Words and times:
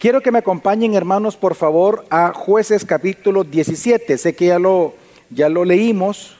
Quiero 0.00 0.22
que 0.22 0.32
me 0.32 0.38
acompañen, 0.38 0.94
hermanos, 0.94 1.36
por 1.36 1.54
favor, 1.54 2.06
a 2.08 2.32
jueces 2.32 2.86
capítulo 2.86 3.44
17. 3.44 4.16
Sé 4.16 4.34
que 4.34 4.46
ya 4.46 4.58
lo, 4.58 4.94
ya 5.28 5.50
lo 5.50 5.62
leímos 5.62 6.36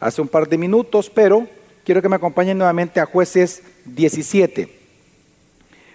hace 0.00 0.20
un 0.20 0.26
par 0.26 0.48
de 0.48 0.58
minutos, 0.58 1.12
pero 1.14 1.46
quiero 1.84 2.02
que 2.02 2.08
me 2.08 2.16
acompañen 2.16 2.58
nuevamente 2.58 2.98
a 2.98 3.06
jueces 3.06 3.62
17. 3.84 4.68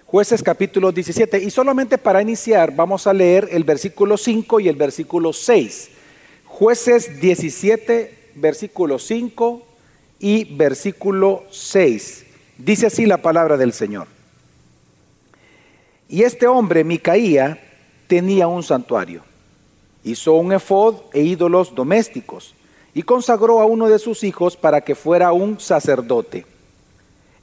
Jueces 0.06 0.42
capítulo 0.42 0.92
17. 0.92 1.40
Y 1.44 1.50
solamente 1.50 1.98
para 1.98 2.22
iniciar 2.22 2.74
vamos 2.74 3.06
a 3.06 3.12
leer 3.12 3.48
el 3.52 3.64
versículo 3.64 4.16
5 4.16 4.58
y 4.60 4.68
el 4.70 4.76
versículo 4.76 5.34
6. 5.34 5.90
Jueces 6.46 7.20
17, 7.20 8.30
versículo 8.36 8.98
5 8.98 9.62
y 10.20 10.56
versículo 10.56 11.44
6. 11.50 12.24
Dice 12.56 12.86
así 12.86 13.04
la 13.04 13.18
palabra 13.18 13.58
del 13.58 13.74
Señor. 13.74 14.19
Y 16.10 16.24
este 16.24 16.48
hombre, 16.48 16.82
Micaía, 16.82 17.60
tenía 18.08 18.48
un 18.48 18.64
santuario. 18.64 19.22
Hizo 20.02 20.34
un 20.34 20.52
efod 20.52 20.96
e 21.12 21.20
ídolos 21.20 21.72
domésticos 21.72 22.56
y 22.92 23.04
consagró 23.04 23.60
a 23.60 23.64
uno 23.64 23.88
de 23.88 24.00
sus 24.00 24.24
hijos 24.24 24.56
para 24.56 24.80
que 24.80 24.96
fuera 24.96 25.32
un 25.32 25.60
sacerdote. 25.60 26.44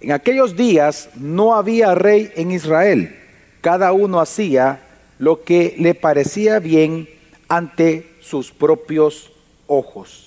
En 0.02 0.12
aquellos 0.12 0.58
días 0.58 1.10
no 1.16 1.56
había 1.56 1.96
rey 1.96 2.30
en 2.36 2.52
Israel. 2.52 3.18
Cada 3.62 3.94
uno 3.94 4.20
hacía 4.20 4.82
lo 5.18 5.46
que 5.46 5.76
le 5.80 5.96
parecía 5.96 6.60
bien 6.60 7.08
ante 7.48 8.12
sus 8.20 8.52
propios 8.52 9.32
ojos. 9.68 10.27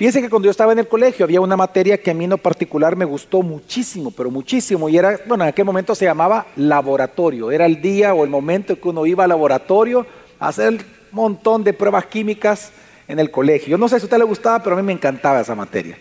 Fíjense 0.00 0.22
que 0.22 0.30
cuando 0.30 0.46
yo 0.46 0.50
estaba 0.50 0.72
en 0.72 0.78
el 0.78 0.88
colegio 0.88 1.26
había 1.26 1.42
una 1.42 1.58
materia 1.58 2.00
que 2.00 2.10
a 2.10 2.14
mí 2.14 2.24
en 2.24 2.38
particular 2.38 2.96
me 2.96 3.04
gustó 3.04 3.42
muchísimo, 3.42 4.10
pero 4.10 4.30
muchísimo, 4.30 4.88
y 4.88 4.96
era, 4.96 5.20
bueno, 5.26 5.44
en 5.44 5.50
aquel 5.50 5.66
momento 5.66 5.94
se 5.94 6.06
llamaba 6.06 6.46
laboratorio. 6.56 7.50
Era 7.50 7.66
el 7.66 7.82
día 7.82 8.14
o 8.14 8.24
el 8.24 8.30
momento 8.30 8.80
que 8.80 8.88
uno 8.88 9.04
iba 9.04 9.24
al 9.24 9.28
laboratorio 9.28 10.06
a 10.38 10.48
hacer 10.48 10.70
un 10.70 10.80
montón 11.10 11.62
de 11.64 11.74
pruebas 11.74 12.06
químicas 12.06 12.72
en 13.08 13.18
el 13.18 13.30
colegio. 13.30 13.72
Yo 13.72 13.76
no 13.76 13.90
sé 13.90 13.96
si 13.98 14.04
a 14.04 14.06
usted 14.06 14.16
le 14.16 14.24
gustaba, 14.24 14.62
pero 14.62 14.74
a 14.74 14.78
mí 14.80 14.86
me 14.86 14.94
encantaba 14.94 15.42
esa 15.42 15.54
materia. 15.54 15.98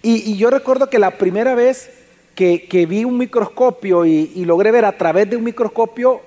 Y, 0.00 0.34
yo 0.38 0.48
recuerdo 0.48 0.88
que 0.88 0.98
la 0.98 1.10
primera 1.10 1.54
vez 1.54 1.90
que, 2.34 2.86
vi 2.88 3.04
un 3.04 3.18
microscopio 3.18 4.06
y, 4.06 4.32
y 4.34 4.46
logré 4.46 4.70
ver 4.70 4.86
a 4.86 4.96
través 4.96 5.28
de 5.28 5.36
un 5.36 5.44
microscopio, 5.44 6.22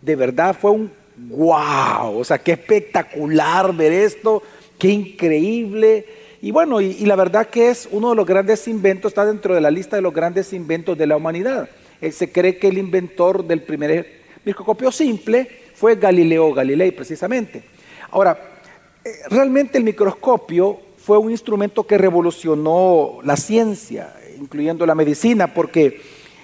de 0.00 0.14
verdad 0.14 0.56
fue 0.56 0.70
un 0.70 0.92
wow, 1.16 2.16
o 2.16 2.24
sea, 2.24 2.38
qué 2.38 2.52
espectacular 2.52 3.74
ver 3.74 3.92
esto, 3.92 4.40
qué 4.78 4.90
increíble. 4.90 6.22
Y 6.44 6.50
bueno, 6.50 6.82
y, 6.82 7.06
la 7.06 7.16
verdad 7.16 7.46
que 7.46 7.70
es 7.70 7.88
uno 7.90 8.10
de 8.10 8.16
los 8.16 8.26
grandes 8.26 8.68
inventos, 8.68 9.12
está 9.12 9.24
dentro 9.24 9.54
de 9.54 9.62
la 9.62 9.70
lista 9.70 9.96
de 9.96 10.02
los 10.02 10.12
grandes 10.12 10.52
inventos 10.52 10.98
de 10.98 11.06
la 11.06 11.16
humanidad. 11.16 11.70
Eh, 12.02 12.12
se 12.12 12.30
cree 12.30 12.58
que 12.58 12.68
el 12.68 12.76
inventor 12.76 13.46
del 13.46 13.62
primer 13.62 14.20
microscopio 14.44 14.92
simple 14.92 15.48
fue 15.74 15.96
Galileo 15.96 16.52
Galilei, 16.52 16.90
precisamente. 16.90 17.64
Ahora, 18.10 18.38
eh, 19.02 19.10
realmente 19.30 19.78
el 19.78 19.84
microscopio 19.84 20.80
fue 20.98 21.16
un 21.16 21.30
instrumento 21.30 21.86
que 21.86 21.96
revolucionó 21.96 23.20
la 23.22 23.38
ciencia, 23.38 24.14
incluyendo 24.38 24.84
la 24.84 24.94
medicina, 24.94 25.54
porque 25.54 26.02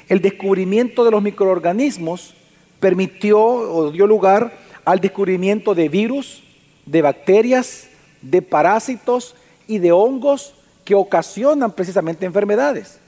el 0.09 0.23
descubrimiento 0.23 1.05
de 1.05 1.11
los 1.11 1.23
microorganismos 1.23 2.35
permitió 2.81 3.39
o 3.39 3.91
dio 3.91 4.07
lugar 4.07 4.51
al 4.87 4.99
descubrimiento 4.99 5.75
de 5.75 5.91
virus, 5.91 6.43
de 6.87 7.03
bacterias, 7.03 7.91
de 8.23 8.41
parásitos 8.41 9.35
y 9.71 9.79
de 9.79 9.93
hongos 9.93 10.53
que 10.85 10.97
ocasionan 10.97 11.71
precisamente 11.71 12.27
enfermedades. 12.27 12.99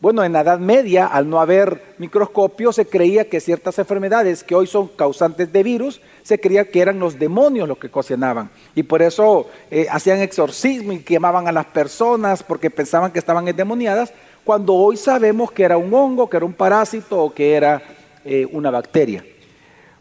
Bueno, 0.00 0.22
en 0.22 0.32
la 0.32 0.42
Edad 0.42 0.60
Media, 0.60 1.06
al 1.06 1.28
no 1.28 1.40
haber 1.40 1.82
microscopio, 1.98 2.72
se 2.72 2.86
creía 2.86 3.28
que 3.28 3.40
ciertas 3.40 3.80
enfermedades 3.80 4.44
que 4.44 4.54
hoy 4.54 4.68
son 4.68 4.86
causantes 4.86 5.52
de 5.52 5.64
virus, 5.64 6.00
se 6.22 6.38
creía 6.38 6.70
que 6.70 6.80
eran 6.80 7.00
los 7.00 7.18
demonios 7.18 7.66
los 7.66 7.78
que 7.78 7.88
ocasionaban. 7.88 8.48
Y 8.76 8.84
por 8.84 9.02
eso 9.02 9.48
eh, 9.72 9.88
hacían 9.90 10.20
exorcismo 10.20 10.92
y 10.92 11.00
quemaban 11.00 11.48
a 11.48 11.52
las 11.52 11.66
personas 11.66 12.44
porque 12.44 12.70
pensaban 12.70 13.10
que 13.10 13.18
estaban 13.18 13.48
endemoniadas, 13.48 14.12
cuando 14.44 14.74
hoy 14.74 14.96
sabemos 14.96 15.50
que 15.50 15.64
era 15.64 15.78
un 15.78 15.92
hongo, 15.92 16.30
que 16.30 16.36
era 16.36 16.46
un 16.46 16.52
parásito 16.52 17.20
o 17.20 17.34
que 17.34 17.54
era 17.54 17.82
eh, 18.24 18.46
una 18.52 18.70
bacteria. 18.70 19.24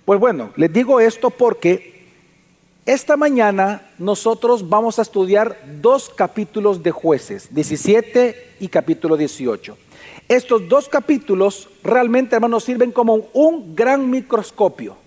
Pues 0.06 0.20
bueno, 0.20 0.52
les 0.58 0.72
digo 0.72 1.00
esto 1.00 1.32
porque 1.32 1.93
esta 2.86 3.16
mañana 3.16 3.82
nosotros 3.98 4.68
vamos 4.68 5.00
a 5.00 5.04
estudiar 5.04 5.58
dos 5.82 6.10
capítulos 6.10 6.84
de 6.84 6.92
jueces, 6.92 7.48
17 7.54 8.56
y 8.60 8.68
capítulo 8.68 9.16
18. 9.16 9.78
Estos 10.28 10.68
dos 10.68 10.90
capítulos 10.90 11.70
realmente, 11.82 12.36
hermanos, 12.36 12.66
sirven 12.66 12.92
como 12.92 13.28
un 13.34 13.74
gran 13.74 14.10
microscopio. 14.10 14.98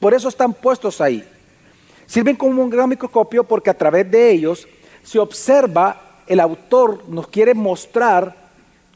Por 0.00 0.14
eso 0.14 0.28
están 0.28 0.54
puestos 0.54 1.00
ahí. 1.02 1.28
Sirven 2.06 2.36
como 2.36 2.62
un 2.62 2.70
gran 2.70 2.88
microscopio 2.88 3.44
porque 3.44 3.68
a 3.68 3.76
través 3.76 4.10
de 4.10 4.30
ellos 4.30 4.66
se 5.02 5.18
observa, 5.18 6.22
el 6.26 6.40
autor 6.40 7.04
nos 7.08 7.28
quiere 7.28 7.52
mostrar 7.52 8.34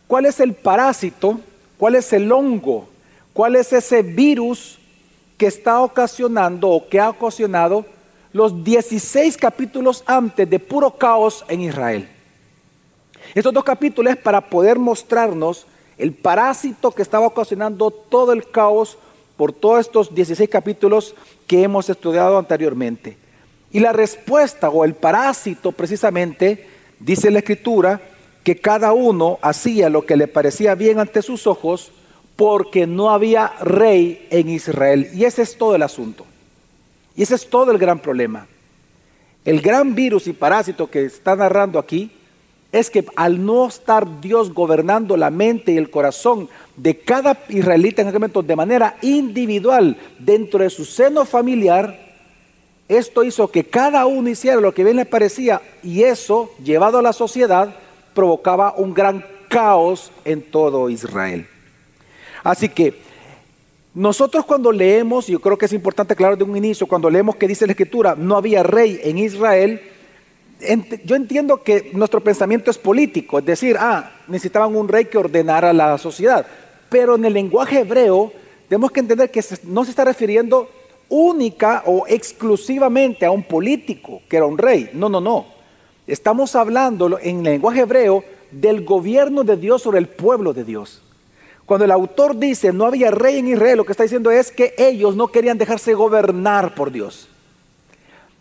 cuál 0.06 0.24
es 0.24 0.40
el 0.40 0.54
parásito, 0.54 1.40
cuál 1.76 1.96
es 1.96 2.10
el 2.14 2.32
hongo, 2.32 2.88
cuál 3.34 3.56
es 3.56 3.72
ese 3.72 4.02
virus 4.02 4.78
que 5.42 5.48
está 5.48 5.80
ocasionando 5.80 6.68
o 6.68 6.88
que 6.88 7.00
ha 7.00 7.10
ocasionado 7.10 7.84
los 8.32 8.62
16 8.62 9.36
capítulos 9.36 10.04
antes 10.06 10.48
de 10.48 10.60
puro 10.60 10.92
caos 10.92 11.44
en 11.48 11.62
Israel. 11.62 12.08
Estos 13.34 13.52
dos 13.52 13.64
capítulos 13.64 14.12
es 14.12 14.18
para 14.20 14.40
poder 14.40 14.78
mostrarnos 14.78 15.66
el 15.98 16.12
parásito 16.12 16.92
que 16.92 17.02
estaba 17.02 17.26
ocasionando 17.26 17.90
todo 17.90 18.32
el 18.32 18.52
caos 18.52 18.96
por 19.36 19.52
todos 19.52 19.80
estos 19.80 20.14
16 20.14 20.48
capítulos 20.48 21.12
que 21.48 21.64
hemos 21.64 21.90
estudiado 21.90 22.38
anteriormente. 22.38 23.16
Y 23.72 23.80
la 23.80 23.92
respuesta 23.92 24.70
o 24.70 24.84
el 24.84 24.94
parásito 24.94 25.72
precisamente, 25.72 26.68
dice 27.00 27.32
la 27.32 27.40
escritura, 27.40 28.00
que 28.44 28.60
cada 28.60 28.92
uno 28.92 29.40
hacía 29.42 29.90
lo 29.90 30.06
que 30.06 30.16
le 30.16 30.28
parecía 30.28 30.76
bien 30.76 31.00
ante 31.00 31.20
sus 31.20 31.48
ojos, 31.48 31.90
porque 32.42 32.88
no 32.88 33.10
había 33.10 33.52
rey 33.60 34.26
en 34.28 34.48
Israel. 34.48 35.08
Y 35.14 35.26
ese 35.26 35.42
es 35.42 35.56
todo 35.56 35.76
el 35.76 35.82
asunto. 35.84 36.26
Y 37.14 37.22
ese 37.22 37.36
es 37.36 37.48
todo 37.48 37.70
el 37.70 37.78
gran 37.78 38.00
problema. 38.00 38.48
El 39.44 39.60
gran 39.60 39.94
virus 39.94 40.26
y 40.26 40.32
parásito 40.32 40.90
que 40.90 41.04
está 41.04 41.36
narrando 41.36 41.78
aquí 41.78 42.10
es 42.72 42.90
que 42.90 43.06
al 43.14 43.46
no 43.46 43.68
estar 43.68 44.20
Dios 44.20 44.52
gobernando 44.52 45.16
la 45.16 45.30
mente 45.30 45.70
y 45.70 45.76
el 45.76 45.88
corazón 45.88 46.48
de 46.76 46.98
cada 46.98 47.38
israelita 47.48 48.02
en 48.02 48.08
aquel 48.08 48.18
momento 48.18 48.42
de 48.42 48.56
manera 48.56 48.96
individual 49.02 49.96
dentro 50.18 50.64
de 50.64 50.70
su 50.70 50.84
seno 50.84 51.24
familiar, 51.24 51.96
esto 52.88 53.22
hizo 53.22 53.52
que 53.52 53.66
cada 53.66 54.04
uno 54.06 54.28
hiciera 54.28 54.60
lo 54.60 54.74
que 54.74 54.82
bien 54.82 54.96
le 54.96 55.06
parecía 55.06 55.62
y 55.80 56.02
eso, 56.02 56.50
llevado 56.60 56.98
a 56.98 57.02
la 57.02 57.12
sociedad, 57.12 57.72
provocaba 58.14 58.74
un 58.76 58.94
gran 58.94 59.24
caos 59.48 60.10
en 60.24 60.42
todo 60.42 60.90
Israel. 60.90 61.46
Así 62.42 62.68
que 62.68 62.94
nosotros 63.94 64.44
cuando 64.46 64.72
leemos, 64.72 65.26
yo 65.26 65.38
creo 65.40 65.58
que 65.58 65.66
es 65.66 65.72
importante 65.72 66.16
claro 66.16 66.36
de 66.36 66.44
un 66.44 66.56
inicio, 66.56 66.86
cuando 66.86 67.10
leemos 67.10 67.36
que 67.36 67.46
dice 67.46 67.66
la 67.66 67.72
escritura, 67.72 68.14
no 68.16 68.36
había 68.36 68.62
rey 68.62 69.00
en 69.02 69.18
Israel, 69.18 69.80
yo 71.04 71.16
entiendo 71.16 71.62
que 71.62 71.90
nuestro 71.92 72.20
pensamiento 72.20 72.70
es 72.70 72.78
político, 72.78 73.38
es 73.38 73.44
decir, 73.44 73.76
ah, 73.78 74.12
necesitaban 74.28 74.74
un 74.74 74.88
rey 74.88 75.06
que 75.06 75.18
ordenara 75.18 75.72
la 75.72 75.98
sociedad. 75.98 76.46
Pero 76.88 77.16
en 77.16 77.24
el 77.24 77.32
lenguaje 77.32 77.80
hebreo 77.80 78.32
tenemos 78.68 78.90
que 78.92 79.00
entender 79.00 79.30
que 79.30 79.44
no 79.64 79.84
se 79.84 79.90
está 79.90 80.04
refiriendo 80.04 80.70
única 81.08 81.82
o 81.86 82.06
exclusivamente 82.06 83.26
a 83.26 83.30
un 83.30 83.42
político 83.42 84.22
que 84.28 84.36
era 84.36 84.46
un 84.46 84.56
rey. 84.56 84.90
No, 84.94 85.08
no, 85.08 85.20
no. 85.20 85.46
Estamos 86.06 86.54
hablando 86.56 87.18
en 87.20 87.38
el 87.38 87.44
lenguaje 87.44 87.80
hebreo 87.80 88.24
del 88.50 88.84
gobierno 88.84 89.44
de 89.44 89.56
Dios 89.56 89.82
sobre 89.82 89.98
el 89.98 90.08
pueblo 90.08 90.52
de 90.52 90.64
Dios. 90.64 91.02
Cuando 91.72 91.86
el 91.86 91.90
autor 91.90 92.38
dice 92.38 92.70
no 92.70 92.84
había 92.84 93.10
rey 93.10 93.38
en 93.38 93.48
Israel, 93.48 93.78
lo 93.78 93.86
que 93.86 93.92
está 93.92 94.02
diciendo 94.02 94.30
es 94.30 94.52
que 94.52 94.74
ellos 94.76 95.16
no 95.16 95.28
querían 95.28 95.56
dejarse 95.56 95.94
gobernar 95.94 96.74
por 96.74 96.92
Dios. 96.92 97.28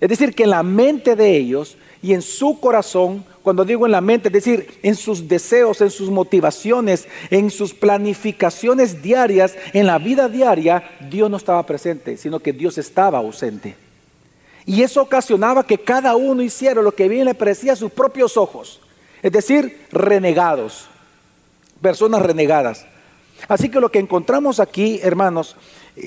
Es 0.01 0.09
decir, 0.09 0.35
que 0.35 0.43
en 0.43 0.49
la 0.49 0.63
mente 0.63 1.15
de 1.15 1.37
ellos 1.37 1.77
y 2.01 2.11
en 2.13 2.21
su 2.21 2.59
corazón, 2.59 3.23
cuando 3.41 3.63
digo 3.63 3.85
en 3.85 3.93
la 3.93 4.01
mente, 4.01 4.27
es 4.27 4.33
decir, 4.33 4.77
en 4.83 4.95
sus 4.95 5.29
deseos, 5.29 5.79
en 5.79 5.91
sus 5.91 6.09
motivaciones, 6.09 7.07
en 7.29 7.49
sus 7.51 7.73
planificaciones 7.73 9.01
diarias, 9.01 9.55
en 9.71 9.87
la 9.87 9.97
vida 9.97 10.27
diaria, 10.27 10.83
Dios 11.09 11.31
no 11.31 11.37
estaba 11.37 11.65
presente, 11.65 12.17
sino 12.17 12.41
que 12.41 12.51
Dios 12.51 12.77
estaba 12.77 13.19
ausente. 13.19 13.77
Y 14.65 14.83
eso 14.83 15.03
ocasionaba 15.03 15.65
que 15.65 15.77
cada 15.77 16.17
uno 16.17 16.41
hiciera 16.41 16.81
lo 16.81 16.93
que 16.93 17.07
bien 17.07 17.23
le 17.23 17.33
parecía 17.33 17.71
a 17.71 17.77
sus 17.77 17.93
propios 17.93 18.35
ojos. 18.35 18.81
Es 19.23 19.31
decir, 19.31 19.87
renegados, 19.89 20.89
personas 21.81 22.21
renegadas. 22.21 22.90
Así 23.47 23.69
que 23.69 23.79
lo 23.79 23.89
que 23.89 23.99
encontramos 23.99 24.59
aquí, 24.59 24.99
hermanos, 25.03 25.55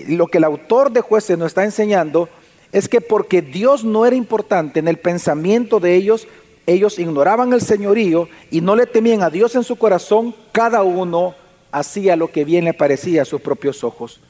lo 0.08 0.26
que 0.26 0.38
el 0.38 0.44
autor 0.44 0.90
de 0.90 1.00
jueces 1.00 1.38
nos 1.38 1.48
está 1.48 1.64
enseñando 1.64 2.28
es 2.72 2.88
que 2.88 3.00
porque 3.00 3.42
Dios 3.42 3.84
no 3.84 4.06
era 4.06 4.16
importante 4.16 4.80
en 4.80 4.88
el 4.88 4.98
pensamiento 4.98 5.80
de 5.80 5.94
ellos, 5.94 6.26
ellos 6.66 6.98
ignoraban 6.98 7.52
el 7.52 7.60
señorío 7.60 8.28
y 8.50 8.60
no 8.60 8.74
le 8.74 8.86
temían 8.86 9.22
a 9.22 9.30
Dios 9.30 9.54
en 9.54 9.64
su 9.64 9.76
corazón, 9.76 10.34
cada 10.52 10.82
uno 10.82 11.34
hacía 11.70 12.16
lo 12.16 12.30
que 12.30 12.44
bien 12.44 12.64
le 12.64 12.74
parecía 12.74 13.22
a 13.22 13.26
sus 13.26 13.40
propios 13.40 13.84
ojos. 13.84 14.20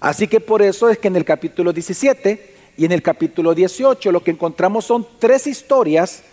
Así 0.00 0.26
que 0.26 0.40
por 0.40 0.62
eso 0.62 0.88
es 0.90 0.98
que 0.98 1.08
en 1.08 1.16
el 1.16 1.24
capítulo 1.24 1.72
17 1.72 2.54
y 2.76 2.84
en 2.84 2.92
el 2.92 3.02
capítulo 3.02 3.54
18 3.54 4.12
lo 4.12 4.22
que 4.22 4.32
encontramos 4.32 4.84
son 4.84 5.06
tres 5.18 5.46
historias 5.46 6.24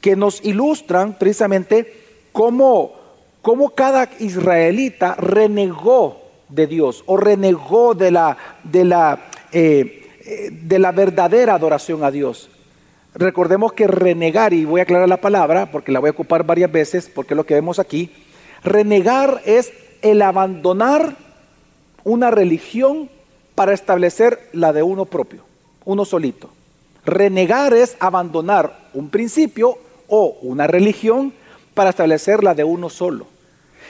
que 0.00 0.16
nos 0.16 0.44
ilustran 0.44 1.18
precisamente 1.18 1.92
cómo, 2.32 2.94
cómo 3.42 3.70
cada 3.70 4.08
israelita 4.18 5.14
renegó 5.16 6.20
de 6.48 6.66
Dios 6.66 7.02
o 7.06 7.16
renegó 7.16 7.94
de 7.94 8.10
la, 8.10 8.36
de 8.64 8.84
la, 8.84 9.20
eh, 9.52 10.08
eh, 10.24 10.50
de 10.50 10.78
la 10.78 10.92
verdadera 10.92 11.54
adoración 11.54 12.04
a 12.04 12.10
Dios. 12.10 12.50
Recordemos 13.14 13.72
que 13.72 13.86
renegar, 13.86 14.52
y 14.52 14.64
voy 14.64 14.80
a 14.80 14.84
aclarar 14.84 15.08
la 15.08 15.20
palabra 15.20 15.70
porque 15.70 15.92
la 15.92 16.00
voy 16.00 16.08
a 16.08 16.12
ocupar 16.12 16.44
varias 16.44 16.70
veces 16.70 17.10
porque 17.12 17.34
es 17.34 17.36
lo 17.36 17.46
que 17.46 17.54
vemos 17.54 17.78
aquí, 17.78 18.10
renegar 18.62 19.40
es 19.44 19.72
el 20.02 20.22
abandonar 20.22 21.16
una 22.04 22.30
religión 22.30 23.10
para 23.54 23.72
establecer 23.72 24.48
la 24.52 24.72
de 24.72 24.82
uno 24.82 25.04
propio, 25.04 25.42
uno 25.84 26.04
solito. 26.04 26.50
Renegar 27.04 27.74
es 27.74 27.96
abandonar 27.98 28.88
un 28.94 29.10
principio 29.10 29.78
o 30.08 30.36
una 30.42 30.66
religión 30.66 31.32
para 31.80 31.88
establecer 31.88 32.44
la 32.44 32.54
de 32.54 32.62
uno 32.62 32.90
solo. 32.90 33.26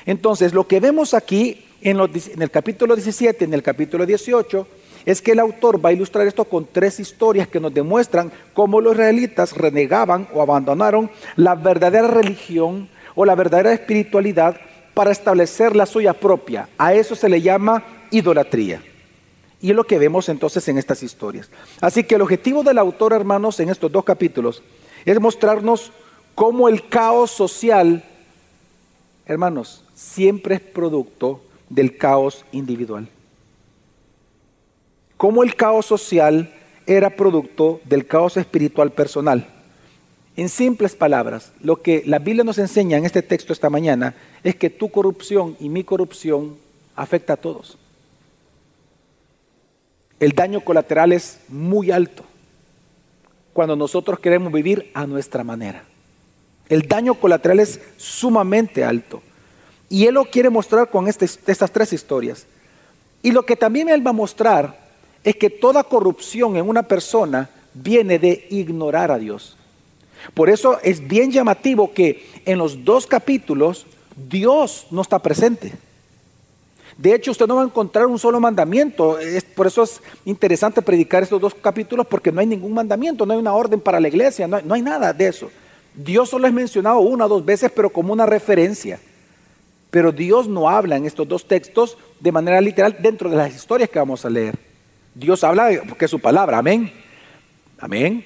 Entonces, 0.06 0.54
lo 0.54 0.68
que 0.68 0.78
vemos 0.78 1.12
aquí 1.12 1.66
en, 1.80 1.98
en, 1.98 2.40
el 2.40 2.48
capítulo 2.48 2.94
17, 2.94 3.46
en 3.46 3.52
el 3.52 3.64
capítulo 3.64 4.06
18, 4.06 4.64
es 5.04 5.20
que 5.20 5.32
el 5.32 5.40
autor 5.40 5.84
va 5.84 5.88
a 5.88 5.92
ilustrar 5.92 6.24
esto 6.24 6.44
con 6.44 6.68
tres 6.70 7.00
historias 7.00 7.48
que 7.48 7.58
nos 7.58 7.74
demuestran 7.74 8.30
cómo 8.54 8.80
los 8.80 8.92
israelitas 8.92 9.56
renegaban 9.56 10.28
o 10.32 10.40
abandonaron 10.40 11.10
la 11.34 11.56
verdadera 11.56 12.06
religión 12.06 12.88
o 13.16 13.24
la 13.24 13.34
verdadera 13.34 13.72
espiritualidad 13.72 14.60
para 14.94 15.10
establecer 15.10 15.74
la 15.74 15.84
suya 15.84 16.12
propia. 16.12 16.68
A 16.78 16.94
eso 16.94 17.16
se 17.16 17.28
le 17.28 17.42
llama 17.42 17.82
idolatría. 18.12 18.84
Y 19.60 19.70
es 19.70 19.74
lo 19.74 19.82
que 19.82 19.98
vemos 19.98 20.28
entonces 20.28 20.68
en 20.68 20.78
estas 20.78 21.02
historias. 21.02 21.50
Así 21.80 22.04
que 22.04 22.14
el 22.14 22.22
objetivo 22.22 22.62
del 22.62 22.78
autor, 22.78 23.14
hermanos, 23.14 23.58
en 23.58 23.68
estos 23.68 23.90
dos 23.90 24.04
capítulos 24.04 24.62
es 25.04 25.20
mostrarnos 25.20 25.90
cómo 26.34 26.68
el 26.68 26.88
caos 26.88 27.30
social, 27.30 28.04
hermanos, 29.26 29.84
siempre 29.94 30.56
es 30.56 30.60
producto 30.60 31.42
del 31.68 31.96
caos 31.96 32.44
individual. 32.52 33.08
Cómo 35.16 35.42
el 35.42 35.54
caos 35.54 35.86
social 35.86 36.52
era 36.86 37.10
producto 37.10 37.80
del 37.84 38.06
caos 38.06 38.36
espiritual 38.36 38.90
personal. 38.90 39.46
En 40.36 40.48
simples 40.48 40.94
palabras, 40.94 41.52
lo 41.60 41.82
que 41.82 42.02
la 42.06 42.18
Biblia 42.18 42.44
nos 42.44 42.58
enseña 42.58 42.96
en 42.96 43.04
este 43.04 43.22
texto 43.22 43.52
esta 43.52 43.68
mañana 43.68 44.14
es 44.42 44.56
que 44.56 44.70
tu 44.70 44.90
corrupción 44.90 45.56
y 45.60 45.68
mi 45.68 45.84
corrupción 45.84 46.56
afecta 46.96 47.34
a 47.34 47.36
todos. 47.36 47.76
El 50.18 50.32
daño 50.32 50.60
colateral 50.62 51.12
es 51.12 51.40
muy 51.48 51.90
alto 51.90 52.24
cuando 53.52 53.76
nosotros 53.76 54.18
queremos 54.20 54.52
vivir 54.52 54.90
a 54.94 55.06
nuestra 55.06 55.44
manera. 55.44 55.84
El 56.70 56.88
daño 56.88 57.14
colateral 57.14 57.60
es 57.60 57.80
sumamente 57.98 58.84
alto. 58.84 59.20
Y 59.90 60.06
Él 60.06 60.14
lo 60.14 60.24
quiere 60.24 60.48
mostrar 60.48 60.88
con 60.88 61.08
este, 61.08 61.24
estas 61.24 61.70
tres 61.70 61.92
historias. 61.92 62.46
Y 63.22 63.32
lo 63.32 63.44
que 63.44 63.56
también 63.56 63.88
Él 63.88 64.06
va 64.06 64.10
a 64.10 64.14
mostrar 64.14 64.78
es 65.24 65.36
que 65.36 65.50
toda 65.50 65.84
corrupción 65.84 66.56
en 66.56 66.66
una 66.66 66.84
persona 66.84 67.50
viene 67.74 68.18
de 68.18 68.46
ignorar 68.50 69.10
a 69.10 69.18
Dios. 69.18 69.56
Por 70.32 70.48
eso 70.48 70.78
es 70.82 71.06
bien 71.06 71.32
llamativo 71.32 71.92
que 71.92 72.26
en 72.44 72.58
los 72.58 72.84
dos 72.84 73.06
capítulos 73.06 73.84
Dios 74.28 74.86
no 74.90 75.02
está 75.02 75.18
presente. 75.18 75.72
De 76.96 77.14
hecho, 77.14 77.32
usted 77.32 77.46
no 77.46 77.56
va 77.56 77.62
a 77.62 77.64
encontrar 77.64 78.06
un 78.06 78.18
solo 78.18 78.38
mandamiento. 78.38 79.18
por 79.56 79.66
eso 79.66 79.82
es 79.82 80.00
interesante 80.24 80.82
predicar 80.82 81.22
estos 81.22 81.40
dos 81.40 81.54
capítulos 81.54 82.06
porque 82.06 82.30
no 82.30 82.40
hay 82.40 82.46
ningún 82.46 82.74
mandamiento, 82.74 83.26
no 83.26 83.32
hay 83.32 83.38
una 83.38 83.54
orden 83.54 83.80
para 83.80 83.98
la 83.98 84.08
iglesia, 84.08 84.46
no 84.46 84.56
hay, 84.56 84.62
no 84.64 84.74
hay 84.74 84.82
nada 84.82 85.12
de 85.12 85.26
eso. 85.26 85.50
Dios 86.04 86.30
solo 86.30 86.46
es 86.46 86.52
mencionado 86.52 87.00
una 87.00 87.26
o 87.26 87.28
dos 87.28 87.44
veces, 87.44 87.70
pero 87.74 87.90
como 87.90 88.12
una 88.12 88.26
referencia. 88.26 88.98
Pero 89.90 90.12
Dios 90.12 90.48
no 90.48 90.68
habla 90.68 90.96
en 90.96 91.06
estos 91.06 91.26
dos 91.26 91.46
textos 91.46 91.98
de 92.20 92.32
manera 92.32 92.60
literal 92.60 92.96
dentro 93.00 93.28
de 93.28 93.36
las 93.36 93.54
historias 93.54 93.90
que 93.90 93.98
vamos 93.98 94.24
a 94.24 94.30
leer. 94.30 94.56
Dios 95.14 95.42
habla 95.42 95.68
porque 95.88 96.04
es 96.04 96.10
su 96.10 96.20
palabra, 96.20 96.58
amén. 96.58 96.92
Amén 97.78 98.24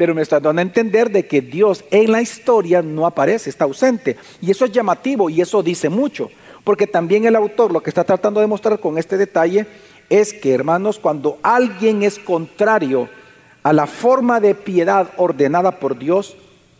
pero 0.00 0.14
me 0.14 0.22
está 0.22 0.40
dando 0.40 0.60
a 0.60 0.62
entender 0.62 1.10
de 1.10 1.26
que 1.26 1.42
Dios 1.42 1.84
en 1.90 2.10
la 2.10 2.22
historia 2.22 2.80
no 2.80 3.04
aparece, 3.04 3.50
está 3.50 3.66
ausente. 3.66 4.16
Y 4.40 4.50
eso 4.50 4.64
es 4.64 4.72
llamativo 4.72 5.28
y 5.28 5.42
eso 5.42 5.62
dice 5.62 5.90
mucho, 5.90 6.30
porque 6.64 6.86
también 6.86 7.26
el 7.26 7.36
autor 7.36 7.70
lo 7.70 7.82
que 7.82 7.90
está 7.90 8.02
tratando 8.02 8.40
de 8.40 8.46
mostrar 8.46 8.80
con 8.80 8.96
este 8.96 9.18
detalle 9.18 9.66
es 10.08 10.32
que, 10.32 10.54
hermanos, 10.54 10.98
cuando 10.98 11.38
alguien 11.42 12.02
es 12.02 12.18
contrario 12.18 13.10
a 13.62 13.74
la 13.74 13.86
forma 13.86 14.40
de 14.40 14.54
piedad 14.54 15.10
ordenada 15.18 15.78
por 15.78 15.98
Dios, 15.98 16.34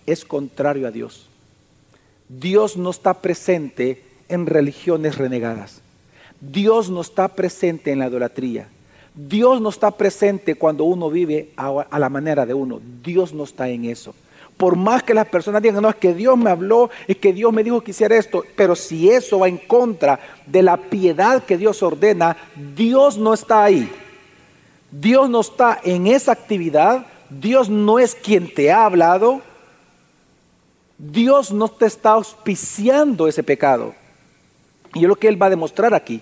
es 0.07 0.25
contrario 0.25 0.87
a 0.87 0.91
Dios. 0.91 1.29
Dios 2.29 2.77
no 2.77 2.91
está 2.91 3.15
presente 3.15 4.03
en 4.29 4.47
religiones 4.47 5.19
renegadas. 5.19 5.81
Dios 6.41 6.89
no 6.89 7.01
está 7.01 7.29
presente 7.29 7.93
en 7.93 7.99
la 7.99 8.09
idolatría. 8.09 8.69
Dios 9.15 9.61
no 9.61 9.69
está 9.69 9.91
presente 9.91 10.55
cuando 10.55 10.85
uno 10.85 11.11
vive 11.11 11.51
a, 11.57 11.99
la 11.99 12.09
manera 12.09 12.47
de 12.47 12.55
uno. 12.55 12.81
Dios 13.03 13.35
no 13.35 13.45
está 13.45 13.69
en 13.69 13.85
eso. 13.85 14.15
Por 14.57 14.77
más 14.77 15.03
que 15.03 15.15
las 15.15 15.27
personas 15.27 15.63
digan, 15.63 15.83
no, 15.83 15.91
es 15.91 15.97
que 15.97 16.15
Dios 16.15 16.37
me 16.39 16.51
habló, 16.51 16.91
es 17.09 17.17
que 17.17 17.33
Dios 17.33 17.53
me 17.53 17.65
dijo 17.65 17.81
que 17.81 17.91
hiciera 17.91 18.17
esto, 18.17 18.45
pero 18.57 18.77
si 18.77 19.11
eso 19.11 19.41
va 19.41 19.49
en 19.49 19.57
contra 19.57 20.21
de 20.47 20.63
la 20.63 20.77
piedad 20.77 21.43
que 21.43 21.57
Dios 21.57 21.83
ordena, 21.83 22.37
Dios 22.77 23.19
no 23.19 23.35
está 23.35 23.65
ahí. 23.65 23.91
Dios 24.91 25.31
no 25.31 25.41
está 25.41 25.81
en 25.83 26.07
esa 26.07 26.33
actividad, 26.33 27.07
Dios 27.31 27.69
no 27.71 27.99
es 27.99 28.15
quien 28.15 28.53
te 28.53 28.71
ha 28.71 28.85
hablado, 28.85 29.41
Dios 31.03 31.51
no 31.51 31.69
te 31.69 31.87
está 31.87 32.11
auspiciando 32.11 33.27
ese 33.27 33.43
pecado. 33.43 33.95
Y 34.93 35.03
es 35.03 35.09
lo 35.09 35.17
que 35.17 35.29
Él 35.29 35.41
va 35.41 35.47
a 35.47 35.51
demostrar 35.51 35.95
aquí. 35.95 36.21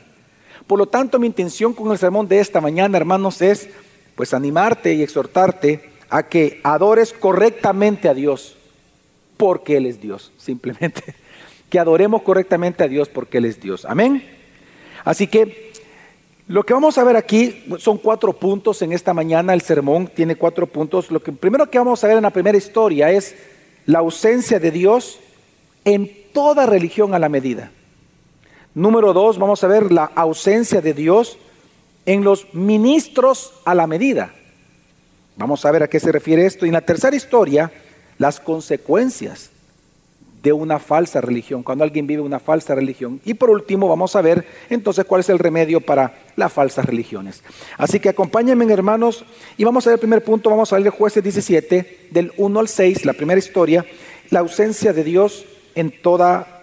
Por 0.68 0.78
lo 0.78 0.86
tanto, 0.86 1.18
mi 1.18 1.26
intención 1.26 1.72
con 1.72 1.90
el 1.90 1.98
sermón 1.98 2.28
de 2.28 2.38
esta 2.38 2.60
mañana, 2.60 2.96
hermanos, 2.96 3.42
es 3.42 3.68
pues 4.14 4.34
animarte 4.34 4.94
y 4.94 5.02
exhortarte 5.02 5.90
a 6.10 6.22
que 6.24 6.60
adores 6.62 7.12
correctamente 7.12 8.08
a 8.08 8.14
Dios, 8.14 8.56
porque 9.36 9.76
Él 9.78 9.86
es 9.86 10.00
Dios, 10.00 10.32
simplemente. 10.38 11.02
Que 11.68 11.78
adoremos 11.78 12.22
correctamente 12.22 12.84
a 12.84 12.88
Dios 12.88 13.08
porque 13.08 13.38
Él 13.38 13.46
es 13.46 13.60
Dios. 13.60 13.84
Amén. 13.84 14.24
Así 15.04 15.26
que 15.26 15.72
lo 16.46 16.64
que 16.64 16.72
vamos 16.72 16.96
a 16.98 17.04
ver 17.04 17.16
aquí 17.16 17.64
son 17.78 17.98
cuatro 17.98 18.32
puntos 18.32 18.80
en 18.82 18.92
esta 18.92 19.12
mañana. 19.12 19.54
El 19.54 19.60
sermón 19.60 20.06
tiene 20.06 20.36
cuatro 20.36 20.66
puntos. 20.66 21.10
Lo 21.10 21.20
que 21.20 21.32
primero 21.32 21.68
que 21.68 21.78
vamos 21.78 22.02
a 22.04 22.06
ver 22.06 22.16
en 22.16 22.22
la 22.22 22.30
primera 22.30 22.56
historia 22.56 23.10
es 23.10 23.34
la 23.88 24.00
ausencia 24.00 24.60
de 24.60 24.70
Dios 24.70 25.18
en 25.86 26.12
toda 26.34 26.66
religión 26.66 27.14
a 27.14 27.18
la 27.18 27.30
medida. 27.30 27.70
Número 28.74 29.14
dos, 29.14 29.38
vamos 29.38 29.64
a 29.64 29.66
ver 29.66 29.90
la 29.90 30.04
ausencia 30.14 30.82
de 30.82 30.92
Dios 30.92 31.38
en 32.04 32.22
los 32.22 32.52
ministros 32.52 33.54
a 33.64 33.74
la 33.74 33.86
medida. 33.86 34.34
Vamos 35.36 35.64
a 35.64 35.70
ver 35.70 35.84
a 35.84 35.88
qué 35.88 36.00
se 36.00 36.12
refiere 36.12 36.44
esto. 36.44 36.66
Y 36.66 36.68
en 36.68 36.74
la 36.74 36.82
tercera 36.82 37.16
historia, 37.16 37.72
las 38.18 38.40
consecuencias 38.40 39.50
de 40.42 40.52
una 40.52 40.78
falsa 40.78 41.20
religión, 41.20 41.62
cuando 41.62 41.84
alguien 41.84 42.06
vive 42.06 42.22
una 42.22 42.38
falsa 42.38 42.74
religión. 42.74 43.20
Y 43.24 43.34
por 43.34 43.50
último, 43.50 43.88
vamos 43.88 44.14
a 44.14 44.22
ver 44.22 44.44
entonces 44.70 45.04
cuál 45.04 45.20
es 45.20 45.28
el 45.28 45.38
remedio 45.38 45.80
para 45.80 46.14
las 46.36 46.52
falsas 46.52 46.84
religiones. 46.84 47.42
Así 47.76 47.98
que 47.98 48.08
acompáñenme, 48.08 48.72
hermanos, 48.72 49.24
y 49.56 49.64
vamos 49.64 49.86
a 49.86 49.90
ver 49.90 49.94
el 49.96 50.00
primer 50.00 50.22
punto, 50.22 50.50
vamos 50.50 50.72
a 50.72 50.76
ver 50.76 50.86
el 50.86 50.92
jueces 50.92 51.22
17, 51.22 52.08
del 52.10 52.32
1 52.36 52.60
al 52.60 52.68
6, 52.68 53.04
la 53.04 53.12
primera 53.14 53.38
historia, 53.38 53.84
la 54.30 54.40
ausencia 54.40 54.92
de 54.92 55.04
Dios 55.04 55.44
en 55.74 55.90
toda 55.90 56.62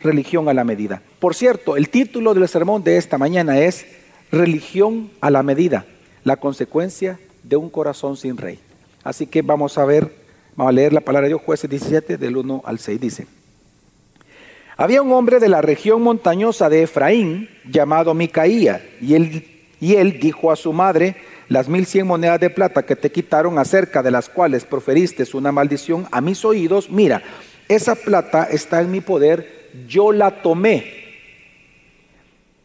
religión 0.00 0.48
a 0.48 0.54
la 0.54 0.64
medida. 0.64 1.02
Por 1.18 1.34
cierto, 1.34 1.76
el 1.76 1.88
título 1.88 2.34
del 2.34 2.48
sermón 2.48 2.84
de 2.84 2.96
esta 2.96 3.18
mañana 3.18 3.58
es 3.58 3.86
Religión 4.30 5.10
a 5.20 5.30
la 5.30 5.42
medida, 5.42 5.86
la 6.24 6.36
consecuencia 6.36 7.18
de 7.42 7.56
un 7.56 7.70
corazón 7.70 8.16
sin 8.16 8.36
rey. 8.36 8.58
Así 9.04 9.26
que 9.26 9.42
vamos 9.42 9.78
a 9.78 9.84
ver, 9.84 10.12
vamos 10.56 10.70
a 10.70 10.72
leer 10.72 10.92
la 10.92 11.00
palabra 11.00 11.26
de 11.26 11.34
Dios, 11.34 11.42
jueces 11.44 11.70
17, 11.70 12.18
del 12.18 12.36
1 12.36 12.62
al 12.64 12.78
6. 12.78 13.00
Dice, 13.00 13.26
había 14.76 15.02
un 15.02 15.12
hombre 15.12 15.38
de 15.38 15.48
la 15.48 15.62
región 15.62 16.02
montañosa 16.02 16.68
de 16.68 16.82
Efraín 16.82 17.48
llamado 17.70 18.14
Micaía, 18.14 18.84
y 19.00 19.14
él, 19.14 19.46
y 19.80 19.94
él 19.94 20.18
dijo 20.18 20.50
a 20.50 20.56
su 20.56 20.72
madre, 20.72 21.16
las 21.48 21.68
mil 21.68 21.86
cien 21.86 22.06
monedas 22.06 22.40
de 22.40 22.50
plata 22.50 22.84
que 22.84 22.96
te 22.96 23.12
quitaron 23.12 23.58
acerca 23.58 24.02
de 24.02 24.10
las 24.10 24.28
cuales 24.28 24.64
proferiste 24.64 25.24
una 25.34 25.52
maldición 25.52 26.08
a 26.10 26.20
mis 26.20 26.44
oídos, 26.44 26.90
mira, 26.90 27.22
esa 27.68 27.94
plata 27.94 28.48
está 28.50 28.80
en 28.80 28.90
mi 28.90 29.00
poder 29.00 29.56
yo 29.86 30.12
la 30.12 30.42
tomé. 30.42 30.92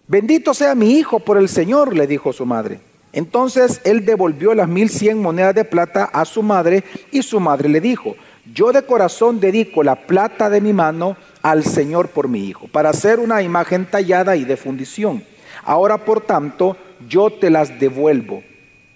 Bendito 0.08 0.54
sea 0.54 0.76
mi 0.76 0.98
hijo 0.98 1.20
por 1.20 1.38
el 1.38 1.50
Señor, 1.50 1.96
le 1.96 2.08
dijo 2.08 2.34
su 2.34 2.46
madre. 2.46 2.80
Entonces 3.14 3.82
él 3.84 4.06
devolvió 4.06 4.54
las 4.54 4.68
mil 4.68 4.90
cien 4.90 5.22
monedas 5.22 5.56
de 5.56 5.66
plata 5.66 6.06
a 6.06 6.26
su 6.26 6.44
madre 6.44 6.84
y 7.12 7.22
su 7.24 7.40
madre 7.40 7.70
le 7.70 7.82
dijo, 7.82 8.16
yo 8.54 8.72
de 8.72 8.84
corazón 8.84 9.40
dedico 9.40 9.84
la 9.84 9.96
plata 9.96 10.50
de 10.50 10.62
mi 10.62 10.74
mano 10.74 11.18
al 11.42 11.64
Señor 11.64 12.10
por 12.10 12.28
mi 12.28 12.48
hijo, 12.48 12.68
para 12.68 12.90
hacer 12.90 13.20
una 13.20 13.42
imagen 13.42 13.86
tallada 13.86 14.36
y 14.36 14.46
de 14.46 14.58
fundición. 14.58 15.24
Ahora, 15.64 16.00
por 16.00 16.22
tanto, 16.22 16.78
yo 17.08 17.30
te 17.30 17.50
las 17.50 17.80
devuelvo. 17.80 18.44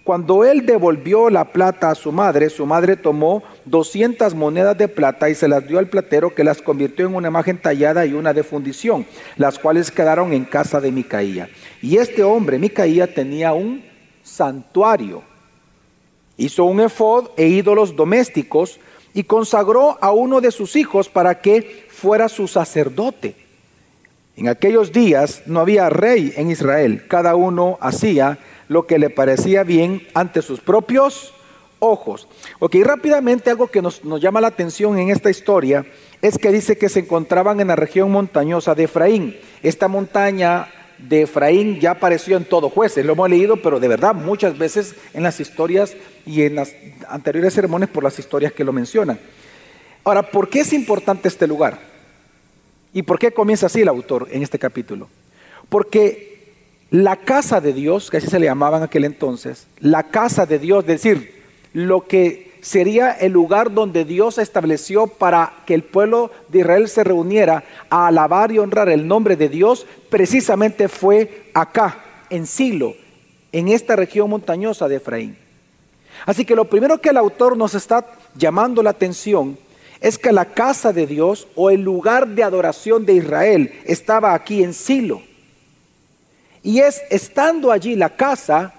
Cuando 0.03 0.45
él 0.45 0.67
devolvió 0.67 1.31
la 1.31 1.45
plata 1.45 1.89
a 1.89 1.95
su 1.95 2.11
madre, 2.11 2.51
su 2.51 2.65
madre 2.67 2.95
tomó 2.95 3.41
200 3.65 4.35
monedas 4.35 4.77
de 4.77 4.87
plata 4.87 5.29
y 5.31 5.35
se 5.35 5.47
las 5.47 5.67
dio 5.67 5.79
al 5.79 5.87
platero 5.87 6.35
que 6.35 6.43
las 6.43 6.61
convirtió 6.61 7.07
en 7.07 7.15
una 7.15 7.29
imagen 7.29 7.57
tallada 7.57 8.05
y 8.05 8.13
una 8.13 8.31
de 8.31 8.43
fundición, 8.43 9.05
las 9.35 9.57
cuales 9.57 9.89
quedaron 9.89 10.31
en 10.31 10.45
casa 10.45 10.79
de 10.79 10.91
Micaía. 10.91 11.49
Y 11.81 11.97
este 11.97 12.23
hombre, 12.23 12.59
Micaía, 12.59 13.11
tenía 13.11 13.53
un 13.53 13.83
santuario. 14.25 15.21
Hizo 16.35 16.65
un 16.65 16.81
efod 16.81 17.29
e 17.37 17.47
ídolos 17.47 17.95
domésticos 17.95 18.79
y 19.13 19.23
consagró 19.23 19.97
a 20.01 20.11
uno 20.11 20.41
de 20.41 20.51
sus 20.51 20.75
hijos 20.75 21.07
para 21.07 21.39
que 21.39 21.87
fuera 21.89 22.27
su 22.27 22.49
sacerdote. 22.49 23.35
En 24.35 24.49
aquellos 24.49 24.91
días 24.91 25.43
no 25.45 25.61
había 25.61 25.89
rey 25.89 26.33
en 26.35 26.51
Israel, 26.51 27.05
cada 27.07 27.35
uno 27.35 27.77
hacía 27.79 28.39
lo 28.67 28.85
que 28.85 28.99
le 28.99 29.09
parecía 29.09 29.63
bien 29.63 30.05
ante 30.13 30.41
sus 30.41 30.59
propios 30.59 31.33
ojos. 31.79 32.27
Ok, 32.59 32.75
rápidamente 32.83 33.51
algo 33.51 33.67
que 33.67 33.81
nos, 33.81 34.03
nos, 34.03 34.19
llama 34.19 34.41
la 34.41 34.47
atención 34.47 34.97
en 34.97 35.09
esta 35.11 35.29
historia 35.29 35.85
es 36.21 36.37
que 36.37 36.51
dice 36.51 36.77
que 36.77 36.89
se 36.89 37.01
encontraban 37.01 37.61
en 37.61 37.67
la 37.67 37.77
región 37.77 38.11
montañosa 38.11 38.75
de 38.75 38.85
Efraín. 38.85 39.37
Esta 39.63 39.87
montaña 39.87 40.67
de 40.97 41.23
Efraín 41.23 41.79
ya 41.79 41.91
apareció 41.91 42.37
en 42.37 42.45
todo 42.45 42.69
jueces, 42.69 43.05
lo 43.05 43.13
hemos 43.13 43.29
leído, 43.29 43.57
pero 43.57 43.79
de 43.79 43.87
verdad 43.87 44.15
muchas 44.15 44.57
veces 44.57 44.95
en 45.13 45.23
las 45.23 45.39
historias 45.39 45.95
y 46.25 46.43
en 46.43 46.55
las 46.55 46.73
anteriores 47.07 47.53
sermones 47.53 47.89
por 47.89 48.03
las 48.03 48.17
historias 48.17 48.53
que 48.53 48.63
lo 48.63 48.73
mencionan. 48.73 49.19
Ahora, 50.03 50.29
¿por 50.29 50.49
qué 50.49 50.61
es 50.61 50.73
importante 50.73 51.27
este 51.27 51.47
lugar? 51.47 51.79
¿Y 52.93 53.03
por 53.03 53.19
qué 53.19 53.31
comienza 53.31 53.65
así 53.65 53.81
el 53.81 53.87
autor 53.87 54.27
en 54.31 54.43
este 54.43 54.59
capítulo? 54.59 55.09
Porque 55.67 56.53
la 56.91 57.17
casa 57.17 57.59
de 57.59 57.73
Dios, 57.73 58.09
que 58.09 58.17
así 58.17 58.27
se 58.27 58.39
le 58.39 58.45
llamaba 58.45 58.77
en 58.77 58.83
aquel 58.83 59.03
entonces, 59.03 59.67
la 59.79 60.03
casa 60.03 60.45
de 60.45 60.59
Dios, 60.59 60.83
es 60.83 60.87
decir, 60.87 61.43
lo 61.73 62.07
que 62.07 62.54
sería 62.65 63.11
el 63.11 63.31
lugar 63.31 63.71
donde 63.71 64.05
Dios 64.05 64.39
estableció 64.39 65.05
para 65.05 65.53
que 65.67 65.75
el 65.75 65.83
pueblo 65.83 66.31
de 66.47 66.61
Israel 66.61 66.89
se 66.89 67.03
reuniera 67.03 67.63
a 67.91 68.07
alabar 68.07 68.51
y 68.51 68.57
honrar 68.57 68.89
el 68.89 69.07
nombre 69.07 69.35
de 69.35 69.49
Dios, 69.49 69.85
precisamente 70.09 70.87
fue 70.87 71.51
acá, 71.53 72.25
en 72.31 72.47
Silo, 72.47 72.95
en 73.51 73.67
esta 73.67 73.95
región 73.95 74.31
montañosa 74.31 74.87
de 74.87 74.95
Efraín. 74.95 75.37
Así 76.25 76.43
que 76.43 76.55
lo 76.55 76.65
primero 76.65 76.99
que 76.99 77.09
el 77.09 77.17
autor 77.17 77.55
nos 77.55 77.75
está 77.75 78.03
llamando 78.33 78.81
la 78.81 78.89
atención 78.89 79.59
es 80.01 80.17
que 80.17 80.31
la 80.31 80.45
casa 80.45 80.91
de 80.91 81.05
Dios 81.05 81.47
o 81.53 81.69
el 81.69 81.81
lugar 81.81 82.29
de 82.29 82.41
adoración 82.41 83.05
de 83.05 83.13
Israel 83.13 83.79
estaba 83.85 84.33
aquí 84.33 84.63
en 84.63 84.73
Silo. 84.73 85.21
Y 86.63 86.79
es 86.79 86.99
estando 87.11 87.71
allí 87.71 87.95
la 87.95 88.09
casa, 88.09 88.73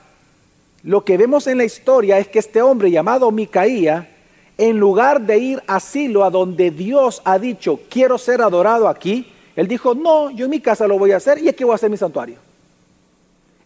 lo 0.86 1.04
que 1.04 1.16
vemos 1.16 1.48
en 1.48 1.58
la 1.58 1.64
historia 1.64 2.16
es 2.20 2.28
que 2.28 2.38
este 2.38 2.62
hombre 2.62 2.92
llamado 2.92 3.32
Micaía, 3.32 4.08
en 4.56 4.78
lugar 4.78 5.20
de 5.20 5.36
ir 5.36 5.62
a 5.66 5.80
Silo, 5.80 6.22
a 6.22 6.30
donde 6.30 6.70
Dios 6.70 7.22
ha 7.24 7.40
dicho, 7.40 7.80
quiero 7.90 8.18
ser 8.18 8.40
adorado 8.40 8.86
aquí, 8.86 9.32
él 9.56 9.66
dijo, 9.66 9.96
no, 9.96 10.30
yo 10.30 10.44
en 10.44 10.52
mi 10.52 10.60
casa 10.60 10.86
lo 10.86 10.96
voy 10.96 11.10
a 11.10 11.16
hacer 11.16 11.42
y 11.42 11.48
aquí 11.48 11.64
voy 11.64 11.72
a 11.72 11.74
hacer 11.74 11.90
mi 11.90 11.96
santuario. 11.96 12.36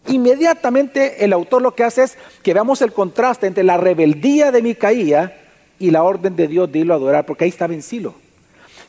Inmediatamente 0.07 1.23
el 1.23 1.31
autor 1.31 1.61
lo 1.61 1.75
que 1.75 1.83
hace 1.83 2.05
es 2.05 2.17
que 2.41 2.55
veamos 2.55 2.81
el 2.81 2.91
contraste 2.91 3.45
entre 3.45 3.63
la 3.63 3.77
rebeldía 3.77 4.51
de 4.51 4.63
Micaía 4.63 5.37
y 5.77 5.91
la 5.91 6.01
orden 6.01 6.35
de 6.35 6.47
Dios 6.47 6.71
de 6.71 6.79
irlo 6.79 6.95
a 6.95 6.97
adorar, 6.97 7.27
porque 7.27 7.43
ahí 7.43 7.51
estaba 7.51 7.75
en 7.75 7.83
Silo. 7.83 8.15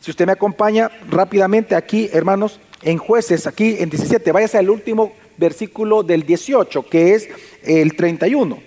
Si 0.01 0.11
usted 0.11 0.25
me 0.25 0.33
acompaña 0.33 0.91
rápidamente 1.11 1.75
aquí, 1.75 2.09
hermanos, 2.11 2.61
en 2.81 2.97
jueces, 2.97 3.47
aquí 3.47 3.77
en 3.79 3.91
17, 3.91 4.33
váyase 4.33 4.57
al 4.57 4.71
último 4.71 5.13
versículo 5.37 6.03
del 6.03 6.25
18, 6.25 6.89
que 6.89 7.15
es 7.15 7.29
el 7.63 7.95
31. 7.97 8.59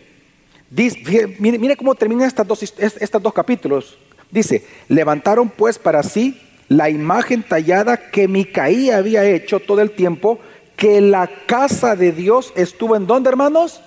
Dice, 0.70 1.36
mire, 1.40 1.78
cómo 1.78 1.96
terminan 1.96 2.28
estos 2.28 2.48
dos, 2.48 2.64
estos 2.64 3.22
dos 3.22 3.34
capítulos. 3.34 3.98
Dice, 4.32 4.66
levantaron 4.90 5.50
pues 5.50 5.80
para 5.80 6.04
sí 6.04 6.42
la 6.68 6.90
imagen 6.90 7.44
tallada 7.44 8.10
que 8.10 8.28
Micaía 8.28 8.98
había 8.98 9.24
hecho 9.24 9.60
todo 9.60 9.82
el 9.82 9.92
tiempo 9.92 10.40
que 10.76 11.00
la 11.00 11.30
casa 11.46 11.96
de 11.96 12.12
Dios 12.12 12.52
estuvo 12.56 12.96
en 12.96 13.08
donde, 13.08 13.30
hermanos? 13.30 13.82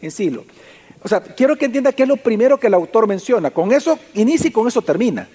En 0.00 0.10
Silo. 0.10 0.44
O 1.02 1.08
sea, 1.08 1.20
quiero 1.20 1.56
que 1.56 1.64
entienda 1.64 1.92
que 1.92 2.02
es 2.02 2.08
lo 2.08 2.16
primero 2.16 2.58
que 2.58 2.66
el 2.66 2.74
autor 2.74 3.06
menciona. 3.06 3.50
Con 3.50 3.72
eso 3.72 3.98
inicia 4.14 4.48
y 4.48 4.52
con 4.52 4.68
eso 4.68 4.82
termina. 4.82 5.28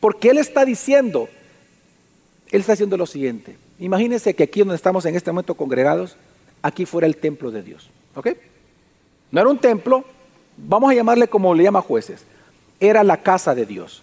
Porque 0.00 0.30
él 0.30 0.38
está 0.38 0.64
diciendo, 0.64 1.28
él 2.50 2.60
está 2.60 2.74
haciendo 2.74 2.96
lo 2.96 3.06
siguiente. 3.06 3.56
Imagínense 3.78 4.34
que 4.34 4.44
aquí 4.44 4.60
donde 4.60 4.76
estamos 4.76 5.04
en 5.06 5.16
este 5.16 5.30
momento 5.30 5.54
congregados, 5.54 6.16
aquí 6.66 6.84
fuera 6.84 7.06
el 7.06 7.16
templo 7.16 7.50
de 7.50 7.62
Dios. 7.62 7.88
¿Ok? 8.14 8.28
No 9.30 9.40
era 9.40 9.50
un 9.50 9.58
templo, 9.58 10.04
vamos 10.56 10.90
a 10.90 10.94
llamarle 10.94 11.28
como 11.28 11.54
le 11.54 11.64
llama 11.64 11.80
jueces, 11.80 12.24
era 12.80 13.04
la 13.04 13.22
casa 13.22 13.54
de 13.54 13.66
Dios. 13.66 14.02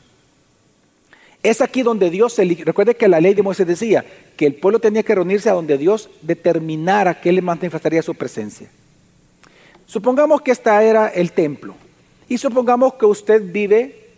Es 1.42 1.62
aquí 1.62 1.84
donde 1.84 2.10
Dios 2.10 2.34
se... 2.34 2.46
Recuerde 2.46 2.96
que 2.96 3.08
la 3.10 3.20
ley 3.20 3.34
de 3.34 3.44
Moisés 3.44 3.68
decía 3.68 4.06
que 4.38 4.46
el 4.46 4.56
pueblo 4.56 4.80
tenía 4.80 5.04
que 5.04 5.14
reunirse 5.14 5.50
a 5.50 5.54
donde 5.54 5.78
Dios 5.78 6.10
determinara 6.22 7.20
que 7.20 7.30
él 7.30 7.42
manifestaría 7.42 8.02
su 8.02 8.16
presencia. 8.16 8.70
Supongamos 9.86 10.42
que 10.42 10.52
esta 10.52 10.82
era 10.82 11.10
el 11.10 11.34
templo. 11.34 11.76
Y 12.30 12.38
supongamos 12.38 12.94
que 12.94 13.06
usted 13.06 13.44
vive 13.52 14.10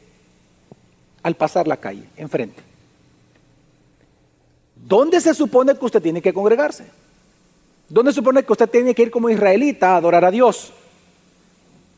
al 1.23 1.35
pasar 1.35 1.67
la 1.67 1.77
calle, 1.77 2.03
enfrente. 2.15 2.61
¿Dónde 4.75 5.19
se 5.19 5.33
supone 5.33 5.75
que 5.75 5.85
usted 5.85 6.01
tiene 6.01 6.21
que 6.21 6.31
congregarse? 6.31 6.85
¿Dónde 7.87 8.13
supone 8.13 8.43
que 8.43 8.51
usted 8.51 8.69
tiene 8.69 8.95
que 8.95 9.03
ir 9.03 9.11
como 9.11 9.29
israelita 9.29 9.93
a 9.93 9.97
adorar 9.97 10.25
a 10.25 10.31
Dios? 10.31 10.73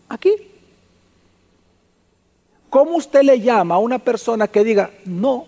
Aquí. 0.10 0.32
¿Cómo 2.70 2.98
usted 2.98 3.22
le 3.22 3.40
llama 3.40 3.76
a 3.76 3.80
una 3.80 4.00
persona 4.00 4.48
que 4.48 4.64
diga, 4.64 4.92
no? 5.06 5.48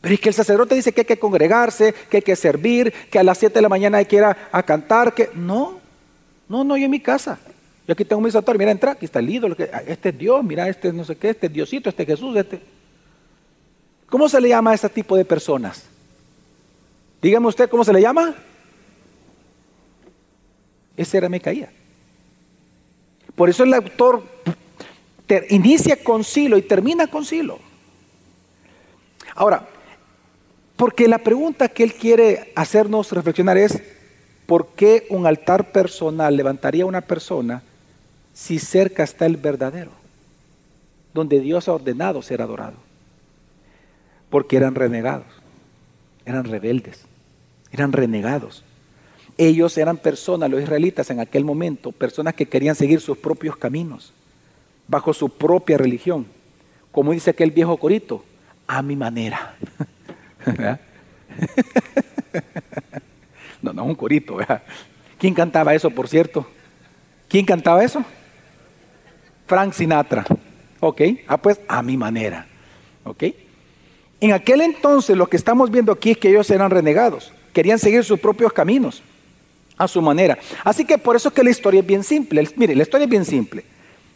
Pero 0.00 0.14
es 0.14 0.20
que 0.20 0.28
el 0.28 0.34
sacerdote 0.34 0.74
dice 0.74 0.92
que 0.92 1.02
hay 1.02 1.06
que 1.06 1.18
congregarse, 1.18 1.94
que 2.10 2.18
hay 2.18 2.22
que 2.22 2.36
servir, 2.36 2.92
que 3.10 3.18
a 3.18 3.22
las 3.22 3.38
7 3.38 3.54
de 3.54 3.62
la 3.62 3.68
mañana 3.68 3.98
hay 3.98 4.06
que 4.06 4.16
ir 4.16 4.24
a, 4.24 4.62
cantar, 4.62 5.14
que 5.14 5.30
no, 5.34 5.80
no, 6.48 6.64
no, 6.64 6.76
yo 6.76 6.84
en 6.84 6.90
mi 6.90 7.00
casa. 7.00 7.38
Yo 7.86 7.92
aquí 7.92 8.04
tengo 8.04 8.22
mi 8.22 8.30
santuario, 8.30 8.58
mira, 8.58 8.70
entra, 8.70 8.92
aquí 8.92 9.06
está 9.06 9.18
el 9.18 9.28
ídolo, 9.28 9.56
este 9.86 10.10
es 10.10 10.18
Dios, 10.18 10.44
mira, 10.44 10.68
este 10.68 10.92
no 10.92 11.04
sé 11.04 11.16
qué, 11.16 11.30
este 11.30 11.46
es 11.46 11.52
Diosito, 11.52 11.88
este 11.88 12.02
es 12.02 12.08
Jesús, 12.08 12.36
este. 12.36 12.60
¿Cómo 14.08 14.28
se 14.28 14.40
le 14.40 14.48
llama 14.48 14.72
a 14.72 14.74
ese 14.74 14.88
tipo 14.88 15.16
de 15.16 15.24
personas? 15.24 15.84
Dígame 17.20 17.48
usted 17.48 17.68
cómo 17.68 17.84
se 17.84 17.92
le 17.92 18.00
llama. 18.00 18.34
Ese 21.00 21.16
era 21.16 21.30
Micaía. 21.30 21.70
Por 23.34 23.48
eso 23.48 23.64
el 23.64 23.72
autor 23.72 24.22
inicia 25.48 25.96
con 26.04 26.24
Silo 26.24 26.58
y 26.58 26.62
termina 26.62 27.06
con 27.06 27.24
Silo. 27.24 27.58
Ahora, 29.34 29.66
porque 30.76 31.08
la 31.08 31.16
pregunta 31.16 31.70
que 31.70 31.84
él 31.84 31.94
quiere 31.94 32.52
hacernos 32.54 33.12
reflexionar 33.12 33.56
es, 33.56 33.82
¿por 34.44 34.74
qué 34.74 35.06
un 35.08 35.26
altar 35.26 35.72
personal 35.72 36.36
levantaría 36.36 36.84
una 36.84 37.00
persona 37.00 37.62
si 38.34 38.58
cerca 38.58 39.02
está 39.02 39.24
el 39.24 39.38
verdadero? 39.38 39.92
Donde 41.14 41.40
Dios 41.40 41.66
ha 41.68 41.72
ordenado 41.72 42.20
ser 42.20 42.42
adorado. 42.42 42.76
Porque 44.28 44.58
eran 44.58 44.74
renegados, 44.74 45.24
eran 46.26 46.44
rebeldes, 46.44 47.06
eran 47.72 47.92
renegados. 47.92 48.64
Ellos 49.40 49.78
eran 49.78 49.96
personas, 49.96 50.50
los 50.50 50.62
israelitas 50.62 51.08
en 51.08 51.18
aquel 51.18 51.46
momento, 51.46 51.92
personas 51.92 52.34
que 52.34 52.44
querían 52.44 52.74
seguir 52.74 53.00
sus 53.00 53.16
propios 53.16 53.56
caminos, 53.56 54.12
bajo 54.86 55.14
su 55.14 55.30
propia 55.30 55.78
religión. 55.78 56.26
Como 56.92 57.12
dice 57.12 57.30
aquel 57.30 57.50
viejo 57.50 57.78
corito, 57.78 58.22
a 58.66 58.82
mi 58.82 58.96
manera. 58.96 59.54
no, 63.62 63.72
no, 63.72 63.84
un 63.84 63.94
corito. 63.94 64.36
¿Quién 65.16 65.32
cantaba 65.32 65.74
eso, 65.74 65.90
por 65.90 66.06
cierto? 66.06 66.46
¿Quién 67.26 67.46
cantaba 67.46 67.82
eso? 67.82 68.04
Frank 69.46 69.72
Sinatra. 69.72 70.26
Ok, 70.80 71.00
ah, 71.28 71.38
pues 71.38 71.58
a 71.66 71.82
mi 71.82 71.96
manera. 71.96 72.46
Ok. 73.04 73.24
En 74.20 74.34
aquel 74.34 74.60
entonces 74.60 75.16
lo 75.16 75.30
que 75.30 75.38
estamos 75.38 75.70
viendo 75.70 75.92
aquí 75.92 76.10
es 76.10 76.18
que 76.18 76.28
ellos 76.28 76.50
eran 76.50 76.70
renegados, 76.70 77.32
querían 77.54 77.78
seguir 77.78 78.04
sus 78.04 78.20
propios 78.20 78.52
caminos 78.52 79.02
a 79.80 79.88
su 79.88 80.02
manera. 80.02 80.38
Así 80.62 80.84
que 80.84 80.98
por 80.98 81.16
eso 81.16 81.28
es 81.28 81.34
que 81.34 81.42
la 81.42 81.50
historia 81.50 81.80
es 81.80 81.86
bien 81.86 82.04
simple. 82.04 82.46
Mire, 82.56 82.76
la 82.76 82.82
historia 82.82 83.04
es 83.04 83.10
bien 83.10 83.24
simple. 83.24 83.64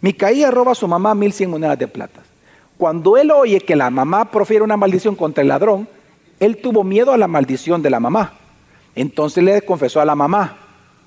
Micaía 0.03 0.51
roba 0.51 0.73
a 0.73 0.75
su 0.75 0.87
mamá 0.87 1.15
mil 1.15 1.33
cien 1.33 1.49
monedas 1.49 1.79
de 1.79 1.89
plata. 1.89 2.21
Cuando 2.77 3.17
él 3.17 3.31
oye 3.31 3.61
que 3.61 3.75
la 3.75 3.89
mamá 3.89 4.31
profiere 4.31 4.63
una 4.63 4.77
maldición 4.77 5.17
contra 5.17 5.41
el 5.41 5.49
ladrón, 5.49 5.89
él 6.39 6.59
tuvo 6.59 6.85
miedo 6.85 7.13
a 7.13 7.17
la 7.17 7.27
maldición 7.27 7.81
de 7.81 7.89
la 7.89 7.99
mamá. 7.99 8.35
Entonces 8.95 9.43
le 9.43 9.63
confesó 9.63 10.03
a 10.03 10.05
la 10.05 10.15
mamá, 10.15 10.59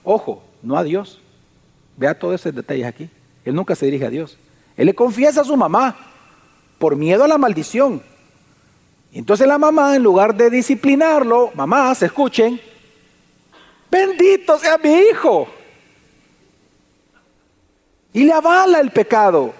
ojo, 0.04 0.42
no 0.64 0.76
a 0.76 0.84
Dios. 0.84 1.22
Vea 1.96 2.18
todos 2.18 2.42
esos 2.42 2.56
detalles 2.56 2.88
aquí. 2.88 3.10
Él 3.46 3.54
nunca 3.54 3.76
se 3.76 3.86
dirige 3.86 4.08
a 4.08 4.10
Dios. 4.10 4.40
Él 4.76 4.88
le 4.88 4.96
confiesa 4.96 5.42
a 5.42 5.44
su 5.44 5.56
mamá 5.56 5.96
por 6.80 6.96
miedo 6.96 7.24
a 7.24 7.28
la 7.28 7.38
maldición. 7.38 8.02
Entonces 9.14 9.48
la 9.48 9.60
mamá, 9.60 9.96
en 9.96 10.02
lugar 10.02 10.36
de 10.36 10.50
disciplinarlo, 10.50 11.52
mamá, 11.54 11.94
se 11.94 12.08
escuchen, 12.08 12.60
bendito 13.89 14.58
sea 14.60 14.77
mi 14.77 14.94
hijo. 14.94 15.48
Y 18.13 18.24
le 18.24 18.34
avala 18.34 18.79
el 18.79 18.91
pecado. 18.91 19.53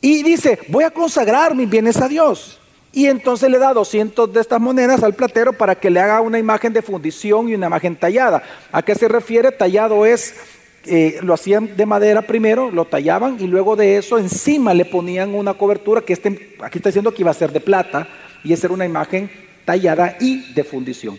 Y 0.00 0.22
dice, 0.22 0.58
voy 0.68 0.84
a 0.84 0.90
consagrar 0.90 1.54
mis 1.54 1.68
bienes 1.68 1.96
a 1.98 2.08
Dios. 2.08 2.58
Y 2.92 3.06
entonces 3.06 3.50
le 3.50 3.58
da 3.58 3.74
200 3.74 4.32
de 4.32 4.40
estas 4.40 4.60
monedas 4.60 5.02
al 5.02 5.14
platero 5.14 5.52
para 5.52 5.74
que 5.74 5.90
le 5.90 6.00
haga 6.00 6.20
una 6.20 6.38
imagen 6.38 6.72
de 6.72 6.80
fundición 6.80 7.48
y 7.48 7.54
una 7.54 7.66
imagen 7.66 7.96
tallada. 7.96 8.42
¿A 8.72 8.82
qué 8.82 8.94
se 8.94 9.08
refiere? 9.08 9.52
Tallado 9.52 10.06
es, 10.06 10.34
eh, 10.86 11.18
lo 11.22 11.34
hacían 11.34 11.76
de 11.76 11.84
madera 11.84 12.22
primero, 12.22 12.70
lo 12.70 12.86
tallaban 12.86 13.36
y 13.38 13.46
luego 13.46 13.76
de 13.76 13.98
eso 13.98 14.18
encima 14.18 14.72
le 14.72 14.86
ponían 14.86 15.34
una 15.34 15.54
cobertura 15.54 16.00
que 16.00 16.14
este, 16.14 16.56
aquí 16.62 16.78
está 16.78 16.88
diciendo 16.88 17.12
que 17.12 17.22
iba 17.22 17.30
a 17.30 17.34
ser 17.34 17.52
de 17.52 17.60
plata 17.60 18.08
y 18.42 18.54
esa 18.54 18.68
era 18.68 18.74
una 18.74 18.86
imagen 18.86 19.30
tallada 19.66 20.16
y 20.20 20.54
de 20.54 20.64
fundición. 20.64 21.18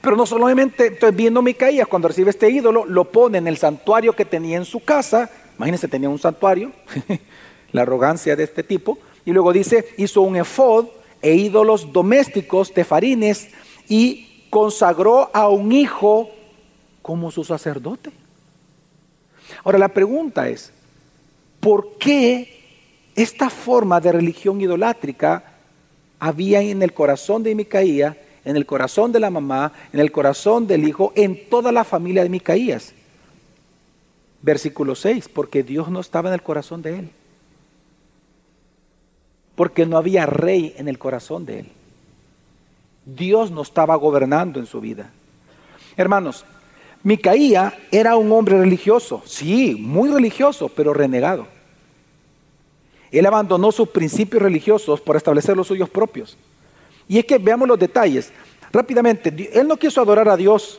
Pero 0.00 0.16
no 0.16 0.26
solamente, 0.26 0.86
entonces 0.86 1.16
viendo 1.16 1.42
Micaías, 1.42 1.88
cuando 1.88 2.08
recibe 2.08 2.30
este 2.30 2.50
ídolo, 2.50 2.84
lo 2.84 3.10
pone 3.10 3.38
en 3.38 3.46
el 3.46 3.56
santuario 3.56 4.14
que 4.14 4.24
tenía 4.24 4.56
en 4.56 4.64
su 4.64 4.80
casa. 4.80 5.30
Imagínense, 5.56 5.88
tenía 5.88 6.08
un 6.08 6.18
santuario, 6.18 6.72
la 7.72 7.82
arrogancia 7.82 8.36
de 8.36 8.44
este 8.44 8.62
tipo. 8.62 8.98
Y 9.24 9.32
luego 9.32 9.52
dice, 9.52 9.88
hizo 9.96 10.22
un 10.22 10.36
efod 10.36 10.86
e 11.22 11.34
ídolos 11.34 11.92
domésticos, 11.92 12.72
tefarines, 12.72 13.48
y 13.88 14.46
consagró 14.50 15.30
a 15.32 15.48
un 15.48 15.72
hijo 15.72 16.30
como 17.02 17.30
su 17.30 17.44
sacerdote. 17.44 18.10
Ahora 19.64 19.78
la 19.78 19.88
pregunta 19.88 20.48
es, 20.48 20.72
¿por 21.60 21.98
qué 21.98 22.60
esta 23.14 23.50
forma 23.50 24.00
de 24.00 24.12
religión 24.12 24.60
idolátrica 24.60 25.44
había 26.18 26.60
en 26.60 26.82
el 26.82 26.92
corazón 26.92 27.42
de 27.42 27.54
Micaías 27.54 28.16
en 28.44 28.56
el 28.56 28.66
corazón 28.66 29.12
de 29.12 29.20
la 29.20 29.30
mamá, 29.30 29.72
en 29.92 30.00
el 30.00 30.12
corazón 30.12 30.66
del 30.66 30.86
hijo, 30.86 31.12
en 31.14 31.48
toda 31.48 31.72
la 31.72 31.84
familia 31.84 32.22
de 32.22 32.28
Micaías. 32.28 32.92
Versículo 34.42 34.94
6, 34.94 35.28
porque 35.28 35.62
Dios 35.62 35.88
no 35.88 36.00
estaba 36.00 36.30
en 36.30 36.34
el 36.34 36.42
corazón 36.42 36.82
de 36.82 36.98
él. 36.98 37.10
Porque 39.54 39.84
no 39.84 39.98
había 39.98 40.24
rey 40.26 40.74
en 40.78 40.88
el 40.88 40.98
corazón 40.98 41.44
de 41.44 41.60
él. 41.60 41.72
Dios 43.04 43.50
no 43.50 43.62
estaba 43.62 43.96
gobernando 43.96 44.58
en 44.58 44.66
su 44.66 44.80
vida. 44.80 45.10
Hermanos, 45.96 46.44
Micaía 47.02 47.74
era 47.90 48.16
un 48.16 48.30
hombre 48.32 48.58
religioso, 48.58 49.22
sí, 49.24 49.74
muy 49.74 50.10
religioso, 50.10 50.68
pero 50.68 50.92
renegado. 50.92 51.46
Él 53.10 53.26
abandonó 53.26 53.72
sus 53.72 53.88
principios 53.88 54.42
religiosos 54.42 55.00
por 55.00 55.16
establecer 55.16 55.56
los 55.56 55.66
suyos 55.66 55.88
propios. 55.88 56.36
Y 57.10 57.18
es 57.18 57.24
que 57.24 57.38
veamos 57.38 57.66
los 57.66 57.76
detalles. 57.76 58.30
Rápidamente, 58.70 59.50
él 59.52 59.66
no 59.66 59.76
quiso 59.76 60.00
adorar 60.00 60.28
a 60.28 60.36
Dios 60.36 60.78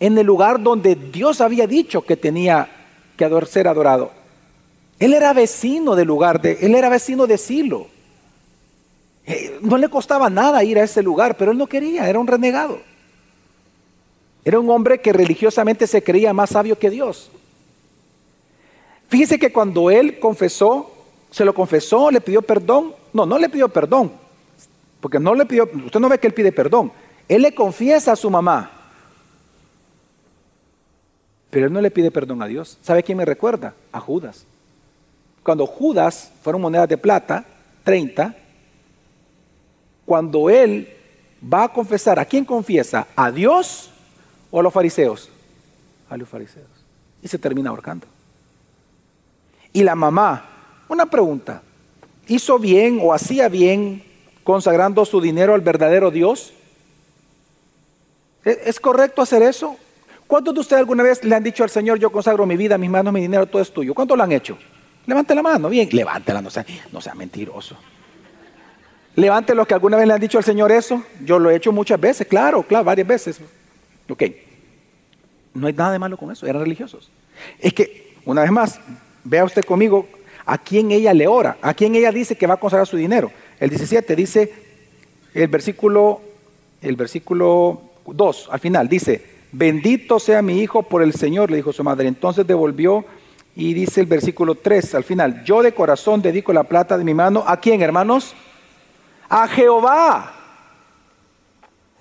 en 0.00 0.16
el 0.16 0.24
lugar 0.24 0.58
donde 0.62 0.94
Dios 0.94 1.42
había 1.42 1.66
dicho 1.66 2.00
que 2.00 2.16
tenía 2.16 2.66
que 3.14 3.28
ser 3.44 3.68
adorado. 3.68 4.10
Él 4.98 5.12
era 5.12 5.34
vecino 5.34 5.94
del 5.94 6.08
lugar, 6.08 6.40
de, 6.40 6.56
él 6.62 6.74
era 6.74 6.88
vecino 6.88 7.26
de 7.26 7.36
Silo. 7.36 7.88
Eh, 9.26 9.58
no 9.60 9.76
le 9.76 9.90
costaba 9.90 10.30
nada 10.30 10.64
ir 10.64 10.78
a 10.78 10.84
ese 10.84 11.02
lugar, 11.02 11.36
pero 11.36 11.52
él 11.52 11.58
no 11.58 11.66
quería, 11.66 12.08
era 12.08 12.18
un 12.18 12.26
renegado. 12.26 12.80
Era 14.42 14.58
un 14.58 14.70
hombre 14.70 15.02
que 15.02 15.12
religiosamente 15.12 15.86
se 15.86 16.02
creía 16.02 16.32
más 16.32 16.48
sabio 16.48 16.78
que 16.78 16.88
Dios. 16.88 17.30
Fíjese 19.10 19.38
que 19.38 19.52
cuando 19.52 19.90
él 19.90 20.18
confesó, 20.18 20.90
se 21.30 21.44
lo 21.44 21.52
confesó, 21.52 22.10
le 22.10 22.22
pidió 22.22 22.40
perdón. 22.40 22.94
No, 23.12 23.26
no 23.26 23.38
le 23.38 23.50
pidió 23.50 23.68
perdón. 23.68 24.29
Porque 25.00 25.18
no 25.18 25.34
le 25.34 25.46
pidió, 25.46 25.68
usted 25.84 26.00
no 26.00 26.08
ve 26.08 26.18
que 26.18 26.26
él 26.26 26.34
pide 26.34 26.52
perdón. 26.52 26.92
Él 27.28 27.42
le 27.42 27.54
confiesa 27.54 28.12
a 28.12 28.16
su 28.16 28.30
mamá. 28.30 28.70
Pero 31.50 31.66
él 31.66 31.72
no 31.72 31.80
le 31.80 31.90
pide 31.90 32.10
perdón 32.10 32.42
a 32.42 32.46
Dios. 32.46 32.78
¿Sabe 32.82 33.02
quién 33.02 33.18
me 33.18 33.24
recuerda? 33.24 33.74
A 33.92 34.00
Judas. 34.00 34.44
Cuando 35.42 35.66
Judas 35.66 36.30
fueron 36.42 36.62
monedas 36.62 36.88
de 36.88 36.98
plata, 36.98 37.44
30, 37.84 38.36
cuando 40.04 40.50
él 40.50 40.88
va 41.42 41.64
a 41.64 41.72
confesar, 41.72 42.18
¿a 42.18 42.24
quién 42.24 42.44
confiesa? 42.44 43.06
¿A 43.16 43.30
Dios 43.30 43.90
o 44.50 44.60
a 44.60 44.62
los 44.62 44.72
fariseos? 44.72 45.30
A 46.08 46.16
los 46.16 46.28
fariseos. 46.28 46.68
Y 47.22 47.28
se 47.28 47.38
termina 47.38 47.70
ahorcando. 47.70 48.06
Y 49.72 49.82
la 49.82 49.94
mamá, 49.94 50.44
una 50.88 51.06
pregunta, 51.06 51.62
¿hizo 52.26 52.58
bien 52.58 52.98
o 53.02 53.14
hacía 53.14 53.48
bien 53.48 54.09
consagrando 54.50 55.04
su 55.04 55.20
dinero 55.20 55.54
al 55.54 55.60
verdadero 55.60 56.10
Dios? 56.10 56.52
¿Es 58.44 58.80
correcto 58.80 59.22
hacer 59.22 59.42
eso? 59.42 59.76
¿Cuántos 60.26 60.54
de 60.54 60.60
ustedes 60.60 60.80
alguna 60.80 61.04
vez 61.04 61.22
le 61.22 61.36
han 61.36 61.44
dicho 61.44 61.62
al 61.62 61.70
Señor, 61.70 62.00
yo 62.00 62.10
consagro 62.10 62.46
mi 62.46 62.56
vida, 62.56 62.76
mis 62.76 62.90
manos, 62.90 63.12
mi 63.12 63.20
dinero, 63.20 63.46
todo 63.46 63.62
es 63.62 63.72
tuyo? 63.72 63.94
¿Cuántos 63.94 64.16
lo 64.18 64.24
han 64.24 64.32
hecho? 64.32 64.58
Levante 65.06 65.36
la 65.36 65.42
mano, 65.42 65.68
bien, 65.68 65.88
levántela, 65.92 66.42
no 66.42 66.50
sea, 66.50 66.66
no 66.90 67.00
sea 67.00 67.14
mentiroso. 67.14 67.76
Levante 69.14 69.54
los 69.54 69.68
que 69.68 69.74
alguna 69.74 69.96
vez 69.96 70.08
le 70.08 70.14
han 70.14 70.20
dicho 70.20 70.38
al 70.38 70.44
Señor 70.44 70.72
eso. 70.72 71.04
Yo 71.24 71.38
lo 71.38 71.48
he 71.48 71.54
hecho 71.54 71.70
muchas 71.70 72.00
veces, 72.00 72.26
claro, 72.26 72.64
claro, 72.64 72.84
varias 72.84 73.06
veces. 73.06 73.40
Ok, 74.08 74.24
no 75.54 75.68
hay 75.68 75.72
nada 75.74 75.92
de 75.92 76.00
malo 76.00 76.16
con 76.16 76.32
eso, 76.32 76.44
eran 76.44 76.62
religiosos. 76.62 77.08
Es 77.60 77.72
que, 77.72 78.16
una 78.24 78.42
vez 78.42 78.50
más, 78.50 78.80
vea 79.22 79.44
usted 79.44 79.64
conmigo 79.64 80.08
a 80.44 80.58
quién 80.58 80.90
ella 80.90 81.14
le 81.14 81.28
ora, 81.28 81.56
a 81.62 81.72
quién 81.72 81.94
ella 81.94 82.10
dice 82.10 82.36
que 82.36 82.48
va 82.48 82.54
a 82.54 82.56
consagrar 82.56 82.88
su 82.88 82.96
dinero. 82.96 83.30
El 83.60 83.68
17 83.68 84.16
dice, 84.16 84.52
el 85.34 85.48
versículo, 85.48 86.22
el 86.80 86.96
versículo 86.96 87.82
2, 88.06 88.48
al 88.50 88.58
final, 88.58 88.88
dice, 88.88 89.22
bendito 89.52 90.18
sea 90.18 90.40
mi 90.40 90.60
hijo 90.60 90.82
por 90.82 91.02
el 91.02 91.12
Señor, 91.12 91.50
le 91.50 91.58
dijo 91.58 91.72
su 91.72 91.84
madre. 91.84 92.08
Entonces 92.08 92.46
devolvió 92.46 93.04
y 93.54 93.74
dice 93.74 94.00
el 94.00 94.06
versículo 94.06 94.54
3, 94.54 94.94
al 94.94 95.04
final, 95.04 95.44
yo 95.44 95.62
de 95.62 95.74
corazón 95.74 96.22
dedico 96.22 96.54
la 96.54 96.64
plata 96.64 96.96
de 96.96 97.04
mi 97.04 97.12
mano, 97.12 97.44
¿a 97.46 97.58
quién, 97.60 97.82
hermanos? 97.82 98.34
A 99.28 99.46
Jehová. 99.46 100.34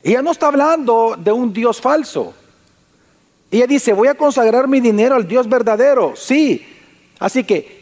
Ella 0.01 0.21
no 0.21 0.31
está 0.31 0.47
hablando 0.47 1.15
de 1.17 1.33
un 1.33 1.51
Dios 1.51 1.81
falso. 1.81 2.33
Ella 3.51 3.67
dice, 3.67 3.91
voy 3.91 4.07
a 4.07 4.15
consagrar 4.15 4.67
mi 4.69 4.79
dinero 4.79 5.15
al 5.15 5.27
Dios 5.27 5.49
verdadero. 5.49 6.13
Sí. 6.15 6.65
Así 7.19 7.43
que 7.43 7.78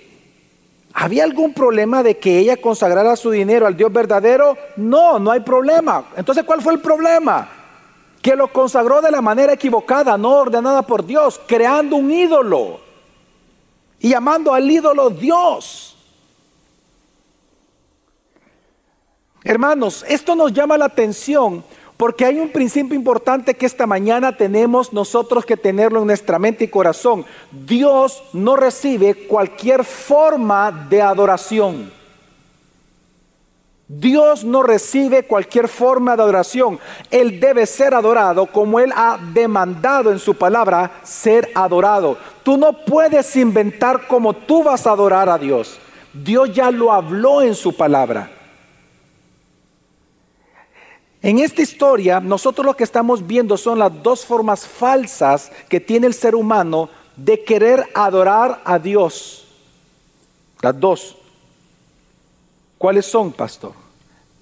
¿Había 0.99 1.25
algún 1.25 1.53
problema 1.53 2.01
de 2.01 2.17
que 2.17 2.39
ella 2.39 2.57
consagrara 2.57 3.15
su 3.15 3.29
dinero 3.29 3.67
al 3.67 3.77
Dios 3.77 3.93
verdadero? 3.93 4.57
No, 4.77 5.19
no 5.19 5.29
hay 5.29 5.41
problema. 5.41 6.05
Entonces, 6.15 6.43
¿cuál 6.43 6.59
fue 6.59 6.73
el 6.73 6.79
problema? 6.79 7.47
Que 8.19 8.35
lo 8.35 8.51
consagró 8.51 8.99
de 8.99 9.11
la 9.11 9.21
manera 9.21 9.53
equivocada, 9.53 10.17
no 10.17 10.31
ordenada 10.31 10.81
por 10.81 11.05
Dios, 11.05 11.39
creando 11.45 11.97
un 11.97 12.09
ídolo 12.09 12.79
y 13.99 14.09
llamando 14.09 14.55
al 14.55 14.71
ídolo 14.71 15.11
Dios. 15.11 15.95
Hermanos, 19.43 20.03
esto 20.09 20.35
nos 20.35 20.51
llama 20.51 20.79
la 20.79 20.85
atención 20.85 21.63
porque 21.97 22.25
hay 22.25 22.39
un 22.39 22.49
principio 22.49 22.95
importante 22.95 23.55
que 23.55 23.65
esta 23.65 23.87
mañana 23.87 24.37
tenemos 24.37 24.93
nosotros 24.93 25.45
que 25.45 25.57
tenerlo 25.57 26.01
en 26.01 26.07
nuestra 26.07 26.37
mente 26.37 26.65
y 26.65 26.67
corazón. 26.67 27.25
Dios 27.51 28.23
no 28.33 28.55
recibe 28.55 29.27
cualquier 29.27 29.83
forma 29.83 30.71
de 30.71 31.01
adoración. 31.01 31.91
Dios 33.87 34.43
no 34.43 34.63
recibe 34.63 35.23
cualquier 35.23 35.67
forma 35.67 36.15
de 36.15 36.21
adoración. 36.21 36.77
Él 37.09 37.39
debe 37.39 37.65
ser 37.65 37.95
adorado 37.95 38.45
como 38.45 38.79
Él 38.79 38.91
ha 38.95 39.17
demandado 39.33 40.11
en 40.11 40.19
su 40.19 40.35
palabra 40.35 40.99
ser 41.03 41.49
adorado. 41.55 42.17
Tú 42.43 42.57
no 42.57 42.73
puedes 42.73 43.35
inventar 43.37 44.05
cómo 44.07 44.33
tú 44.33 44.61
vas 44.61 44.85
a 44.85 44.91
adorar 44.91 45.29
a 45.29 45.37
Dios. 45.37 45.79
Dios 46.13 46.53
ya 46.53 46.69
lo 46.69 46.91
habló 46.91 47.41
en 47.41 47.55
su 47.55 47.75
palabra. 47.75 48.36
En 51.21 51.39
esta 51.39 51.61
historia, 51.61 52.19
nosotros 52.19 52.65
lo 52.65 52.75
que 52.75 52.83
estamos 52.83 53.25
viendo 53.25 53.57
son 53.57 53.79
las 53.79 53.91
dos 54.03 54.25
formas 54.25 54.67
falsas 54.67 55.51
que 55.67 55.79
tiene 55.79 56.07
el 56.07 56.13
ser 56.13 56.35
humano 56.35 56.89
de 57.15 57.43
querer 57.43 57.85
adorar 57.95 58.61
a 58.63 58.77
Dios. 58.77 59.47
Las 60.61 60.79
dos. 60.79 61.17
¿Cuáles 62.77 63.05
son, 63.07 63.33
pastor? 63.33 63.73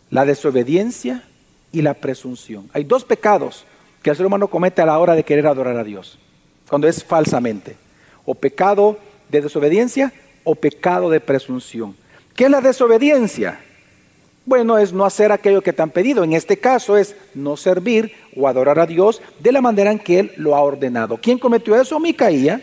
La 0.09 0.25
desobediencia 0.25 1.23
y 1.71 1.81
la 1.81 1.93
presunción. 1.93 2.69
Hay 2.73 2.83
dos 2.83 3.05
pecados 3.05 3.65
que 4.03 4.09
el 4.09 4.15
ser 4.15 4.25
humano 4.25 4.49
comete 4.49 4.81
a 4.81 4.85
la 4.85 4.99
hora 4.99 5.15
de 5.15 5.23
querer 5.23 5.47
adorar 5.47 5.77
a 5.77 5.83
Dios, 5.83 6.19
cuando 6.69 6.87
es 6.87 7.03
falsamente. 7.03 7.77
O 8.25 8.35
pecado 8.35 8.97
de 9.29 9.41
desobediencia 9.41 10.13
o 10.43 10.55
pecado 10.55 11.09
de 11.09 11.21
presunción. 11.21 11.95
¿Qué 12.35 12.45
es 12.45 12.51
la 12.51 12.61
desobediencia? 12.61 13.59
Bueno, 14.45 14.77
es 14.77 14.93
no 14.93 15.05
hacer 15.05 15.31
aquello 15.31 15.63
que 15.63 15.73
te 15.73 15.81
han 15.81 15.89
pedido. 15.89 16.23
En 16.23 16.33
este 16.33 16.57
caso 16.57 16.97
es 16.97 17.15
no 17.33 17.57
servir 17.57 18.11
o 18.35 18.47
adorar 18.47 18.77
a 18.79 18.85
Dios 18.85 19.19
de 19.39 19.51
la 19.51 19.59
manera 19.59 19.91
en 19.91 19.97
que 19.97 20.19
Él 20.19 20.31
lo 20.37 20.55
ha 20.55 20.61
ordenado. 20.61 21.17
¿Quién 21.19 21.39
cometió 21.39 21.75
eso? 21.75 21.99
Micaía. 21.99 22.61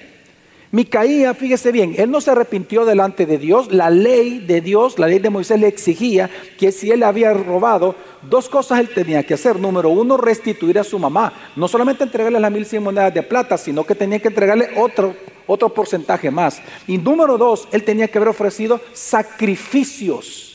Micaía, 0.71 1.35
fíjese 1.35 1.71
bien, 1.71 1.95
él 1.99 2.11
no 2.11 2.23
se 2.23 2.31
arrepintió 2.31 2.87
delante 2.87 3.27
de 3.27 3.37
Dios. 3.37 3.71
La 3.71 3.91
ley 3.91 4.39
de 4.39 4.63
Dios, 4.63 4.99
la 4.99 5.07
ley 5.07 5.19
de 5.19 5.29
Moisés 5.29 5.61
le 5.61 5.67
exigía 5.67 6.31
que 6.57 6.73
si 6.73 6.91
él 6.91 7.03
había 7.03 7.35
robado, 7.35 7.95
dos 8.23 8.49
cosas 8.49 8.81
él 8.81 8.89
tenía 8.89 9.23
que 9.23 9.35
hacer. 9.35 9.59
Número 9.59 9.91
uno, 9.91 10.17
restituir 10.17 10.79
a 10.79 10.85
su 10.85 10.99
mamá. 10.99 11.35
No 11.57 11.69
solamente 11.69 12.05
entregarle 12.05 12.41
las 12.41 12.51
mil 12.51 12.65
cien 12.65 12.83
monedas 12.83 13.13
de 13.13 13.23
plata, 13.23 13.59
sino 13.59 13.85
que 13.85 13.95
tenía 13.95 14.19
que 14.19 14.29
entregarle 14.29 14.71
otro, 14.79 15.15
otro 15.47 15.69
porcentaje 15.75 16.31
más. 16.31 16.63
Y 16.87 16.97
número 16.97 17.37
dos, 17.37 17.69
él 17.71 17.83
tenía 17.83 18.09
que 18.09 18.17
haber 18.17 18.29
ofrecido 18.29 18.81
sacrificios 18.95 20.52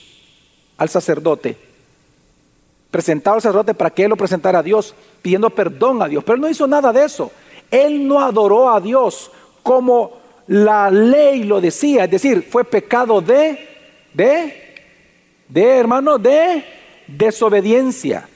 al 0.77 0.89
sacerdote. 0.89 1.57
Presentado 2.91 3.35
al 3.35 3.41
sacerdote 3.41 3.73
para 3.73 3.89
que 3.89 4.03
él 4.03 4.09
lo 4.09 4.15
presentara 4.15 4.59
a 4.59 4.63
Dios, 4.63 4.95
pidiendo 5.21 5.49
perdón 5.49 6.01
a 6.01 6.07
Dios. 6.07 6.23
Pero 6.23 6.35
él 6.35 6.41
no 6.41 6.49
hizo 6.49 6.67
nada 6.67 6.93
de 6.93 7.03
eso. 7.03 7.31
Él 7.69 8.07
no 8.07 8.19
adoró 8.19 8.69
a 8.69 8.79
Dios 8.79 9.31
como 9.63 10.17
la 10.47 10.89
ley 10.89 11.43
lo 11.43 11.59
decía, 11.59 12.05
es 12.05 12.11
decir, 12.11 12.47
fue 12.49 12.63
pecado 12.63 13.19
de, 13.19 13.67
de, 14.13 14.75
de 15.49 15.63
hermano, 15.63 16.17
de 16.17 16.63
desobediencia. 17.07 18.29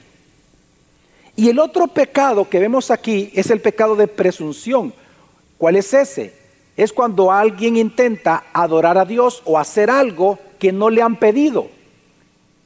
Y 1.35 1.49
el 1.49 1.59
otro 1.59 1.87
pecado 1.87 2.49
que 2.49 2.59
vemos 2.59 2.91
aquí 2.91 3.31
es 3.33 3.49
el 3.49 3.61
pecado 3.61 3.95
de 3.95 4.07
presunción. 4.07 4.93
¿Cuál 5.57 5.77
es 5.77 5.93
ese? 5.93 6.33
Es 6.75 6.91
cuando 6.91 7.31
alguien 7.31 7.77
intenta 7.77 8.43
adorar 8.51 8.97
a 8.97 9.05
Dios 9.05 9.41
o 9.45 9.57
hacer 9.57 9.89
algo 9.89 10.37
que 10.59 10.71
no 10.71 10.89
le 10.89 11.01
han 11.01 11.15
pedido, 11.15 11.69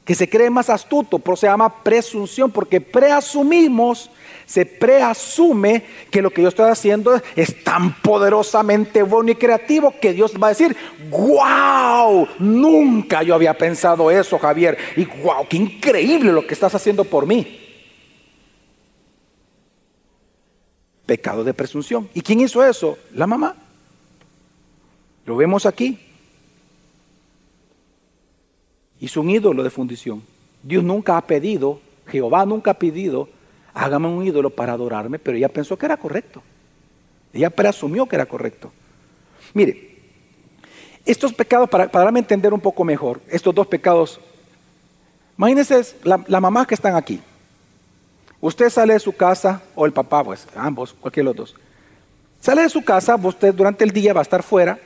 que 0.06 0.14
se 0.14 0.30
cree 0.30 0.48
más 0.48 0.70
astuto, 0.70 1.18
pero 1.18 1.36
se 1.36 1.48
llama 1.48 1.82
presunción, 1.82 2.50
porque 2.50 2.80
preasumimos 2.80 4.08
se 4.46 4.64
preasume 4.64 5.84
que 6.10 6.22
lo 6.22 6.30
que 6.30 6.40
yo 6.40 6.48
estoy 6.48 6.70
haciendo 6.70 7.20
es 7.34 7.64
tan 7.64 8.00
poderosamente 8.00 9.02
bueno 9.02 9.32
y 9.32 9.34
creativo 9.34 9.92
que 10.00 10.12
Dios 10.12 10.34
va 10.40 10.46
a 10.46 10.50
decir, 10.50 10.76
wow, 11.10 12.28
nunca 12.38 13.24
yo 13.24 13.34
había 13.34 13.58
pensado 13.58 14.08
eso, 14.10 14.38
Javier, 14.38 14.78
y 14.96 15.04
wow, 15.04 15.46
qué 15.50 15.56
increíble 15.56 16.32
lo 16.32 16.46
que 16.46 16.54
estás 16.54 16.74
haciendo 16.76 17.04
por 17.04 17.26
mí. 17.26 17.60
Pecado 21.04 21.42
de 21.42 21.52
presunción. 21.52 22.08
¿Y 22.14 22.20
quién 22.20 22.40
hizo 22.40 22.64
eso? 22.64 22.98
La 23.14 23.26
mamá. 23.26 23.56
Lo 25.24 25.36
vemos 25.36 25.66
aquí. 25.66 26.05
Hizo 29.00 29.20
un 29.20 29.30
ídolo 29.30 29.62
de 29.62 29.70
fundición. 29.70 30.22
Dios 30.62 30.82
nunca 30.82 31.16
ha 31.16 31.26
pedido, 31.26 31.80
Jehová 32.06 32.46
nunca 32.46 32.72
ha 32.72 32.74
pedido 32.74 33.28
hágame 33.76 34.08
un 34.08 34.26
ídolo 34.26 34.48
para 34.48 34.72
adorarme, 34.72 35.18
pero 35.18 35.36
ella 35.36 35.50
pensó 35.50 35.76
que 35.76 35.84
era 35.84 35.98
correcto. 35.98 36.42
Ella 37.32 37.50
presumió 37.50 38.06
que 38.06 38.16
era 38.16 38.24
correcto. 38.24 38.72
Mire, 39.52 39.96
estos 41.04 41.34
pecados, 41.34 41.68
para, 41.68 41.86
darme 41.86 42.18
a 42.18 42.22
entender 42.22 42.54
un 42.54 42.60
poco 42.60 42.84
mejor, 42.84 43.20
estos 43.28 43.54
dos 43.54 43.66
pecados, 43.66 44.18
imagínense 45.36 45.94
la, 46.04 46.24
la 46.26 46.40
mamá 46.40 46.66
que 46.66 46.74
están 46.74 46.96
aquí. 46.96 47.20
Usted 48.40 48.70
sale 48.70 48.94
de 48.94 49.00
su 49.00 49.12
casa, 49.12 49.62
o 49.74 49.84
el 49.84 49.92
papá, 49.92 50.24
pues, 50.24 50.48
ambos, 50.56 50.94
cualquiera 50.94 51.30
de 51.30 51.36
los 51.36 51.50
dos. 51.50 51.60
Sale 52.40 52.62
de 52.62 52.70
su 52.70 52.82
casa, 52.82 53.16
usted 53.16 53.52
durante 53.54 53.84
el 53.84 53.90
día 53.90 54.14
va 54.14 54.20
a 54.20 54.22
estar 54.22 54.42
fuera, 54.42 54.78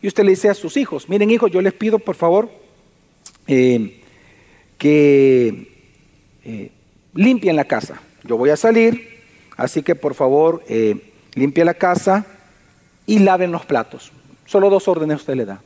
y 0.00 0.08
usted 0.08 0.24
le 0.24 0.30
dice 0.30 0.48
a 0.48 0.54
sus 0.54 0.78
hijos, 0.78 1.06
miren 1.06 1.30
hijos, 1.30 1.50
yo 1.50 1.60
les 1.60 1.74
pido 1.74 1.98
por 1.98 2.14
favor 2.14 2.50
eh, 3.46 4.02
que 4.78 5.68
eh, 6.44 6.70
limpien 7.14 7.56
la 7.56 7.64
casa 7.64 8.00
yo 8.24 8.36
voy 8.36 8.50
a 8.50 8.56
salir, 8.56 9.20
así 9.56 9.82
que 9.82 9.94
por 9.94 10.14
favor 10.14 10.62
eh, 10.68 11.12
limpie 11.34 11.64
la 11.64 11.74
casa 11.74 12.24
y 13.06 13.18
laven 13.18 13.50
los 13.50 13.66
platos. 13.66 14.12
Solo 14.46 14.70
dos 14.70 14.86
órdenes 14.86 15.18
usted 15.18 15.34
le 15.34 15.44
da. 15.44 15.60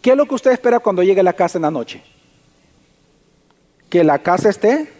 ¿Qué 0.00 0.10
es 0.10 0.16
lo 0.16 0.26
que 0.26 0.34
usted 0.34 0.52
espera 0.52 0.80
cuando 0.80 1.02
llegue 1.02 1.20
a 1.20 1.24
la 1.24 1.32
casa 1.32 1.58
en 1.58 1.62
la 1.62 1.70
noche? 1.70 2.02
Que 3.90 4.02
la 4.04 4.18
casa 4.20 4.48
esté 4.48 4.90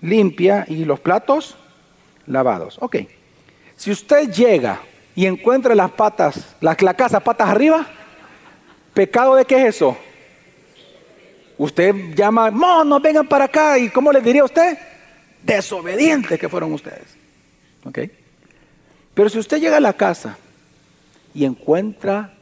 limpia 0.00 0.64
y 0.68 0.84
los 0.84 1.00
platos 1.00 1.56
lavados. 2.26 2.76
Ok. 2.80 2.96
Si 3.76 3.90
usted 3.90 4.30
llega 4.30 4.80
y 5.14 5.26
encuentra 5.26 5.74
las 5.74 5.90
patas, 5.92 6.56
la, 6.60 6.76
la 6.78 6.94
casa 6.94 7.20
patas 7.20 7.48
arriba, 7.48 7.86
¿pecado 8.92 9.36
de 9.36 9.44
qué 9.44 9.62
es 9.62 9.76
eso? 9.76 9.96
Usted 11.58 12.14
llama, 12.14 12.50
no 12.50 13.00
vengan 13.00 13.28
para 13.28 13.44
acá. 13.44 13.78
¿Y 13.78 13.90
cómo 13.90 14.12
le 14.12 14.20
diría 14.20 14.44
usted? 14.44 14.78
desobedientes 15.42 16.38
que 16.38 16.48
fueron 16.48 16.72
ustedes. 16.72 17.16
¿Ok? 17.84 17.98
Pero 19.14 19.28
si 19.28 19.38
usted 19.38 19.58
llega 19.58 19.78
a 19.78 19.80
la 19.80 19.94
casa 19.94 20.36
y 21.34 21.44
encuentra 21.44 22.34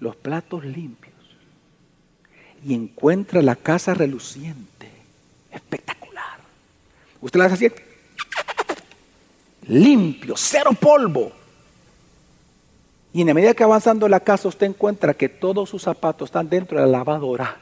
los 0.00 0.16
platos 0.16 0.64
limpios 0.64 1.14
y 2.64 2.74
encuentra 2.74 3.42
la 3.42 3.56
casa 3.56 3.94
reluciente, 3.94 4.90
espectacular, 5.50 6.40
usted 7.20 7.38
la 7.38 7.46
hace 7.46 7.54
así, 7.54 7.74
limpio, 9.66 10.34
cero 10.36 10.70
polvo. 10.78 11.32
Y 13.12 13.22
en 13.22 13.28
la 13.28 13.34
medida 13.34 13.54
que 13.54 13.64
avanzando 13.64 14.08
la 14.08 14.20
casa 14.20 14.48
usted 14.48 14.66
encuentra 14.66 15.14
que 15.14 15.28
todos 15.28 15.68
sus 15.68 15.82
zapatos 15.82 16.28
están 16.28 16.48
dentro 16.48 16.78
de 16.78 16.86
la 16.86 16.98
lavadora. 16.98 17.58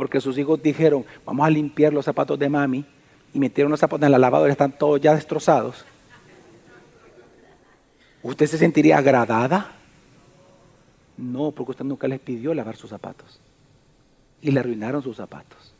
Porque 0.00 0.18
sus 0.18 0.38
hijos 0.38 0.62
dijeron, 0.62 1.04
vamos 1.26 1.46
a 1.46 1.50
limpiar 1.50 1.92
los 1.92 2.06
zapatos 2.06 2.38
de 2.38 2.48
mami 2.48 2.86
y 3.34 3.38
metieron 3.38 3.70
los 3.70 3.80
zapatos 3.80 4.06
en 4.06 4.12
la 4.12 4.18
lavadora, 4.18 4.50
están 4.50 4.72
todos 4.72 4.98
ya 4.98 5.14
destrozados, 5.14 5.84
¿usted 8.22 8.46
se 8.46 8.56
sentiría 8.56 8.96
agradada? 8.96 9.72
No, 11.18 11.50
porque 11.50 11.72
usted 11.72 11.84
nunca 11.84 12.08
les 12.08 12.18
pidió 12.18 12.54
lavar 12.54 12.76
sus 12.76 12.88
zapatos. 12.88 13.40
Y 14.40 14.50
le 14.52 14.60
arruinaron 14.60 15.02
sus 15.02 15.18
zapatos. 15.18 15.74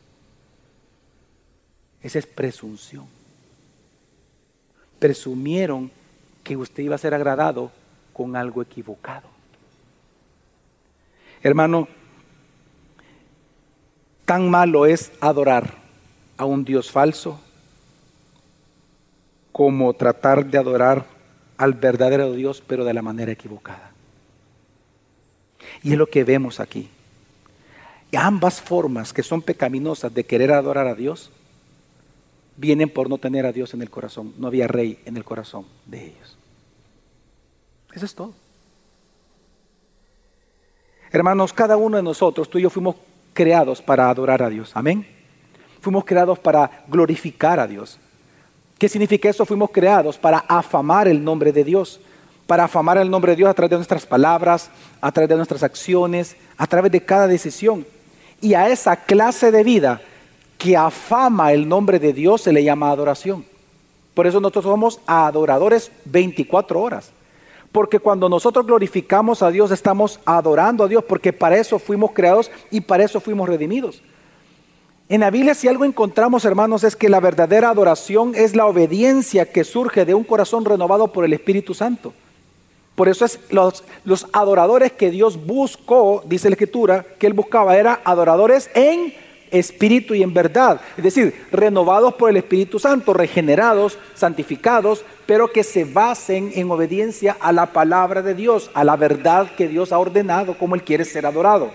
Esa 2.03 2.19
es 2.19 2.27
presunción. 2.27 3.07
Presumieron 4.99 5.89
que 6.43 6.57
usted 6.57 6.83
iba 6.83 6.93
a 6.93 6.99
ser 6.99 7.15
agradado 7.15 7.71
con 8.13 8.35
algo 8.35 8.61
equivocado. 8.61 9.27
Hermano, 11.41 11.87
tan 14.31 14.49
malo 14.49 14.85
es 14.85 15.11
adorar 15.19 15.73
a 16.37 16.45
un 16.45 16.63
Dios 16.63 16.89
falso 16.89 17.37
como 19.51 19.93
tratar 19.93 20.45
de 20.45 20.57
adorar 20.57 21.05
al 21.57 21.73
verdadero 21.73 22.31
Dios, 22.31 22.63
pero 22.65 22.85
de 22.85 22.93
la 22.93 23.01
manera 23.01 23.33
equivocada. 23.33 23.91
Y 25.83 25.91
es 25.91 25.97
lo 25.97 26.07
que 26.07 26.23
vemos 26.23 26.61
aquí. 26.61 26.87
Y 28.09 28.15
ambas 28.15 28.61
formas 28.61 29.11
que 29.11 29.21
son 29.21 29.41
pecaminosas 29.41 30.13
de 30.13 30.23
querer 30.23 30.53
adorar 30.53 30.87
a 30.87 30.95
Dios 30.95 31.29
vienen 32.55 32.87
por 32.87 33.09
no 33.09 33.17
tener 33.17 33.45
a 33.45 33.51
Dios 33.51 33.73
en 33.73 33.81
el 33.81 33.89
corazón. 33.89 34.33
No 34.37 34.47
había 34.47 34.65
rey 34.65 34.97
en 35.03 35.17
el 35.17 35.25
corazón 35.25 35.65
de 35.87 36.05
ellos. 36.05 36.37
Eso 37.93 38.05
es 38.05 38.15
todo. 38.15 38.33
Hermanos, 41.11 41.51
cada 41.51 41.75
uno 41.75 41.97
de 41.97 42.03
nosotros, 42.03 42.49
tú 42.49 42.59
y 42.59 42.61
yo 42.61 42.69
fuimos 42.69 42.95
creados 43.33 43.81
para 43.81 44.09
adorar 44.09 44.43
a 44.43 44.49
Dios. 44.49 44.71
Amén. 44.73 45.05
Fuimos 45.81 46.05
creados 46.05 46.39
para 46.39 46.83
glorificar 46.87 47.59
a 47.59 47.67
Dios. 47.67 47.97
¿Qué 48.77 48.89
significa 48.89 49.29
eso? 49.29 49.45
Fuimos 49.45 49.69
creados 49.71 50.17
para 50.17 50.39
afamar 50.39 51.07
el 51.07 51.23
nombre 51.23 51.51
de 51.51 51.63
Dios, 51.63 51.99
para 52.47 52.65
afamar 52.65 52.97
el 52.97 53.09
nombre 53.09 53.31
de 53.31 53.37
Dios 53.37 53.49
a 53.49 53.53
través 53.53 53.71
de 53.71 53.75
nuestras 53.77 54.05
palabras, 54.05 54.69
a 54.99 55.11
través 55.11 55.29
de 55.29 55.35
nuestras 55.35 55.63
acciones, 55.63 56.35
a 56.57 56.67
través 56.67 56.91
de 56.91 57.03
cada 57.03 57.27
decisión. 57.27 57.85
Y 58.41 58.53
a 58.53 58.69
esa 58.69 58.95
clase 58.95 59.51
de 59.51 59.63
vida 59.63 60.01
que 60.57 60.77
afama 60.77 61.53
el 61.53 61.67
nombre 61.67 61.99
de 61.99 62.13
Dios 62.13 62.41
se 62.41 62.53
le 62.53 62.63
llama 62.63 62.91
adoración. 62.91 63.45
Por 64.13 64.27
eso 64.27 64.39
nosotros 64.39 64.65
somos 64.65 64.99
adoradores 65.05 65.91
24 66.05 66.79
horas. 66.79 67.11
Porque 67.71 67.99
cuando 67.99 68.27
nosotros 68.27 68.65
glorificamos 68.65 69.41
a 69.41 69.49
Dios 69.49 69.71
estamos 69.71 70.19
adorando 70.25 70.83
a 70.83 70.87
Dios, 70.87 71.03
porque 71.03 71.31
para 71.31 71.57
eso 71.57 71.79
fuimos 71.79 72.11
creados 72.11 72.51
y 72.69 72.81
para 72.81 73.03
eso 73.03 73.21
fuimos 73.21 73.47
redimidos. 73.47 74.01
En 75.07 75.21
la 75.21 75.29
Biblia 75.29 75.55
si 75.55 75.67
algo 75.67 75.85
encontramos, 75.85 76.45
hermanos, 76.45 76.83
es 76.83 76.95
que 76.95 77.09
la 77.09 77.19
verdadera 77.19 77.69
adoración 77.69 78.33
es 78.35 78.55
la 78.55 78.65
obediencia 78.65 79.51
que 79.51 79.63
surge 79.63 80.05
de 80.05 80.13
un 80.13 80.23
corazón 80.23 80.65
renovado 80.65 81.07
por 81.09 81.25
el 81.25 81.33
Espíritu 81.33 81.73
Santo. 81.73 82.13
Por 82.95 83.09
eso 83.09 83.25
es 83.25 83.39
los, 83.49 83.83
los 84.03 84.27
adoradores 84.33 84.91
que 84.91 85.11
Dios 85.11 85.45
buscó, 85.45 86.23
dice 86.25 86.49
la 86.49 86.53
Escritura, 86.53 87.05
que 87.17 87.27
Él 87.27 87.33
buscaba, 87.33 87.77
eran 87.77 87.99
adoradores 88.03 88.69
en 88.73 89.13
espíritu 89.51 90.15
y 90.15 90.23
en 90.23 90.33
verdad. 90.33 90.81
Es 90.97 91.03
decir, 91.03 91.47
renovados 91.51 92.15
por 92.15 92.29
el 92.29 92.37
Espíritu 92.37 92.79
Santo, 92.79 93.13
regenerados, 93.13 93.97
santificados, 94.15 95.05
pero 95.25 95.51
que 95.51 95.63
se 95.63 95.85
basen 95.85 96.51
en 96.55 96.71
obediencia 96.71 97.37
a 97.39 97.51
la 97.51 97.67
palabra 97.67 98.21
de 98.21 98.33
Dios, 98.33 98.71
a 98.73 98.83
la 98.83 98.95
verdad 98.95 99.51
que 99.55 99.67
Dios 99.67 99.91
ha 99.91 99.99
ordenado 99.99 100.57
como 100.57 100.75
Él 100.75 100.83
quiere 100.83 101.05
ser 101.05 101.25
adorado. 101.25 101.71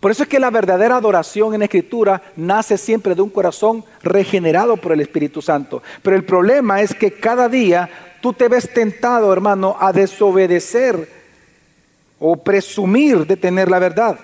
Por 0.00 0.12
eso 0.12 0.22
es 0.22 0.28
que 0.28 0.38
la 0.38 0.50
verdadera 0.50 0.96
adoración 0.96 1.54
en 1.54 1.62
escritura 1.62 2.22
nace 2.36 2.78
siempre 2.78 3.16
de 3.16 3.22
un 3.22 3.30
corazón 3.30 3.84
regenerado 4.02 4.76
por 4.76 4.92
el 4.92 5.00
Espíritu 5.00 5.42
Santo. 5.42 5.82
Pero 6.02 6.14
el 6.14 6.24
problema 6.24 6.80
es 6.80 6.94
que 6.94 7.12
cada 7.12 7.48
día 7.48 7.90
tú 8.20 8.32
te 8.32 8.48
ves 8.48 8.72
tentado, 8.72 9.32
hermano, 9.32 9.76
a 9.80 9.92
desobedecer 9.92 11.08
o 12.20 12.36
presumir 12.36 13.26
de 13.26 13.36
tener 13.36 13.68
la 13.68 13.80
verdad. 13.80 14.18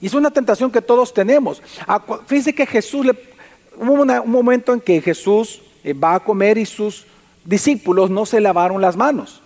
Y 0.00 0.06
es 0.06 0.14
una 0.14 0.30
tentación 0.30 0.70
que 0.70 0.82
todos 0.82 1.12
tenemos. 1.12 1.62
Fíjense 2.26 2.54
que 2.54 2.66
Jesús 2.66 3.06
le, 3.06 3.12
hubo 3.76 4.02
un 4.02 4.30
momento 4.30 4.72
en 4.72 4.80
que 4.80 5.00
Jesús 5.00 5.60
eh, 5.82 5.92
va 5.92 6.14
a 6.14 6.20
comer 6.20 6.58
y 6.58 6.66
sus 6.66 7.06
discípulos 7.44 8.10
no 8.10 8.26
se 8.26 8.40
lavaron 8.40 8.80
las 8.80 8.96
manos. 8.96 9.40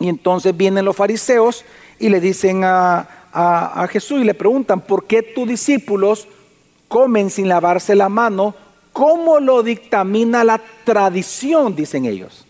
Y 0.00 0.08
entonces 0.08 0.56
vienen 0.56 0.84
los 0.84 0.96
fariseos 0.96 1.64
y 1.98 2.08
le 2.08 2.20
dicen 2.20 2.64
a, 2.64 3.08
a 3.32 3.86
Jesús 3.90 4.20
y 4.20 4.24
le 4.24 4.34
preguntan, 4.34 4.80
¿por 4.80 5.06
qué 5.06 5.22
tus 5.22 5.46
discípulos 5.46 6.26
comen 6.88 7.30
sin 7.30 7.48
lavarse 7.48 7.94
la 7.94 8.08
mano? 8.08 8.54
¿Cómo 8.92 9.40
lo 9.40 9.62
dictamina 9.62 10.44
la 10.44 10.60
tradición? 10.84 11.74
Dicen 11.74 12.04
ellos. 12.06 12.43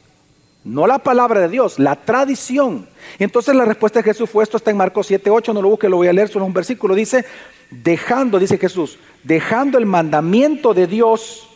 No 0.64 0.86
la 0.86 0.98
palabra 0.98 1.40
de 1.40 1.48
Dios, 1.50 1.78
la 1.78 1.94
tradición. 1.94 2.88
Entonces 3.18 3.54
la 3.54 3.66
respuesta 3.66 3.98
de 3.98 4.04
Jesús 4.04 4.30
fue, 4.30 4.42
esto 4.42 4.56
está 4.56 4.70
en 4.70 4.78
Marcos 4.78 5.06
7, 5.06 5.28
8, 5.28 5.52
no 5.52 5.60
lo 5.60 5.68
busque, 5.68 5.90
lo 5.90 5.98
voy 5.98 6.08
a 6.08 6.12
leer, 6.12 6.30
solo 6.30 6.46
un 6.46 6.54
versículo. 6.54 6.94
Dice, 6.94 7.26
dejando, 7.70 8.38
dice 8.38 8.56
Jesús, 8.56 8.98
dejando 9.22 9.76
el 9.76 9.84
mandamiento 9.84 10.72
de 10.72 10.86
Dios, 10.86 11.50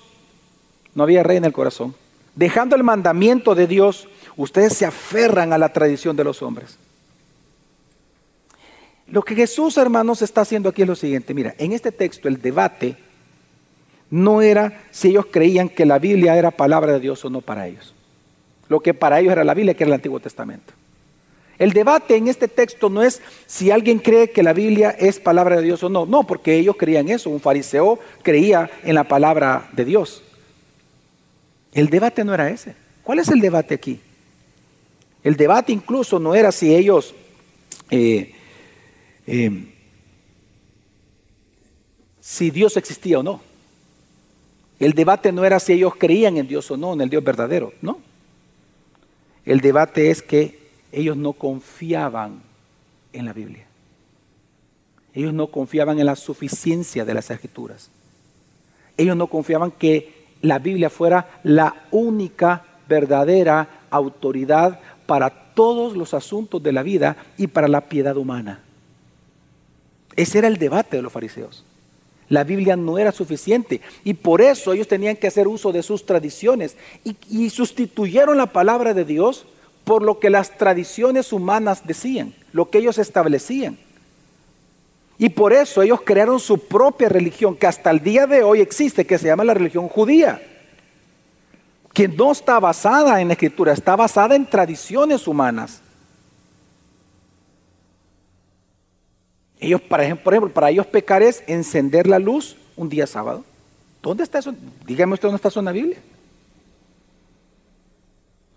no 0.94 1.04
había 1.04 1.22
rey 1.22 1.38
en 1.38 1.46
el 1.46 1.54
corazón, 1.54 1.94
dejando 2.34 2.76
el 2.76 2.84
mandamiento 2.84 3.54
de 3.54 3.66
Dios, 3.66 4.08
ustedes 4.36 4.74
se 4.74 4.84
aferran 4.84 5.54
a 5.54 5.58
la 5.58 5.72
tradición 5.72 6.14
de 6.14 6.24
los 6.24 6.42
hombres. 6.42 6.76
Lo 9.06 9.22
que 9.22 9.34
Jesús, 9.34 9.78
hermanos, 9.78 10.20
está 10.20 10.42
haciendo 10.42 10.68
aquí 10.68 10.82
es 10.82 10.88
lo 10.88 10.94
siguiente. 10.94 11.32
Mira, 11.32 11.54
en 11.56 11.72
este 11.72 11.92
texto 11.92 12.28
el 12.28 12.42
debate 12.42 12.98
no 14.10 14.42
era 14.42 14.82
si 14.90 15.08
ellos 15.08 15.28
creían 15.30 15.70
que 15.70 15.86
la 15.86 15.98
Biblia 15.98 16.36
era 16.36 16.50
palabra 16.50 16.92
de 16.92 17.00
Dios 17.00 17.24
o 17.24 17.30
no 17.30 17.40
para 17.40 17.66
ellos 17.66 17.94
lo 18.68 18.80
que 18.80 18.94
para 18.94 19.20
ellos 19.20 19.32
era 19.32 19.44
la 19.44 19.54
Biblia, 19.54 19.74
que 19.74 19.84
era 19.84 19.88
el 19.88 19.94
Antiguo 19.94 20.20
Testamento. 20.20 20.72
El 21.58 21.72
debate 21.72 22.16
en 22.16 22.28
este 22.28 22.46
texto 22.46 22.88
no 22.88 23.02
es 23.02 23.20
si 23.46 23.70
alguien 23.70 23.98
cree 23.98 24.30
que 24.30 24.44
la 24.44 24.52
Biblia 24.52 24.90
es 24.90 25.18
palabra 25.18 25.56
de 25.56 25.62
Dios 25.62 25.82
o 25.82 25.88
no. 25.88 26.06
No, 26.06 26.24
porque 26.24 26.56
ellos 26.56 26.76
creían 26.78 27.08
eso. 27.08 27.30
Un 27.30 27.40
fariseo 27.40 27.98
creía 28.22 28.70
en 28.84 28.94
la 28.94 29.04
palabra 29.04 29.68
de 29.72 29.84
Dios. 29.84 30.22
El 31.72 31.88
debate 31.88 32.24
no 32.24 32.32
era 32.32 32.48
ese. 32.48 32.76
¿Cuál 33.02 33.18
es 33.18 33.28
el 33.28 33.40
debate 33.40 33.74
aquí? 33.74 34.00
El 35.24 35.36
debate 35.36 35.72
incluso 35.72 36.20
no 36.20 36.34
era 36.34 36.52
si 36.52 36.74
ellos 36.74 37.12
eh, 37.90 38.34
eh, 39.26 39.50
si 42.20 42.50
Dios 42.50 42.76
existía 42.76 43.18
o 43.18 43.22
no. 43.22 43.40
El 44.78 44.92
debate 44.92 45.32
no 45.32 45.44
era 45.44 45.58
si 45.58 45.72
ellos 45.72 45.94
creían 45.96 46.36
en 46.36 46.46
Dios 46.46 46.70
o 46.70 46.76
no, 46.76 46.92
en 46.92 47.00
el 47.00 47.10
Dios 47.10 47.24
verdadero, 47.24 47.72
no. 47.80 47.98
El 49.48 49.62
debate 49.62 50.10
es 50.10 50.20
que 50.20 50.58
ellos 50.92 51.16
no 51.16 51.32
confiaban 51.32 52.42
en 53.14 53.24
la 53.24 53.32
Biblia. 53.32 53.64
Ellos 55.14 55.32
no 55.32 55.46
confiaban 55.46 55.98
en 55.98 56.04
la 56.04 56.16
suficiencia 56.16 57.06
de 57.06 57.14
las 57.14 57.30
escrituras. 57.30 57.88
Ellos 58.98 59.16
no 59.16 59.28
confiaban 59.28 59.70
que 59.70 60.26
la 60.42 60.58
Biblia 60.58 60.90
fuera 60.90 61.40
la 61.44 61.86
única 61.92 62.62
verdadera 62.90 63.84
autoridad 63.88 64.80
para 65.06 65.30
todos 65.30 65.96
los 65.96 66.12
asuntos 66.12 66.62
de 66.62 66.72
la 66.72 66.82
vida 66.82 67.16
y 67.38 67.46
para 67.46 67.68
la 67.68 67.80
piedad 67.80 68.18
humana. 68.18 68.60
Ese 70.14 70.40
era 70.40 70.48
el 70.48 70.58
debate 70.58 70.98
de 70.98 71.02
los 71.02 71.12
fariseos. 71.12 71.64
La 72.28 72.44
Biblia 72.44 72.76
no 72.76 72.98
era 72.98 73.12
suficiente 73.12 73.80
y 74.04 74.14
por 74.14 74.42
eso 74.42 74.72
ellos 74.72 74.88
tenían 74.88 75.16
que 75.16 75.28
hacer 75.28 75.48
uso 75.48 75.72
de 75.72 75.82
sus 75.82 76.04
tradiciones 76.04 76.76
y, 77.04 77.48
sustituyeron 77.50 78.36
la 78.36 78.52
palabra 78.52 78.92
de 78.92 79.04
Dios 79.04 79.46
por 79.84 80.02
lo 80.02 80.18
que 80.18 80.28
las 80.28 80.58
tradiciones 80.58 81.32
humanas 81.32 81.86
decían, 81.86 82.34
lo 82.52 82.68
que 82.68 82.78
ellos 82.78 82.98
establecían. 82.98 83.78
Y 85.16 85.30
por 85.30 85.52
eso 85.52 85.82
ellos 85.82 86.02
crearon 86.04 86.38
su 86.38 86.58
propia 86.58 87.08
religión 87.08 87.56
que 87.56 87.66
hasta 87.66 87.90
el 87.90 88.00
día 88.00 88.26
de 88.26 88.42
hoy 88.42 88.60
existe, 88.60 89.06
que 89.06 89.18
se 89.18 89.26
llama 89.26 89.44
la 89.44 89.54
religión 89.54 89.88
judía, 89.88 90.40
que 91.94 92.06
no 92.06 92.30
está 92.30 92.60
basada 92.60 93.20
en 93.20 93.28
la 93.28 93.34
escritura, 93.34 93.72
está 93.72 93.96
basada 93.96 94.36
en 94.36 94.46
tradiciones 94.46 95.26
humanas. 95.26 95.80
Ellos, 99.60 99.80
por 99.80 100.00
ejemplo, 100.00 100.48
para 100.50 100.70
ellos 100.70 100.86
pecar 100.86 101.22
es 101.22 101.42
encender 101.46 102.06
la 102.06 102.18
luz 102.18 102.56
un 102.76 102.88
día 102.88 103.06
sábado. 103.06 103.44
¿Dónde 104.00 104.22
está 104.22 104.38
eso? 104.38 104.54
Dígame 104.86 105.14
usted 105.14 105.28
dónde 105.28 105.36
está 105.36 105.48
eso 105.48 105.58
en 105.58 105.64
la 105.64 105.72
Biblia. 105.72 105.98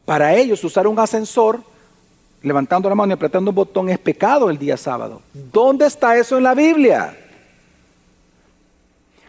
Para 0.05 0.35
ellos 0.35 0.63
usar 0.63 0.85
un 0.85 0.99
ascensor, 0.99 1.61
levantando 2.43 2.87
la 2.87 2.95
mano 2.95 3.11
y 3.11 3.13
apretando 3.13 3.49
un 3.49 3.55
botón, 3.55 3.89
es 3.89 3.97
pecado 3.97 4.49
el 4.49 4.57
día 4.57 4.77
sábado. 4.77 5.21
¿Dónde 5.33 5.87
está 5.87 6.17
eso 6.17 6.37
en 6.37 6.43
la 6.43 6.53
Biblia? 6.53 7.17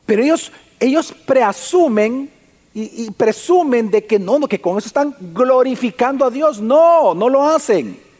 Pero 0.05 0.23
ellos, 0.23 0.53
ellos 0.79 1.13
preasumen 1.25 2.31
y, 2.75 3.05
y 3.05 3.11
presumen 3.13 3.91
de 3.91 4.05
que 4.05 4.19
no, 4.19 4.41
que 4.41 4.61
con 4.61 4.77
eso 4.77 4.89
están 4.89 5.15
glorificando 5.19 6.27
a 6.27 6.31
Dios. 6.31 6.61
No, 6.61 7.15
no 7.15 7.29
lo 7.31 7.43
hacen. 7.49 8.12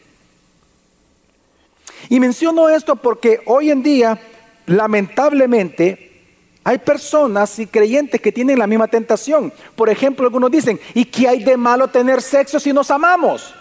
Y 2.09 2.19
menciono 2.19 2.69
esto 2.69 2.95
porque 2.95 3.41
hoy 3.45 3.71
en 3.71 3.83
día, 3.83 4.19
lamentablemente, 4.65 6.11
hay 6.63 6.77
personas 6.77 7.59
y 7.59 7.67
creyentes 7.67 8.21
que 8.21 8.31
tienen 8.31 8.59
la 8.59 8.67
misma 8.67 8.87
tentación. 8.87 9.51
Por 9.75 9.89
ejemplo, 9.89 10.25
algunos 10.25 10.49
dicen, 10.49 10.79
¿y 10.93 11.05
qué 11.05 11.27
hay 11.27 11.43
de 11.43 11.57
malo 11.57 11.87
tener 11.89 12.21
sexo 12.21 12.59
si 12.59 12.71
nos 12.71 12.89
amamos? 12.89 13.53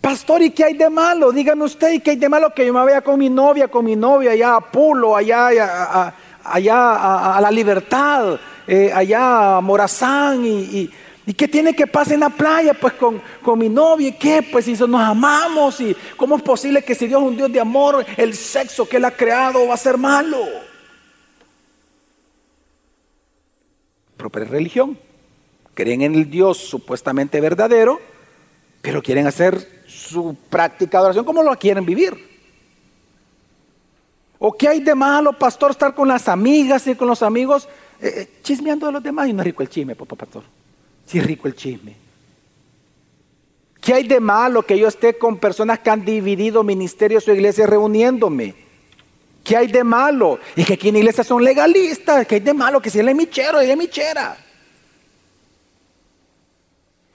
Pastor, 0.00 0.42
¿y 0.42 0.50
qué 0.50 0.64
hay 0.64 0.74
de 0.74 0.90
malo? 0.90 1.30
Dígame 1.30 1.62
usted, 1.62 1.92
¿y 1.92 2.00
qué 2.00 2.10
hay 2.10 2.16
de 2.16 2.28
malo 2.28 2.52
que 2.52 2.66
yo 2.66 2.72
me 2.72 2.80
vaya 2.80 3.02
con 3.02 3.16
mi 3.18 3.30
novia, 3.30 3.68
con 3.68 3.84
mi 3.84 3.94
novia 3.94 4.32
allá 4.32 4.56
a 4.56 4.60
Pulo, 4.60 5.14
allá, 5.14 6.12
a, 6.44 7.40
la 7.40 7.50
libertad, 7.52 8.40
eh, 8.66 8.90
allá 8.92 9.58
a 9.58 9.60
Morazán 9.60 10.44
¿Y 10.44 10.90
qué 11.34 11.46
tiene 11.46 11.74
que 11.74 11.86
pasar 11.86 12.14
en 12.14 12.20
la 12.20 12.30
playa? 12.30 12.74
Pues 12.74 12.94
con, 12.94 13.22
mi 13.58 13.68
novia, 13.68 14.08
¿y 14.08 14.12
qué? 14.12 14.42
Pues 14.42 14.64
si 14.64 14.72
nos 14.72 15.00
amamos, 15.00 15.80
¿y 15.80 15.96
cómo 16.16 16.36
es 16.36 16.42
posible 16.42 16.82
que 16.82 16.94
si 16.94 17.06
Dios 17.06 17.22
es 17.22 17.28
un 17.28 17.36
Dios 17.36 17.52
de 17.52 17.60
amor, 17.60 18.04
el 18.16 18.34
sexo 18.34 18.88
que 18.88 18.96
Él 18.96 19.04
ha 19.04 19.12
creado 19.12 19.68
va 19.68 19.74
a 19.74 19.78
ser 19.78 19.96
malo? 19.96 20.38
Propia 24.16 24.44
religión. 24.44 24.98
Creen 25.74 26.02
en 26.02 26.14
el 26.16 26.28
Dios 26.28 26.58
supuestamente 26.58 27.40
verdadero, 27.40 28.00
pero 28.82 29.00
quieren 29.00 29.26
hacer 29.26 29.84
su 29.86 30.36
práctica 30.50 30.98
de 30.98 31.04
oración 31.04 31.24
como 31.24 31.42
lo 31.42 31.56
quieren 31.56 31.86
vivir. 31.86 32.32
¿O 34.38 34.52
qué 34.52 34.66
hay 34.66 34.80
de 34.80 34.96
malo, 34.96 35.32
pastor, 35.32 35.70
estar 35.70 35.94
con 35.94 36.08
las 36.08 36.28
amigas 36.28 36.84
y 36.88 36.96
con 36.96 37.06
los 37.06 37.22
amigos 37.22 37.68
eh, 38.00 38.12
eh, 38.16 38.30
chismeando 38.42 38.86
de 38.86 38.92
los 38.92 39.02
demás? 39.02 39.28
Y 39.28 39.32
no 39.32 39.40
es 39.40 39.46
rico 39.46 39.62
el 39.62 39.68
chisme, 39.68 39.94
papá 39.94 40.16
pastor. 40.16 40.42
Sí 41.06 41.18
es 41.18 41.26
rico 41.26 41.48
el 41.48 41.54
chisme. 41.54 41.96
¿Qué 43.80 43.94
hay 43.94 44.06
de 44.06 44.20
malo 44.20 44.62
que 44.62 44.78
yo 44.78 44.86
esté 44.86 45.18
con 45.18 45.38
personas 45.38 45.80
que 45.80 45.90
han 45.90 46.04
dividido 46.04 46.62
ministerios 46.62 47.26
o 47.26 47.32
iglesias 47.32 47.68
reuniéndome? 47.68 48.54
¿Qué 49.42 49.56
hay 49.56 49.66
de 49.66 49.82
malo? 49.82 50.38
Y 50.54 50.64
que 50.64 50.74
aquí 50.74 50.88
en 50.88 50.94
la 50.94 50.98
iglesia 51.00 51.24
son 51.24 51.42
legalistas. 51.42 52.26
¿Qué 52.26 52.36
hay 52.36 52.40
de 52.40 52.54
malo? 52.54 52.80
Que 52.80 52.90
si 52.90 53.00
él 53.00 53.08
es 53.08 53.16
michero, 53.16 53.60
él 53.60 53.70
es 53.70 53.76
michera. 53.76 54.36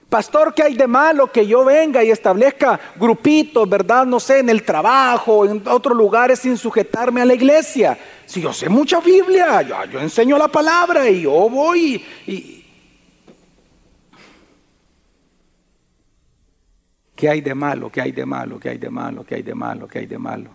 Pastor, 0.08 0.54
¿qué 0.54 0.62
hay 0.62 0.74
de 0.74 0.86
malo 0.86 1.30
que 1.30 1.46
yo 1.46 1.66
venga 1.66 2.02
y 2.02 2.10
establezca 2.10 2.80
grupitos, 2.96 3.68
verdad? 3.68 4.06
No 4.06 4.18
sé, 4.18 4.38
en 4.38 4.48
el 4.48 4.62
trabajo, 4.62 5.44
en 5.44 5.62
otros 5.68 5.94
lugares 5.94 6.38
sin 6.38 6.56
sujetarme 6.56 7.20
a 7.20 7.26
la 7.26 7.34
iglesia. 7.34 7.98
Si 8.24 8.40
yo 8.40 8.54
sé 8.54 8.70
mucha 8.70 9.00
Biblia, 9.00 9.60
yo, 9.62 10.00
enseño 10.00 10.38
la 10.38 10.48
palabra 10.48 11.08
y 11.10 11.22
yo 11.22 11.50
voy 11.50 12.02
y, 12.26 12.57
¿Qué 17.18 17.28
hay 17.28 17.40
de 17.40 17.52
malo? 17.52 17.90
¿Qué 17.90 18.00
hay 18.00 18.12
de 18.12 18.24
malo? 18.24 18.60
¿Qué 18.60 18.68
hay 18.68 18.78
de 18.78 18.90
malo? 18.90 19.26
¿Qué 19.26 19.34
hay 19.34 19.42
de 19.42 19.54
malo? 19.56 19.88
¿Qué 19.88 19.98
hay 19.98 20.06
de 20.06 20.18
malo? 20.18 20.50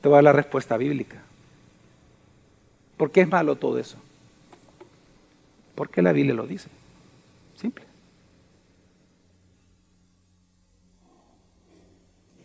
Te 0.00 0.08
voy 0.08 0.14
a 0.14 0.16
dar 0.16 0.24
la 0.24 0.32
respuesta 0.32 0.76
bíblica. 0.76 1.22
¿Por 2.96 3.12
qué 3.12 3.20
es 3.20 3.28
malo 3.28 3.54
todo 3.54 3.78
eso? 3.78 3.98
Porque 5.76 6.02
la 6.02 6.10
Biblia 6.10 6.34
lo 6.34 6.44
dice. 6.44 6.68
Simple. 7.54 7.84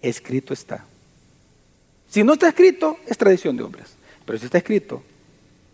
Escrito 0.03 0.53
está. 0.53 0.85
Si 2.07 2.23
no 2.23 2.33
está 2.33 2.49
escrito, 2.49 2.99
es 3.07 3.17
tradición 3.17 3.57
de 3.57 3.63
hombres. 3.63 3.95
Pero 4.23 4.37
si 4.37 4.45
está 4.45 4.59
escrito, 4.59 5.01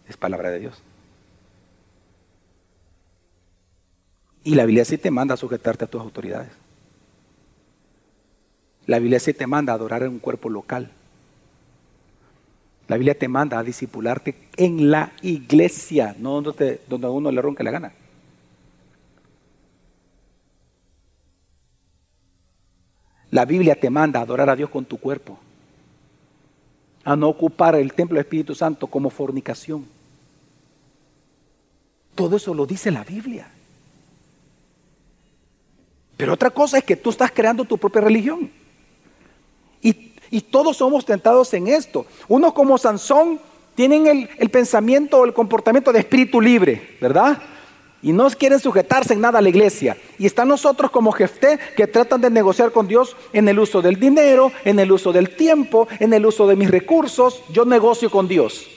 es 0.08 0.16
palabra 0.16 0.52
de 0.52 0.60
Dios. 0.60 0.82
Y 4.44 4.56
la 4.56 4.66
Biblia 4.66 4.86
sí 4.86 4.98
te 4.98 5.12
manda 5.12 5.36
a 5.36 5.38
sujetarte 5.38 5.86
a 5.86 5.88
tus 5.88 6.02
autoridades. 6.02 6.50
La 8.88 9.00
Biblia 9.00 9.20
sí 9.20 9.34
te 9.34 9.46
manda 9.46 9.74
a 9.74 9.76
adorar 9.76 10.04
en 10.04 10.10
un 10.10 10.20
cuerpo 10.20 10.50
local. 10.50 10.90
La 12.88 12.98
Biblia 12.98 13.18
te 13.18 13.28
manda 13.28 13.60
a 13.60 13.64
discipularte 13.64 14.36
en 14.58 14.92
la 14.92 15.14
iglesia, 15.22 16.16
no 16.18 16.42
donde, 16.42 16.82
donde 16.90 17.08
a 17.08 17.10
uno 17.10 17.32
le 17.32 17.42
ronca 17.42 17.64
la 17.64 17.72
gana. 17.72 17.94
La 23.30 23.46
Biblia 23.46 23.80
te 23.80 23.90
manda 23.90 24.20
a 24.20 24.24
adorar 24.24 24.50
a 24.50 24.56
Dios 24.56 24.70
con 24.70 24.84
tu 24.84 24.98
cuerpo, 24.98 25.40
a 27.06 27.16
no 27.16 27.30
ocupar 27.30 27.76
el 27.76 27.94
templo 27.94 28.16
del 28.16 28.26
Espíritu 28.26 28.56
Santo 28.56 28.88
como 28.88 29.10
fornicación. 29.10 29.86
Todo 32.14 32.36
eso 32.36 32.54
lo 32.54 32.66
dice 32.66 32.92
la 32.92 33.06
Biblia. 33.06 33.50
Pero 36.22 36.34
otra 36.34 36.52
cosa 36.52 36.78
es 36.78 36.84
que 36.84 36.96
tú 36.96 37.10
estás 37.10 37.32
creando 37.32 37.66
tu 37.66 37.80
propia 37.80 38.00
religión. 38.00 38.48
Y, 39.82 40.14
y 40.30 40.42
todos 40.42 40.78
somos 40.78 41.04
tentados 41.04 41.52
en 41.56 41.68
esto. 41.68 42.06
Uno 42.28 42.54
como 42.54 42.78
Sansón 42.78 43.40
tienen 43.74 44.06
el, 44.06 44.30
el 44.38 44.52
pensamiento 44.52 45.18
o 45.18 45.26
el 45.26 45.34
comportamiento 45.34 45.92
de 45.92 45.98
espíritu 45.98 46.40
libre, 46.40 46.96
¿verdad? 47.02 47.42
y 48.04 48.14
no 48.14 48.30
quieren 48.30 48.60
sujetarse 48.60 49.14
en 49.16 49.22
nada 49.22 49.40
a 49.40 49.42
la 49.42 49.50
iglesia. 49.50 49.98
Y 50.20 50.28
están 50.28 50.48
nosotros 50.48 50.92
como 50.92 51.12
Jefté 51.12 51.58
que 51.76 51.88
tratan 51.88 52.22
de 52.22 52.30
negociar 52.30 52.72
con 52.72 52.88
Dios 52.88 53.16
en 53.34 53.50
el 53.50 53.58
uso 53.58 53.82
del 53.82 54.00
dinero, 54.00 54.52
en 54.64 54.80
el 54.80 54.92
uso 54.92 55.12
del 55.12 55.36
tiempo, 55.36 55.88
en 56.00 56.14
el 56.14 56.24
uso 56.28 56.46
de 56.46 56.56
mis 56.56 56.70
recursos. 56.70 57.42
Yo 57.50 57.66
negocio 57.66 58.12
con 58.12 58.28
Dios. 58.28 58.68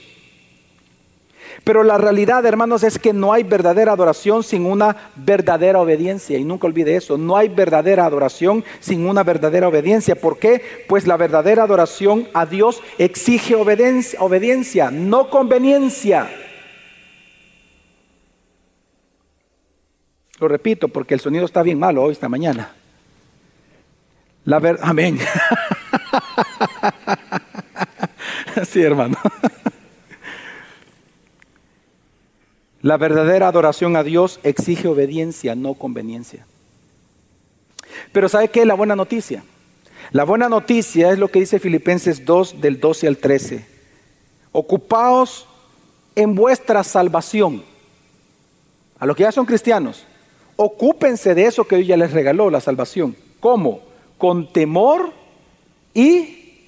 Pero 1.65 1.83
la 1.83 1.97
realidad, 1.97 2.45
hermanos, 2.45 2.83
es 2.83 2.99
que 2.99 3.11
no 3.11 3.33
hay 3.33 3.41
verdadera 3.41 3.93
adoración 3.93 4.43
sin 4.43 4.67
una 4.67 4.95
verdadera 5.15 5.81
obediencia. 5.81 6.37
Y 6.37 6.43
nunca 6.43 6.67
olvide 6.67 6.95
eso, 6.95 7.17
no 7.17 7.35
hay 7.35 7.49
verdadera 7.49 8.05
adoración 8.05 8.63
sin 8.79 9.09
una 9.09 9.23
verdadera 9.23 9.67
obediencia. 9.67 10.15
¿Por 10.15 10.37
qué? 10.37 10.61
Pues 10.87 11.07
la 11.07 11.17
verdadera 11.17 11.63
adoración 11.63 12.27
a 12.35 12.45
Dios 12.45 12.83
exige 12.99 13.55
obediencia, 13.55 14.91
no 14.91 15.31
conveniencia. 15.31 16.29
Lo 20.39 20.47
repito 20.47 20.89
porque 20.89 21.15
el 21.15 21.19
sonido 21.19 21.45
está 21.45 21.63
bien 21.63 21.79
malo 21.79 22.03
hoy, 22.03 22.11
esta 22.11 22.29
mañana. 22.29 22.75
La 24.43 24.59
verdad, 24.59 24.87
amén. 24.87 25.17
sí, 28.67 28.83
hermano. 28.83 29.17
La 32.85 32.97
verdadera 32.97 33.47
adoración 33.47 33.95
a 33.95 34.03
Dios 34.03 34.39
exige 34.43 34.87
obediencia, 34.87 35.55
no 35.55 35.73
conveniencia. 35.73 36.45
Pero 38.11 38.29
¿sabe 38.29 38.49
qué 38.49 38.59
es 38.59 38.67
la 38.67 38.75
buena 38.75 38.95
noticia? 38.95 39.43
La 40.11 40.23
buena 40.23 40.49
noticia 40.49 41.11
es 41.11 41.17
lo 41.17 41.29
que 41.29 41.39
dice 41.39 41.57
Filipenses 41.57 42.23
2 42.23 42.61
del 42.61 42.79
12 42.79 43.07
al 43.07 43.17
13. 43.17 43.65
Ocupaos 44.51 45.47
en 46.15 46.35
vuestra 46.35 46.83
salvación. 46.83 47.63
A 48.99 49.07
los 49.07 49.15
que 49.15 49.23
ya 49.23 49.31
son 49.31 49.47
cristianos, 49.47 50.05
ocúpense 50.55 51.33
de 51.33 51.47
eso 51.47 51.63
que 51.63 51.77
Dios 51.77 51.87
ya 51.87 51.97
les 51.97 52.13
regaló, 52.13 52.51
la 52.51 52.61
salvación. 52.61 53.15
¿Cómo? 53.39 53.81
Con 54.19 54.53
temor 54.53 55.11
y 55.91 56.59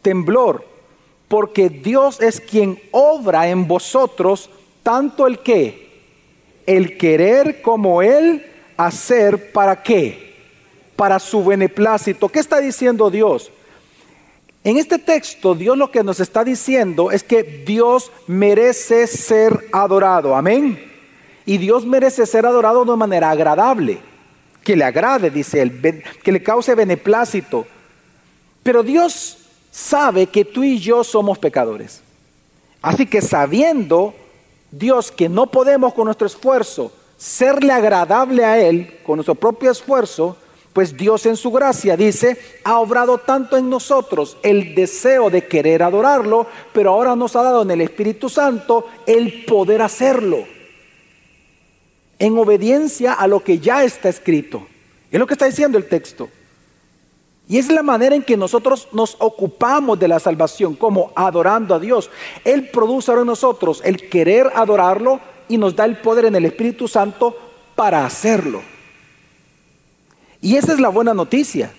temblor, 0.00 0.64
porque 1.28 1.68
Dios 1.68 2.18
es 2.22 2.40
quien 2.40 2.80
obra 2.92 3.50
en 3.50 3.68
vosotros 3.68 4.48
tanto 4.88 5.26
el 5.26 5.40
que, 5.40 5.86
el 6.64 6.96
querer 6.96 7.60
como 7.60 8.00
el 8.00 8.46
hacer, 8.78 9.52
¿para 9.52 9.82
qué? 9.82 10.34
Para 10.96 11.18
su 11.18 11.44
beneplácito. 11.44 12.30
¿Qué 12.30 12.38
está 12.38 12.58
diciendo 12.58 13.10
Dios? 13.10 13.50
En 14.64 14.78
este 14.78 14.98
texto, 14.98 15.54
Dios 15.54 15.76
lo 15.76 15.90
que 15.90 16.02
nos 16.02 16.20
está 16.20 16.42
diciendo 16.42 17.10
es 17.10 17.22
que 17.22 17.42
Dios 17.42 18.10
merece 18.26 19.06
ser 19.06 19.66
adorado. 19.72 20.34
Amén. 20.34 20.82
Y 21.44 21.58
Dios 21.58 21.84
merece 21.84 22.24
ser 22.24 22.46
adorado 22.46 22.82
de 22.86 22.96
manera 22.96 23.28
agradable, 23.28 23.98
que 24.64 24.74
le 24.74 24.84
agrade, 24.84 25.28
dice 25.28 25.60
él, 25.60 26.02
que 26.22 26.32
le 26.32 26.42
cause 26.42 26.74
beneplácito. 26.74 27.66
Pero 28.62 28.82
Dios 28.82 29.36
sabe 29.70 30.28
que 30.28 30.46
tú 30.46 30.64
y 30.64 30.78
yo 30.78 31.04
somos 31.04 31.36
pecadores. 31.38 32.00
Así 32.80 33.04
que 33.04 33.20
sabiendo 33.20 34.14
Dios 34.70 35.10
que 35.10 35.28
no 35.28 35.46
podemos 35.46 35.94
con 35.94 36.06
nuestro 36.06 36.26
esfuerzo 36.26 36.92
serle 37.16 37.72
agradable 37.72 38.44
a 38.44 38.58
Él, 38.58 38.98
con 39.04 39.16
nuestro 39.16 39.34
propio 39.34 39.70
esfuerzo, 39.70 40.36
pues 40.72 40.96
Dios 40.96 41.26
en 41.26 41.36
su 41.36 41.50
gracia 41.50 41.96
dice, 41.96 42.38
ha 42.62 42.78
obrado 42.78 43.18
tanto 43.18 43.56
en 43.56 43.68
nosotros 43.68 44.36
el 44.42 44.74
deseo 44.74 45.28
de 45.28 45.46
querer 45.46 45.82
adorarlo, 45.82 46.46
pero 46.72 46.90
ahora 46.90 47.16
nos 47.16 47.34
ha 47.34 47.42
dado 47.42 47.62
en 47.62 47.70
el 47.72 47.80
Espíritu 47.80 48.28
Santo 48.28 48.86
el 49.06 49.44
poder 49.44 49.82
hacerlo 49.82 50.44
en 52.18 52.38
obediencia 52.38 53.12
a 53.12 53.26
lo 53.26 53.42
que 53.42 53.58
ya 53.58 53.84
está 53.84 54.08
escrito. 54.08 54.66
Es 55.10 55.18
lo 55.18 55.26
que 55.26 55.34
está 55.34 55.46
diciendo 55.46 55.78
el 55.78 55.88
texto. 55.88 56.28
Y 57.48 57.56
es 57.56 57.70
la 57.70 57.82
manera 57.82 58.14
en 58.14 58.22
que 58.22 58.36
nosotros 58.36 58.88
nos 58.92 59.16
ocupamos 59.18 59.98
de 59.98 60.06
la 60.06 60.20
salvación, 60.20 60.74
como 60.74 61.12
adorando 61.14 61.74
a 61.74 61.78
Dios. 61.78 62.10
Él 62.44 62.68
produce 62.68 63.10
en 63.10 63.24
nosotros 63.24 63.80
el 63.84 64.08
querer 64.10 64.52
adorarlo 64.54 65.18
y 65.48 65.56
nos 65.56 65.74
da 65.74 65.86
el 65.86 65.96
poder 65.96 66.26
en 66.26 66.36
el 66.36 66.44
Espíritu 66.44 66.86
Santo 66.86 67.34
para 67.74 68.04
hacerlo. 68.04 68.60
Y 70.42 70.56
esa 70.56 70.74
es 70.74 70.78
la 70.78 70.90
buena 70.90 71.14
noticia. 71.14 71.72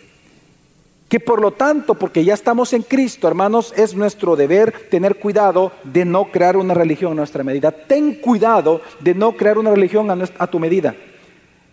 Que 1.07 1.19
por 1.19 1.39
lo 1.41 1.51
tanto, 1.51 1.95
porque 1.95 2.23
ya 2.23 2.33
estamos 2.33 2.73
en 2.73 2.81
Cristo, 2.83 3.27
hermanos, 3.27 3.73
es 3.75 3.95
nuestro 3.95 4.35
deber 4.35 4.89
tener 4.89 5.17
cuidado 5.17 5.71
de 5.83 6.03
no 6.05 6.25
crear 6.31 6.57
una 6.57 6.73
religión 6.73 7.13
a 7.13 7.15
nuestra 7.15 7.43
medida. 7.43 7.71
Ten 7.71 8.15
cuidado 8.15 8.81
de 8.99 9.13
no 9.13 9.33
crear 9.33 9.57
una 9.57 9.71
religión 9.71 10.09
a, 10.09 10.17
a 10.37 10.47
tu 10.47 10.59
medida, 10.59 10.95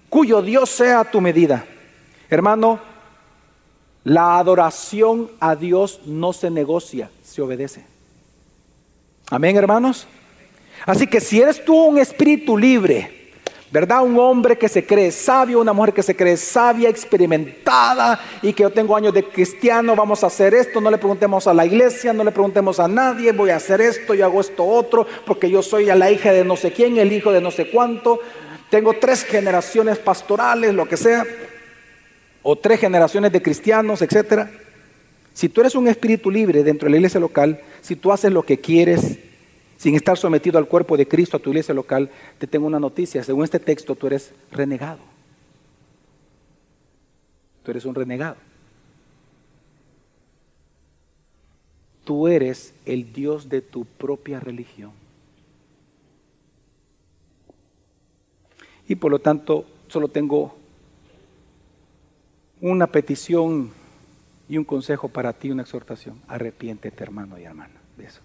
cuyo 0.08 0.40
Dios 0.40 0.70
sea 0.70 1.00
a 1.00 1.10
tu 1.10 1.20
medida. 1.20 1.66
Hermano, 2.30 2.95
la 4.06 4.38
adoración 4.38 5.32
a 5.40 5.56
Dios 5.56 5.98
no 6.06 6.32
se 6.32 6.48
negocia, 6.48 7.10
se 7.24 7.42
obedece. 7.42 7.84
Amén, 9.28 9.56
hermanos. 9.56 10.06
Así 10.84 11.08
que 11.08 11.20
si 11.20 11.40
eres 11.40 11.64
tú 11.64 11.74
un 11.74 11.98
espíritu 11.98 12.56
libre, 12.56 13.32
¿verdad? 13.72 14.04
Un 14.04 14.16
hombre 14.16 14.56
que 14.56 14.68
se 14.68 14.86
cree 14.86 15.10
sabio, 15.10 15.60
una 15.60 15.72
mujer 15.72 15.92
que 15.92 16.04
se 16.04 16.14
cree 16.14 16.36
sabia, 16.36 16.88
experimentada 16.88 18.20
y 18.42 18.52
que 18.52 18.62
yo 18.62 18.70
tengo 18.70 18.94
años 18.94 19.12
de 19.12 19.24
cristiano, 19.24 19.96
vamos 19.96 20.22
a 20.22 20.28
hacer 20.28 20.54
esto, 20.54 20.80
no 20.80 20.88
le 20.88 20.98
preguntemos 20.98 21.48
a 21.48 21.54
la 21.54 21.66
iglesia, 21.66 22.12
no 22.12 22.22
le 22.22 22.30
preguntemos 22.30 22.78
a 22.78 22.86
nadie, 22.86 23.32
voy 23.32 23.50
a 23.50 23.56
hacer 23.56 23.80
esto, 23.80 24.14
yo 24.14 24.24
hago 24.24 24.40
esto 24.40 24.64
otro, 24.64 25.04
porque 25.26 25.50
yo 25.50 25.64
soy 25.64 25.86
la 25.86 26.12
hija 26.12 26.30
de 26.30 26.44
no 26.44 26.54
sé 26.54 26.70
quién, 26.70 26.96
el 26.96 27.12
hijo 27.12 27.32
de 27.32 27.40
no 27.40 27.50
sé 27.50 27.70
cuánto, 27.72 28.20
tengo 28.70 28.94
tres 29.00 29.24
generaciones 29.24 29.98
pastorales, 29.98 30.72
lo 30.74 30.86
que 30.86 30.96
sea, 30.96 31.26
o 32.48 32.54
tres 32.54 32.78
generaciones 32.78 33.32
de 33.32 33.42
cristianos, 33.42 34.02
etcétera. 34.02 34.48
Si 35.34 35.48
tú 35.48 35.62
eres 35.62 35.74
un 35.74 35.88
espíritu 35.88 36.30
libre 36.30 36.62
dentro 36.62 36.86
de 36.86 36.92
la 36.92 36.98
iglesia 36.98 37.18
local, 37.18 37.60
si 37.80 37.96
tú 37.96 38.12
haces 38.12 38.30
lo 38.32 38.44
que 38.44 38.58
quieres, 38.58 39.18
sin 39.76 39.96
estar 39.96 40.16
sometido 40.16 40.56
al 40.56 40.68
cuerpo 40.68 40.96
de 40.96 41.08
Cristo, 41.08 41.36
a 41.36 41.40
tu 41.40 41.50
iglesia 41.50 41.74
local, 41.74 42.08
te 42.38 42.46
tengo 42.46 42.68
una 42.68 42.78
noticia. 42.78 43.24
Según 43.24 43.42
este 43.42 43.58
texto, 43.58 43.96
tú 43.96 44.06
eres 44.06 44.30
renegado. 44.52 45.00
Tú 47.64 47.72
eres 47.72 47.84
un 47.84 47.96
renegado. 47.96 48.36
Tú 52.04 52.28
eres 52.28 52.72
el 52.84 53.12
Dios 53.12 53.48
de 53.48 53.60
tu 53.60 53.86
propia 53.86 54.38
religión. 54.38 54.92
Y 58.86 58.94
por 58.94 59.10
lo 59.10 59.18
tanto, 59.18 59.64
solo 59.88 60.06
tengo 60.06 60.54
una 62.60 62.86
petición 62.86 63.70
y 64.48 64.58
un 64.58 64.64
consejo 64.64 65.08
para 65.08 65.32
ti, 65.32 65.50
una 65.50 65.62
exhortación. 65.62 66.20
Arrepiéntete, 66.28 67.02
hermano 67.02 67.38
y 67.38 67.44
hermana, 67.44 67.74
de 67.96 68.06
eso. 68.06 68.20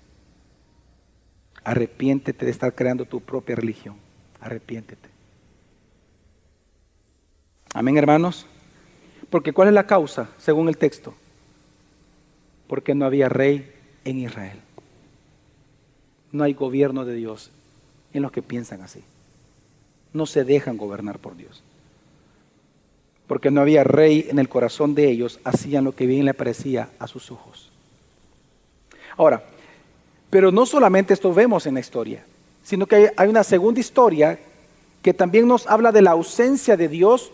Arrepiéntete 1.64 2.46
de 2.46 2.52
estar 2.52 2.74
creando 2.74 3.06
tu 3.06 3.22
propia 3.22 3.56
religión. 3.56 3.96
Arrepiéntete. 4.40 5.10
Amén, 7.74 7.98
hermanos. 7.98 8.46
Porque 9.30 9.54
¿cuál 9.54 9.70
es 9.70 9.74
la 9.74 9.88
causa, 9.88 10.30
según 10.38 10.68
el 10.68 10.78
texto? 10.78 11.14
Porque 12.68 12.96
no 12.96 13.06
había 13.06 13.30
rey 13.30 13.72
en 14.04 14.20
Israel. 14.20 14.60
No 16.32 16.44
hay 16.44 16.54
gobierno 16.54 17.06
de 17.06 17.16
Dios 17.16 17.52
en 18.14 18.24
los 18.24 18.32
que 18.32 18.42
piensan 18.42 18.82
así. 18.82 19.04
No 20.14 20.26
se 20.26 20.44
dejan 20.44 20.78
gobernar 20.78 21.20
por 21.20 21.38
Dios. 21.38 21.64
Porque 23.32 23.50
no 23.50 23.62
había 23.62 23.86
rey 23.86 24.28
en 24.30 24.40
el 24.40 24.50
corazón 24.50 24.94
de 24.94 25.10
ellos, 25.10 25.40
hacían 25.46 25.86
lo 25.86 25.96
que 25.96 26.06
bien 26.06 26.26
le 26.26 26.34
parecía 26.34 26.90
a 27.00 27.08
sus 27.08 27.32
ojos. 27.32 27.72
Ahora, 29.16 29.42
pero 30.30 30.52
no 30.52 30.66
solamente 30.66 31.14
esto 31.14 31.34
vemos 31.34 31.66
en 31.66 31.76
la 31.76 31.80
historia, 31.80 32.26
sino 32.62 32.86
que 32.86 33.14
hay 33.16 33.30
una 33.30 33.46
segunda 33.46 33.80
historia 33.80 34.38
que 35.02 35.14
también 35.14 35.48
nos 35.48 35.66
habla 35.66 35.94
de 35.94 36.02
la 36.02 36.12
ausencia 36.12 36.76
de 36.76 36.90
Dios 36.90 37.32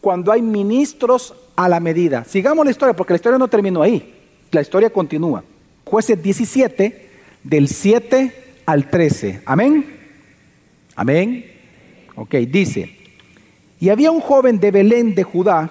cuando 0.00 0.32
hay 0.32 0.40
ministros 0.40 1.34
a 1.56 1.68
la 1.68 1.78
medida. 1.78 2.24
Sigamos 2.24 2.64
la 2.64 2.70
historia, 2.70 2.96
porque 2.96 3.12
la 3.12 3.16
historia 3.16 3.38
no 3.38 3.48
terminó 3.48 3.82
ahí, 3.82 4.14
la 4.50 4.62
historia 4.62 4.88
continúa. 4.88 5.44
Jueces 5.84 6.22
17, 6.22 7.10
del 7.42 7.68
7 7.68 8.62
al 8.64 8.88
13. 8.88 9.42
Amén. 9.44 9.94
Amén. 10.96 11.44
Ok, 12.16 12.34
dice, 12.48 13.03
y 13.84 13.90
había 13.90 14.10
un 14.10 14.22
joven 14.22 14.58
de 14.60 14.70
Belén 14.70 15.14
de 15.14 15.24
Judá, 15.24 15.68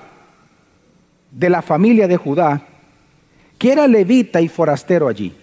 de 1.32 1.49
la 1.49 1.64
familia 1.64 2.07
de 2.07 2.16
Judá, 2.16 2.61
que 3.57 3.72
era 3.72 3.88
levita 3.88 4.39
y 4.39 4.47
forastero 4.47 5.07
allí. 5.07 5.34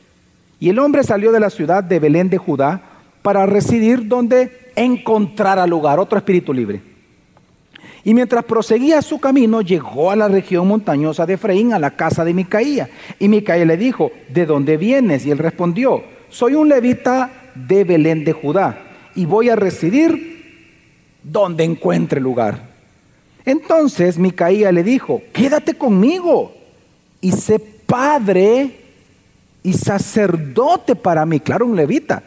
Y 0.61 0.68
el 0.68 0.79
hombre 0.79 1.03
salió 1.03 1.33
de 1.33 1.41
la 1.41 1.51
ciudad 1.51 1.83
de 1.83 1.99
Belén 1.99 2.31
de 2.31 2.39
Judá 2.39 2.81
para 3.23 3.45
residir 3.45 4.07
donde 4.07 4.71
encontrara 4.77 5.66
lugar, 5.66 5.99
otro 5.99 6.16
espíritu 6.16 6.55
libre. 6.55 6.81
Y 8.05 8.14
mientras 8.14 8.45
proseguía 8.45 9.03
su 9.03 9.18
camino, 9.18 9.62
llegó 9.62 10.12
a 10.12 10.14
la 10.14 10.29
región 10.29 10.68
montañosa 10.68 11.27
de 11.27 11.35
Efraín, 11.35 11.73
a 11.73 11.81
la 11.81 11.97
casa 11.97 12.25
de 12.25 12.35
Micaía. 12.35 12.89
Y 13.18 13.27
Micaía 13.27 13.64
le 13.64 13.79
dijo, 13.79 14.12
¿de 14.29 14.47
dónde 14.47 14.77
vienes? 14.77 15.27
Y 15.27 15.33
él 15.33 15.39
respondió, 15.39 16.05
soy 16.29 16.55
un 16.55 16.68
levita 16.68 17.33
de 17.53 17.83
Belén 17.83 18.23
de 18.23 18.33
Judá 18.33 18.79
y 19.16 19.25
voy 19.27 19.49
a 19.49 19.57
residir 19.57 20.39
donde 21.23 21.64
encuentre 21.64 22.21
lugar. 22.21 22.71
Entonces 23.45 24.18
Micaía 24.18 24.73
le 24.73 24.83
dijo, 24.83 25.23
quédate 25.33 25.75
conmigo 25.75 26.55
y 27.21 27.33
sé 27.33 27.59
padre 27.59 28.81
y 29.62 29.73
sacerdote 29.73 30.97
para 30.97 31.27
mí, 31.27 31.41
claro, 31.41 31.66
un 31.66 31.77
levita. 31.77 32.23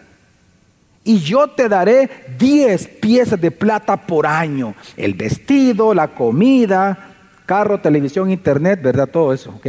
Y 1.04 1.20
yo 1.20 1.48
te 1.48 1.68
daré 1.68 2.10
diez 2.38 2.88
piezas 2.88 3.40
de 3.40 3.52
plata 3.52 3.98
por 3.98 4.26
año. 4.26 4.74
El 4.96 5.16
vestido, 5.16 5.94
la 5.94 6.10
comida, 6.10 7.16
carro, 7.46 7.80
televisión, 7.82 8.32
internet, 8.32 8.82
¿verdad? 8.82 9.10
Todo 9.10 9.34
eso, 9.34 9.52
¿ok? 9.52 9.68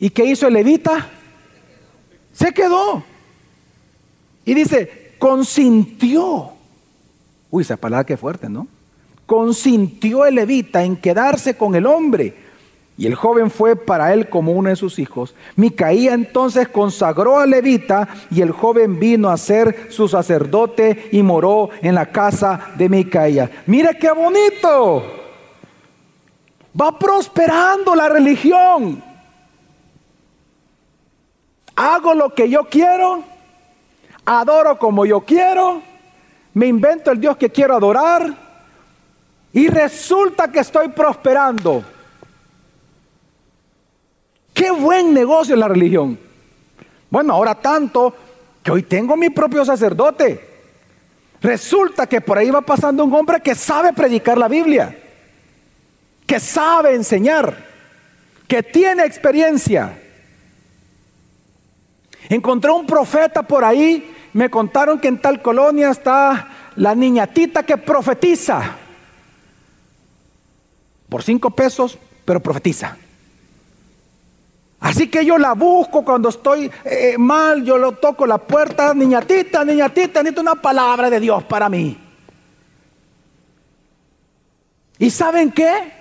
¿Y 0.00 0.10
qué 0.10 0.24
hizo 0.24 0.46
el 0.46 0.54
levita? 0.54 1.08
Se 2.32 2.52
quedó. 2.52 3.04
Y 4.44 4.54
dice, 4.54 5.14
consintió. 5.18 6.52
Uy, 7.50 7.62
esa 7.62 7.76
palabra 7.76 8.04
que 8.04 8.16
fuerte, 8.16 8.48
¿no? 8.48 8.66
Consintió 9.26 10.26
el 10.26 10.36
levita 10.36 10.84
en 10.84 10.96
quedarse 10.96 11.56
con 11.56 11.74
el 11.74 11.86
hombre 11.86 12.48
y 12.98 13.06
el 13.06 13.14
joven 13.14 13.48
fue 13.48 13.76
para 13.76 14.12
él 14.12 14.28
como 14.28 14.50
uno 14.50 14.70
de 14.70 14.76
sus 14.76 14.98
hijos. 14.98 15.32
Micaía 15.54 16.14
entonces 16.14 16.66
consagró 16.66 17.38
a 17.38 17.46
Levita 17.46 18.08
y 18.28 18.42
el 18.42 18.50
joven 18.50 18.98
vino 18.98 19.30
a 19.30 19.36
ser 19.36 19.86
su 19.90 20.08
sacerdote 20.08 21.08
y 21.12 21.22
moró 21.22 21.70
en 21.80 21.94
la 21.94 22.06
casa 22.06 22.72
de 22.76 22.88
Micaía. 22.88 23.62
Mira 23.66 23.94
qué 23.94 24.10
bonito. 24.10 25.04
Va 26.78 26.98
prosperando 26.98 27.94
la 27.94 28.08
religión. 28.08 29.00
Hago 31.76 32.14
lo 32.14 32.34
que 32.34 32.50
yo 32.50 32.64
quiero, 32.64 33.22
adoro 34.24 34.76
como 34.76 35.06
yo 35.06 35.20
quiero, 35.20 35.82
me 36.54 36.66
invento 36.66 37.10
el 37.10 37.20
Dios 37.20 37.36
que 37.36 37.50
quiero 37.50 37.76
adorar 37.76 38.34
y 39.52 39.68
resulta 39.68 40.48
que 40.48 40.60
estoy 40.60 40.88
prosperando. 40.88 41.84
Qué 44.52 44.70
buen 44.70 45.14
negocio 45.14 45.54
la 45.56 45.68
religión. 45.68 46.18
Bueno, 47.10 47.34
ahora 47.34 47.54
tanto 47.54 48.14
que 48.62 48.70
hoy 48.70 48.82
tengo 48.82 49.16
mi 49.16 49.30
propio 49.30 49.64
sacerdote. 49.64 50.48
Resulta 51.40 52.06
que 52.06 52.20
por 52.20 52.38
ahí 52.38 52.50
va 52.50 52.60
pasando 52.60 53.04
un 53.04 53.14
hombre 53.14 53.40
que 53.40 53.54
sabe 53.54 53.92
predicar 53.92 54.36
la 54.36 54.48
Biblia, 54.48 54.98
que 56.26 56.40
sabe 56.40 56.94
enseñar, 56.94 57.56
que 58.48 58.62
tiene 58.62 59.04
experiencia. 59.04 59.96
Encontré 62.28 62.70
un 62.72 62.86
profeta 62.86 63.42
por 63.42 63.64
ahí, 63.64 64.14
me 64.38 64.50
contaron 64.50 65.00
que 65.00 65.08
en 65.08 65.20
tal 65.20 65.42
colonia 65.42 65.90
está 65.90 66.70
la 66.76 66.94
niñatita 66.94 67.64
que 67.64 67.76
profetiza. 67.76 68.76
Por 71.08 71.24
cinco 71.24 71.50
pesos, 71.50 71.98
pero 72.24 72.40
profetiza. 72.40 72.96
Así 74.78 75.08
que 75.08 75.24
yo 75.24 75.38
la 75.38 75.54
busco 75.54 76.04
cuando 76.04 76.28
estoy 76.28 76.70
eh, 76.84 77.16
mal, 77.18 77.64
yo 77.64 77.78
lo 77.78 77.92
toco 77.96 78.28
la 78.28 78.38
puerta, 78.38 78.94
niñatita, 78.94 79.64
niñatita, 79.64 80.22
necesito 80.22 80.40
una 80.40 80.54
palabra 80.54 81.10
de 81.10 81.18
Dios 81.18 81.42
para 81.42 81.68
mí. 81.68 81.98
¿Y 85.00 85.10
saben 85.10 85.50
qué? 85.50 85.92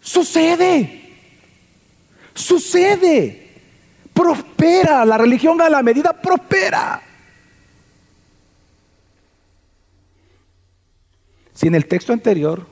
Sucede. 0.00 1.16
Sucede. 2.32 3.41
Prospera. 4.12 5.04
La 5.04 5.18
religión 5.18 5.60
a 5.60 5.68
la 5.68 5.82
medida 5.82 6.12
prospera. 6.12 7.02
Si 11.54 11.66
en 11.68 11.74
el 11.74 11.86
texto 11.86 12.12
anterior 12.12 12.66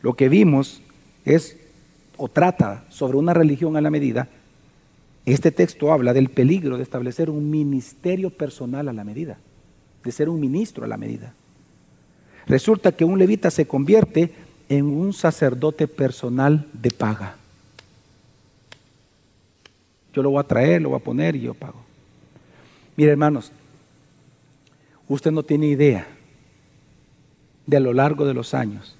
lo 0.00 0.14
que 0.14 0.28
vimos 0.28 0.80
es 1.24 1.56
o 2.16 2.28
trata 2.28 2.84
sobre 2.88 3.18
una 3.18 3.34
religión 3.34 3.76
a 3.76 3.80
la 3.80 3.90
medida, 3.90 4.28
este 5.26 5.52
texto 5.52 5.92
habla 5.92 6.12
del 6.12 6.30
peligro 6.30 6.76
de 6.76 6.82
establecer 6.82 7.30
un 7.30 7.50
ministerio 7.50 8.30
personal 8.30 8.88
a 8.88 8.92
la 8.92 9.04
medida, 9.04 9.38
de 10.02 10.12
ser 10.12 10.28
un 10.28 10.40
ministro 10.40 10.84
a 10.84 10.88
la 10.88 10.96
medida. 10.96 11.34
Resulta 12.46 12.92
que 12.92 13.04
un 13.04 13.18
levita 13.18 13.50
se 13.50 13.66
convierte 13.66 14.32
en 14.68 14.86
un 14.86 15.12
sacerdote 15.12 15.86
personal 15.86 16.66
de 16.72 16.90
paga. 16.90 17.36
Yo 20.12 20.22
lo 20.22 20.30
voy 20.30 20.40
a 20.40 20.46
traer, 20.46 20.82
lo 20.82 20.90
voy 20.90 20.98
a 20.98 21.04
poner 21.04 21.36
y 21.36 21.40
yo 21.40 21.54
pago. 21.54 21.80
Mire, 22.96 23.12
hermanos, 23.12 23.50
usted 25.08 25.30
no 25.30 25.42
tiene 25.42 25.66
idea 25.66 26.06
de 27.66 27.76
a 27.76 27.80
lo 27.80 27.92
largo 27.92 28.26
de 28.26 28.34
los 28.34 28.54
años 28.54 28.96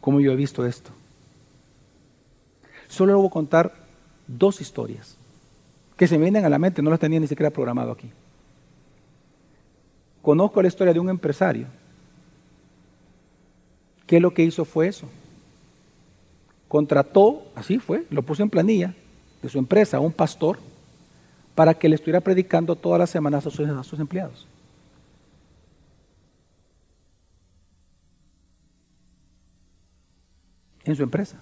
cómo 0.00 0.20
yo 0.20 0.32
he 0.32 0.36
visto 0.36 0.66
esto. 0.66 0.90
Solo 2.88 3.12
le 3.12 3.18
voy 3.18 3.28
a 3.28 3.30
contar 3.30 3.72
dos 4.26 4.60
historias 4.60 5.16
que 5.96 6.08
se 6.08 6.18
me 6.18 6.24
vienen 6.24 6.44
a 6.44 6.48
la 6.48 6.58
mente, 6.58 6.82
no 6.82 6.90
las 6.90 6.98
tenía 6.98 7.20
ni 7.20 7.28
siquiera 7.28 7.50
programado 7.50 7.92
aquí. 7.92 8.10
Conozco 10.20 10.60
la 10.60 10.68
historia 10.68 10.92
de 10.92 11.00
un 11.00 11.08
empresario 11.08 11.66
que 14.06 14.20
lo 14.20 14.34
que 14.34 14.42
hizo 14.42 14.64
fue 14.64 14.88
eso. 14.88 15.08
Contrató, 16.66 17.46
así 17.54 17.78
fue, 17.78 18.04
lo 18.10 18.22
puso 18.22 18.42
en 18.42 18.50
planilla 18.50 18.94
de 19.42 19.48
su 19.48 19.58
empresa 19.58 19.96
a 19.96 20.00
un 20.00 20.12
pastor 20.12 20.58
para 21.54 21.74
que 21.74 21.88
le 21.88 21.96
estuviera 21.96 22.20
predicando 22.20 22.76
todas 22.76 22.98
las 22.98 23.10
semanas 23.10 23.46
a 23.46 23.50
sus, 23.50 23.68
a 23.68 23.82
sus 23.82 24.00
empleados. 24.00 24.46
En 30.84 30.96
su 30.96 31.02
empresa. 31.02 31.38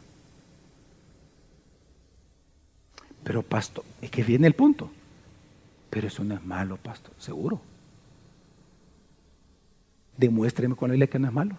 Pero 3.23 3.43
pastor, 3.43 3.85
es 4.01 4.11
que 4.11 4.23
viene 4.23 4.47
el 4.47 4.55
punto. 4.55 4.91
Pero 5.91 6.09
eso 6.09 6.25
no 6.25 6.35
es 6.35 6.45
malo, 6.45 6.77
pastor, 6.77 7.13
seguro. 7.19 7.61
Demuéstreme 10.17 10.75
con 10.75 10.89
la 10.89 10.93
Biblia 10.93 11.07
que 11.09 11.19
no 11.19 11.29
es 11.29 11.35
malo. 11.35 11.57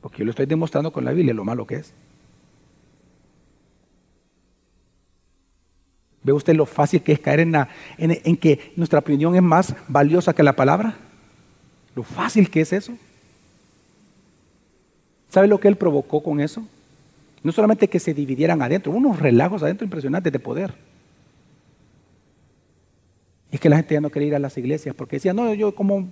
Porque 0.00 0.18
yo 0.18 0.24
lo 0.24 0.30
estoy 0.30 0.46
demostrando 0.46 0.92
con 0.92 1.04
la 1.04 1.12
Biblia 1.12 1.34
lo 1.34 1.44
malo 1.44 1.66
que 1.66 1.76
es. 1.76 1.92
¿Ve 6.24 6.32
usted 6.32 6.54
lo 6.54 6.66
fácil 6.66 7.02
que 7.02 7.12
es 7.12 7.20
caer 7.20 7.40
en, 7.40 7.54
en 7.98 8.36
que 8.36 8.72
nuestra 8.76 9.00
opinión 9.00 9.34
es 9.34 9.42
más 9.42 9.74
valiosa 9.88 10.32
que 10.32 10.42
la 10.42 10.54
palabra? 10.54 10.96
Lo 11.94 12.02
fácil 12.02 12.48
que 12.48 12.60
es 12.60 12.72
eso. 12.72 12.92
¿Sabe 15.28 15.48
lo 15.48 15.58
que 15.58 15.68
él 15.68 15.76
provocó 15.76 16.22
con 16.22 16.40
eso? 16.40 16.62
No 17.42 17.52
solamente 17.52 17.88
que 17.88 17.98
se 17.98 18.14
dividieran 18.14 18.62
adentro, 18.62 18.92
unos 18.92 19.18
relajos 19.18 19.62
adentro 19.62 19.84
impresionantes 19.84 20.32
de 20.32 20.38
poder. 20.38 20.74
Es 23.50 23.58
que 23.58 23.68
la 23.68 23.76
gente 23.76 23.94
ya 23.94 24.00
no 24.00 24.10
quería 24.10 24.28
ir 24.28 24.34
a 24.34 24.38
las 24.38 24.56
iglesias 24.56 24.94
porque 24.94 25.16
decía, 25.16 25.32
no, 25.32 25.52
yo 25.54 25.74
como 25.74 26.08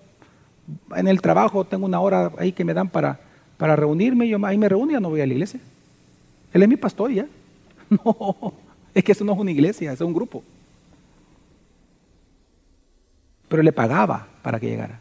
en 0.97 1.09
el 1.09 1.21
trabajo 1.21 1.65
tengo 1.65 1.87
una 1.87 2.01
hora 2.01 2.33
ahí 2.39 2.53
que 2.53 2.65
me 2.65 2.75
dan 2.75 2.89
para, 2.89 3.21
para 3.57 3.77
reunirme, 3.77 4.29
yo 4.29 4.45
ahí 4.45 4.59
me 4.59 4.69
reúno 4.69 4.97
y 4.97 5.01
no 5.01 5.11
voy 5.11 5.21
a 5.21 5.27
la 5.27 5.33
iglesia. 5.33 5.61
Él 6.53 6.63
es 6.63 6.69
mi 6.69 6.77
pastor 6.77 7.13
ya. 7.13 7.27
No, 8.05 8.55
es 8.95 9.05
que 9.05 9.13
eso 9.13 9.25
no 9.25 9.33
es 9.33 9.39
una 9.39 9.51
iglesia, 9.51 9.93
es 9.93 10.01
un 10.01 10.13
grupo. 10.13 10.43
Pero 13.49 13.63
le 13.63 13.73
pagaba 13.73 14.27
para 14.43 14.59
que 14.59 14.69
llegara. 14.69 15.01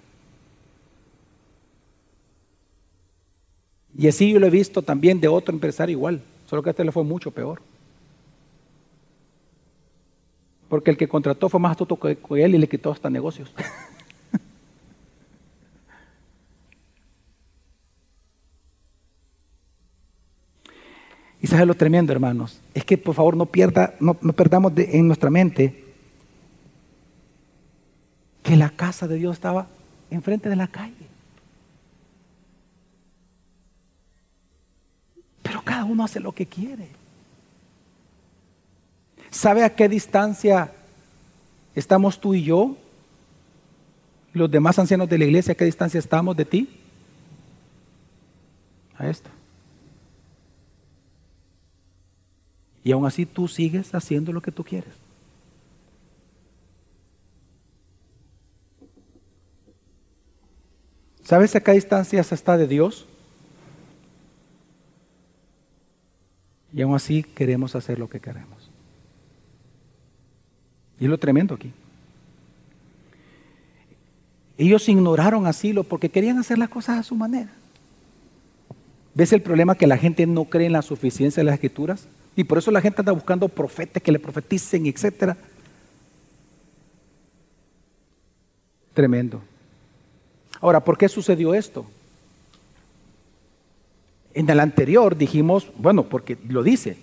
Y 3.97 4.07
así 4.07 4.31
yo 4.31 4.39
lo 4.39 4.47
he 4.47 4.51
visto 4.51 4.81
también 4.81 5.19
de 5.19 5.27
otro 5.27 5.53
empresario 5.53 5.97
igual, 5.97 6.21
solo 6.47 6.63
que 6.63 6.69
a 6.69 6.71
este 6.71 6.85
le 6.85 6.91
fue 6.91 7.03
mucho 7.03 7.31
peor. 7.31 7.61
Porque 10.69 10.91
el 10.91 10.97
que 10.97 11.07
contrató 11.07 11.49
fue 11.49 11.59
más 11.59 11.71
astuto 11.71 11.99
que 11.99 12.17
él 12.43 12.55
y 12.55 12.57
le 12.57 12.69
quitó 12.69 12.91
hasta 12.91 13.09
negocios. 13.09 13.51
y 21.41 21.47
sabes 21.47 21.67
lo 21.67 21.75
tremendo, 21.75 22.11
hermanos, 22.11 22.59
es 22.73 22.83
que 22.83 22.97
por 22.97 23.15
favor 23.15 23.37
no, 23.37 23.45
pierda, 23.45 23.93
no, 23.99 24.13
perdamos 24.15 24.73
en 24.75 25.07
nuestra 25.07 25.29
mente 25.29 25.85
que 28.43 28.57
la 28.57 28.69
casa 28.69 29.07
de 29.07 29.15
Dios 29.15 29.35
estaba 29.35 29.67
enfrente 30.11 30.49
de 30.49 30.55
la 30.57 30.67
calle. 30.67 31.07
Pero 35.41 35.61
cada 35.61 35.85
uno 35.85 36.03
hace 36.03 36.19
lo 36.19 36.33
que 36.33 36.45
quiere. 36.45 36.89
¿Sabe 39.31 39.63
a 39.63 39.73
qué 39.73 39.87
distancia 39.87 40.73
estamos 41.73 42.19
tú 42.19 42.33
y 42.33 42.43
yo? 42.43 42.75
Los 44.33 44.51
demás 44.51 44.77
ancianos 44.77 45.07
de 45.07 45.17
la 45.17 45.25
iglesia, 45.25 45.53
¿a 45.53 45.55
qué 45.55 45.65
distancia 45.65 45.99
estamos 45.99 46.35
de 46.35 46.45
ti? 46.45 46.69
A 48.97 49.07
esto. 49.09 49.29
Y 52.89 52.91
aún 52.91 53.05
así 53.05 53.23
tú 53.23 53.47
sigues 53.47 53.93
haciendo 53.93 54.33
lo 54.33 54.41
que 54.41 54.51
tú 54.51 54.63
quieres. 54.63 54.91
¿Sabes 61.21 61.55
a 61.55 61.59
qué 61.61 61.73
distancia 61.73 62.19
está 62.21 62.57
de 62.57 62.65
Dios? 62.65 63.05
Y 66.73 66.81
aún 66.81 66.95
así 66.95 67.21
queremos 67.21 67.75
hacer 67.75 67.99
lo 67.99 68.09
que 68.09 68.19
queremos. 68.19 68.71
Y 70.99 71.03
es 71.03 71.11
lo 71.11 71.19
tremendo 71.19 71.53
aquí. 71.53 71.71
Ellos 74.57 74.89
ignoraron 74.89 75.45
asilo 75.45 75.83
porque 75.83 76.09
querían 76.09 76.39
hacer 76.39 76.57
las 76.57 76.69
cosas 76.69 76.97
a 76.97 77.03
su 77.03 77.13
manera. 77.13 77.51
¿Ves 79.13 79.31
el 79.31 79.43
problema 79.43 79.75
que 79.75 79.85
la 79.85 79.97
gente 79.99 80.25
no 80.25 80.45
cree 80.45 80.65
en 80.65 80.73
la 80.73 80.81
suficiencia 80.81 81.41
de 81.41 81.45
las 81.45 81.53
escrituras? 81.53 82.07
Y 82.39 82.45
por 82.45 82.57
eso 82.57 82.71
la 82.71 82.79
gente 82.79 83.01
anda 83.01 83.11
buscando 83.11 83.49
profetas 83.49 84.01
que 84.01 84.13
le 84.13 84.17
profeticen, 84.17 84.85
etc. 84.85 85.35
Tremendo. 88.93 89.41
Ahora, 90.61 90.79
¿por 90.79 90.97
qué 90.97 91.09
sucedió 91.09 91.53
esto? 91.53 91.85
En 94.33 94.49
el 94.49 94.61
anterior 94.61 95.17
dijimos, 95.17 95.67
bueno, 95.75 96.03
porque 96.03 96.37
lo 96.47 96.63
dice, 96.63 96.95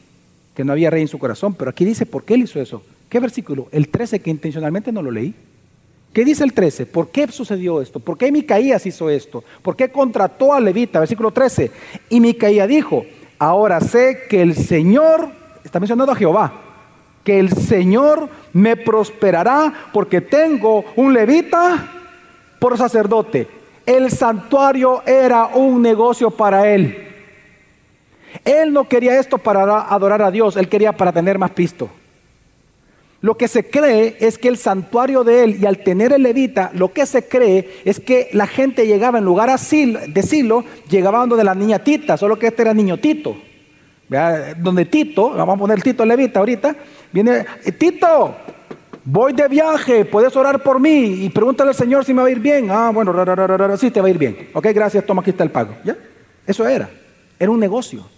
que 0.55 0.65
no 0.65 0.73
había 0.73 0.89
rey 0.89 1.03
en 1.03 1.09
su 1.09 1.19
corazón, 1.19 1.53
pero 1.53 1.69
aquí 1.71 1.85
dice, 1.85 2.07
¿por 2.07 2.25
qué 2.25 2.33
él 2.33 2.45
hizo 2.45 2.59
eso? 2.59 2.83
¿Qué 3.11 3.21
versículo? 3.21 3.69
El 3.73 3.91
13 3.91 4.21
que 4.21 4.31
intencionalmente 4.31 4.91
no 4.91 5.03
lo 5.03 5.11
leí. 5.11 5.35
¿Qué 6.15 6.25
dice 6.25 6.45
el 6.45 6.55
13? 6.55 6.87
¿Por 6.87 7.11
qué 7.11 7.29
sucedió 7.29 7.83
esto? 7.83 8.01
¿Por 8.01 8.17
qué 8.17 8.33
Micaías 8.33 8.87
hizo 8.87 9.11
esto? 9.11 9.45
¿Por 9.61 9.77
qué 9.77 9.91
contrató 9.91 10.55
a 10.55 10.61
Levita? 10.63 10.99
Versículo 10.99 11.31
13. 11.31 11.71
Y 12.09 12.21
Micaías 12.21 12.67
dijo, 12.67 13.05
ahora 13.39 13.81
sé 13.81 14.27
que 14.29 14.43
el 14.43 14.55
Señor, 14.55 15.29
está 15.65 15.81
mencionando 15.81 16.13
a 16.13 16.17
Jehová, 16.17 16.53
que 17.25 17.39
el 17.39 17.53
Señor 17.53 18.29
me 18.53 18.77
prosperará 18.77 19.73
porque 19.93 20.21
tengo 20.21 20.85
un 20.97 21.13
levita 21.13 21.89
por 22.59 22.79
sacerdote. 22.79 23.49
El 23.85 24.11
santuario 24.11 25.03
era 25.07 25.47
un 25.47 25.83
negocio 25.83 26.31
para 26.31 26.69
él. 26.69 27.07
Él 28.45 28.73
no 28.73 28.89
quería 28.89 29.19
esto 29.19 29.39
para 29.39 29.83
adorar 29.83 30.23
a 30.23 30.31
Dios, 30.31 30.57
él 30.57 30.69
quería 30.69 30.93
para 30.93 31.13
tener 31.13 31.39
más 31.39 31.51
pisto. 31.51 31.89
Lo 33.23 33.37
que 33.37 33.49
se 33.49 33.69
cree 33.69 34.17
es 34.21 34.39
que 34.39 34.49
el 34.49 34.59
santuario 34.59 35.25
de 35.25 35.45
él 35.45 35.57
y 35.61 35.67
al 35.67 35.79
tener 35.79 36.13
el 36.13 36.23
levita, 36.23 36.71
lo 36.75 36.93
que 36.93 37.07
se 37.07 37.27
cree 37.27 37.81
es 37.85 37.99
que 37.99 38.29
la 38.33 38.47
gente 38.47 38.87
llegaba 38.87 39.19
en 39.19 39.25
lugar 39.25 39.51
de 39.51 40.23
Silo, 40.23 40.65
llegaba 40.89 41.27
donde 41.27 41.43
la 41.43 41.55
niña 41.55 41.79
Tita, 41.79 42.17
solo 42.17 42.39
que 42.39 42.49
este 42.49 42.63
era 42.63 42.75
niño 42.75 42.99
Tito. 42.99 43.37
Donde 44.59 44.85
Tito, 44.85 45.31
vamos 45.31 45.57
a 45.57 45.59
poner 45.59 45.83
Tito 45.83 46.05
levita 46.05 46.41
ahorita, 46.41 46.77
viene, 47.11 47.45
eh, 47.65 47.73
Tito, 47.73 48.37
voy 49.05 49.33
de 49.33 49.49
viaje, 49.49 50.05
puedes 50.05 50.37
orar 50.37 50.63
por 50.63 50.79
mí 50.79 51.25
y 51.25 51.31
pregúntale 51.31 51.71
al 51.71 51.75
Señor 51.75 52.05
si 52.05 52.13
me 52.13 52.21
va 52.21 52.29
a 52.29 52.31
ir 52.31 52.41
bien. 52.41 52.69
Ah, 52.71 52.91
bueno, 52.93 53.15
sí 53.79 53.91
te 53.91 54.01
va 54.01 54.09
a 54.09 54.11
ir 54.11 54.19
bien. 54.19 54.51
Ok, 54.53 54.67
gracias, 54.75 55.07
toma, 55.07 55.23
aquí 55.23 55.31
está 55.31 55.43
el 55.43 55.51
pago. 55.51 55.75
¿Ya? 55.85 55.97
Eso 56.47 56.69
era, 56.69 56.91
era 57.39 57.51
un 57.51 57.59
negocio. 57.59 58.16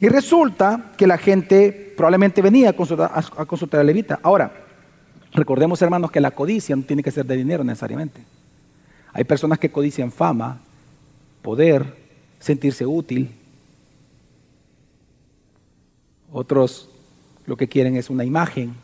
Y 0.00 0.08
resulta 0.08 0.92
que 0.96 1.06
la 1.06 1.18
gente 1.18 1.92
probablemente 1.94 2.40
venía 2.40 2.70
a 2.70 2.72
consultar 2.72 3.80
a, 3.80 3.84
Levita. 3.84 4.18
Ahora, 4.22 4.50
recordemos 5.32 5.82
hermanos 5.82 6.10
que 6.10 6.20
la 6.20 6.30
codicia 6.30 6.74
no 6.74 6.82
tiene 6.82 7.02
que 7.02 7.10
ser 7.10 7.26
de 7.26 7.36
dinero 7.36 7.62
necesariamente. 7.62 8.22
Hay 9.12 9.24
personas 9.24 9.58
que 9.58 9.70
codician 9.70 10.10
fama, 10.10 10.60
poder, 11.42 11.98
sentirse 12.38 12.86
útil. 12.86 13.30
Otros 16.32 16.88
lo 17.44 17.58
que 17.58 17.68
quieren 17.68 17.96
es 17.96 18.08
una 18.08 18.24
imagen. 18.24 18.74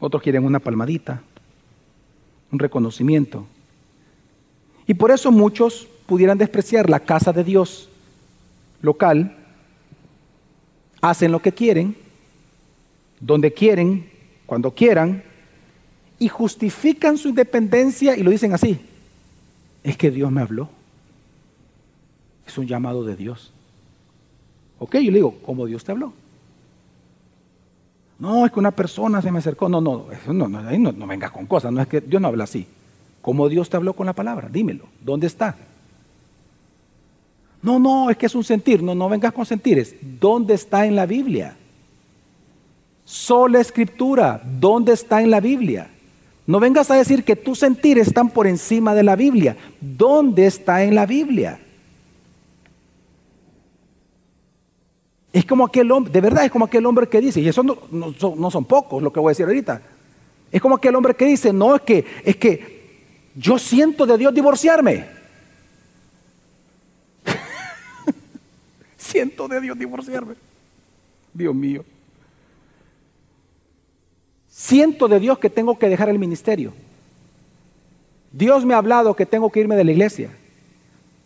Otros 0.00 0.20
quieren 0.20 0.44
una 0.44 0.58
palmadita, 0.58 1.22
un 2.50 2.58
reconocimiento. 2.58 3.46
Y 4.88 4.94
por 4.94 5.12
eso 5.12 5.30
muchos 5.30 5.86
pudieran 6.06 6.38
despreciar 6.38 6.90
la 6.90 6.98
casa 6.98 7.32
de 7.32 7.44
Dios 7.44 7.89
local, 8.82 9.36
hacen 11.00 11.32
lo 11.32 11.40
que 11.40 11.52
quieren, 11.52 11.96
donde 13.20 13.52
quieren, 13.52 14.08
cuando 14.46 14.72
quieran, 14.74 15.22
y 16.18 16.28
justifican 16.28 17.16
su 17.16 17.28
independencia 17.28 18.16
y 18.16 18.22
lo 18.22 18.30
dicen 18.30 18.52
así. 18.52 18.78
Es 19.82 19.96
que 19.96 20.10
Dios 20.10 20.30
me 20.30 20.42
habló. 20.42 20.68
Es 22.46 22.58
un 22.58 22.66
llamado 22.66 23.04
de 23.04 23.16
Dios. 23.16 23.52
Ok, 24.78 24.96
yo 24.96 25.10
le 25.10 25.18
digo, 25.18 25.38
¿cómo 25.42 25.66
Dios 25.66 25.84
te 25.84 25.92
habló? 25.92 26.12
No, 28.18 28.44
es 28.44 28.52
que 28.52 28.58
una 28.58 28.70
persona 28.70 29.22
se 29.22 29.32
me 29.32 29.38
acercó. 29.38 29.68
No, 29.68 29.80
no, 29.80 30.06
no, 30.26 30.48
no, 30.48 30.48
no, 30.48 30.92
no 30.92 31.06
vengas 31.06 31.30
con 31.30 31.46
cosas. 31.46 31.72
No 31.72 31.80
es 31.80 31.88
que 31.88 32.02
Dios 32.02 32.20
no 32.20 32.28
habla 32.28 32.44
así. 32.44 32.66
¿Cómo 33.22 33.48
Dios 33.48 33.70
te 33.70 33.76
habló 33.76 33.94
con 33.94 34.06
la 34.06 34.12
palabra? 34.12 34.48
Dímelo. 34.50 34.84
¿Dónde 35.00 35.26
está? 35.26 35.56
No, 37.62 37.78
no, 37.78 38.10
es 38.10 38.16
que 38.16 38.26
es 38.26 38.34
un 38.34 38.44
sentir. 38.44 38.82
No, 38.82 38.94
no 38.94 39.08
vengas 39.08 39.32
con 39.32 39.44
sentires. 39.44 39.94
¿Dónde 40.00 40.54
está 40.54 40.86
en 40.86 40.96
la 40.96 41.06
Biblia? 41.06 41.56
Sola 43.04 43.60
escritura. 43.60 44.42
¿Dónde 44.44 44.92
está 44.92 45.22
en 45.22 45.30
la 45.30 45.40
Biblia? 45.40 45.90
No 46.46 46.58
vengas 46.58 46.90
a 46.90 46.96
decir 46.96 47.22
que 47.22 47.36
tus 47.36 47.58
sentires 47.58 48.08
están 48.08 48.30
por 48.30 48.46
encima 48.46 48.94
de 48.94 49.02
la 49.02 49.14
Biblia. 49.14 49.56
¿Dónde 49.80 50.46
está 50.46 50.82
en 50.82 50.94
la 50.94 51.06
Biblia? 51.06 51.60
Es 55.32 55.44
como 55.44 55.64
aquel 55.64 55.92
hombre, 55.92 56.12
de 56.12 56.20
verdad 56.20 56.44
es 56.44 56.50
como 56.50 56.64
aquel 56.64 56.84
hombre 56.86 57.08
que 57.08 57.20
dice, 57.20 57.40
y 57.40 57.48
eso 57.48 57.62
no, 57.62 57.78
son, 58.18 58.40
no, 58.40 58.50
son, 58.50 58.64
pocos 58.64 59.00
lo 59.00 59.12
que 59.12 59.20
voy 59.20 59.30
a 59.30 59.32
decir 59.32 59.46
ahorita. 59.46 59.80
Es 60.50 60.60
como 60.60 60.74
aquel 60.74 60.96
hombre 60.96 61.14
que 61.14 61.26
dice, 61.26 61.52
no, 61.52 61.76
es 61.76 61.82
que, 61.82 62.04
es 62.24 62.34
que 62.34 62.80
yo 63.36 63.58
siento 63.58 64.06
de 64.06 64.18
Dios 64.18 64.34
divorciarme. 64.34 65.19
Siento 69.10 69.48
de 69.48 69.60
Dios 69.60 69.78
divorciarme. 69.78 70.34
Dios 71.32 71.54
mío. 71.54 71.84
Siento 74.48 75.08
de 75.08 75.20
Dios 75.20 75.38
que 75.38 75.50
tengo 75.50 75.78
que 75.78 75.88
dejar 75.88 76.08
el 76.08 76.18
ministerio. 76.18 76.72
Dios 78.32 78.64
me 78.64 78.74
ha 78.74 78.78
hablado 78.78 79.14
que 79.14 79.26
tengo 79.26 79.50
que 79.50 79.60
irme 79.60 79.76
de 79.76 79.84
la 79.84 79.92
iglesia. 79.92 80.30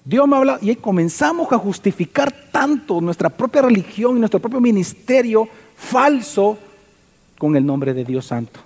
Dios 0.04 0.28
me 0.28 0.36
ha 0.36 0.38
hablado 0.38 0.58
y 0.62 0.70
ahí 0.70 0.76
comenzamos 0.76 1.50
a 1.52 1.58
justificar 1.58 2.32
tanto 2.50 3.00
nuestra 3.00 3.30
propia 3.30 3.62
religión 3.62 4.16
y 4.16 4.20
nuestro 4.20 4.40
propio 4.40 4.60
ministerio 4.60 5.48
falso 5.76 6.58
con 7.38 7.56
el 7.56 7.64
nombre 7.64 7.94
de 7.94 8.04
Dios 8.04 8.26
Santo. 8.26 8.60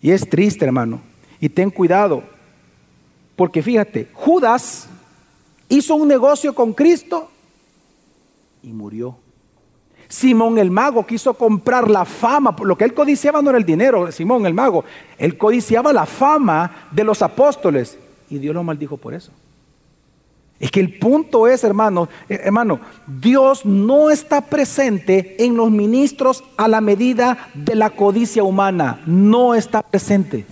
Y 0.00 0.10
es 0.10 0.28
triste, 0.28 0.64
hermano. 0.64 1.00
Y 1.40 1.48
ten 1.48 1.70
cuidado, 1.70 2.22
porque 3.34 3.62
fíjate, 3.62 4.08
Judas 4.12 4.88
hizo 5.68 5.94
un 5.94 6.08
negocio 6.08 6.54
con 6.54 6.72
Cristo 6.72 7.30
y 8.62 8.72
murió. 8.72 9.16
Simón 10.08 10.58
el 10.58 10.70
mago 10.70 11.04
quiso 11.04 11.34
comprar 11.34 11.90
la 11.90 12.04
fama, 12.04 12.54
lo 12.62 12.76
que 12.76 12.84
él 12.84 12.94
codiciaba 12.94 13.42
no 13.42 13.50
era 13.50 13.58
el 13.58 13.64
dinero, 13.64 14.10
Simón 14.12 14.46
el 14.46 14.54
mago, 14.54 14.84
él 15.18 15.36
codiciaba 15.36 15.92
la 15.92 16.06
fama 16.06 16.88
de 16.92 17.04
los 17.04 17.22
apóstoles 17.22 17.98
y 18.30 18.38
Dios 18.38 18.54
lo 18.54 18.62
maldijo 18.62 18.96
por 18.96 19.14
eso. 19.14 19.32
Es 20.58 20.70
que 20.70 20.80
el 20.80 20.98
punto 20.98 21.46
es, 21.48 21.64
hermano, 21.64 22.08
eh, 22.28 22.40
hermano, 22.44 22.80
Dios 23.06 23.66
no 23.66 24.10
está 24.10 24.40
presente 24.40 25.44
en 25.44 25.56
los 25.56 25.70
ministros 25.70 26.44
a 26.56 26.66
la 26.66 26.80
medida 26.80 27.50
de 27.52 27.74
la 27.74 27.90
codicia 27.90 28.42
humana, 28.42 29.02
no 29.06 29.54
está 29.54 29.82
presente. 29.82 30.46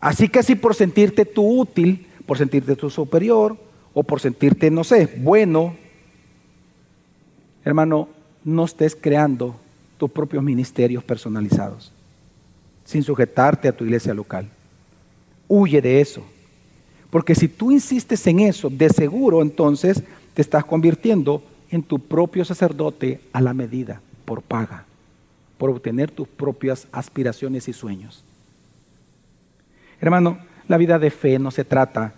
Así 0.00 0.28
que 0.28 0.42
si 0.42 0.56
por 0.56 0.74
sentirte 0.74 1.24
tú 1.24 1.60
útil, 1.60 2.08
por 2.26 2.38
sentirte 2.38 2.76
tu 2.76 2.90
superior 2.90 3.56
o 3.92 4.02
por 4.02 4.20
sentirte, 4.20 4.70
no 4.70 4.84
sé, 4.84 5.08
bueno. 5.18 5.76
Hermano, 7.64 8.08
no 8.44 8.64
estés 8.64 8.94
creando 8.94 9.56
tus 9.98 10.10
propios 10.10 10.42
ministerios 10.42 11.02
personalizados 11.02 11.92
sin 12.84 13.02
sujetarte 13.02 13.68
a 13.68 13.72
tu 13.72 13.84
iglesia 13.84 14.14
local. 14.14 14.48
Huye 15.48 15.80
de 15.80 16.00
eso. 16.00 16.22
Porque 17.10 17.34
si 17.34 17.48
tú 17.48 17.70
insistes 17.72 18.26
en 18.26 18.40
eso, 18.40 18.68
de 18.68 18.88
seguro 18.90 19.40
entonces 19.40 20.02
te 20.34 20.42
estás 20.42 20.64
convirtiendo 20.64 21.42
en 21.70 21.82
tu 21.82 21.98
propio 21.98 22.44
sacerdote 22.44 23.20
a 23.32 23.40
la 23.40 23.54
medida, 23.54 24.00
por 24.24 24.42
paga, 24.42 24.84
por 25.58 25.70
obtener 25.70 26.10
tus 26.10 26.28
propias 26.28 26.86
aspiraciones 26.92 27.68
y 27.68 27.72
sueños. 27.72 28.24
Hermano, 30.00 30.38
la 30.68 30.76
vida 30.76 30.98
de 30.98 31.10
fe 31.10 31.38
no 31.38 31.50
se 31.50 31.64
trata 31.64 32.14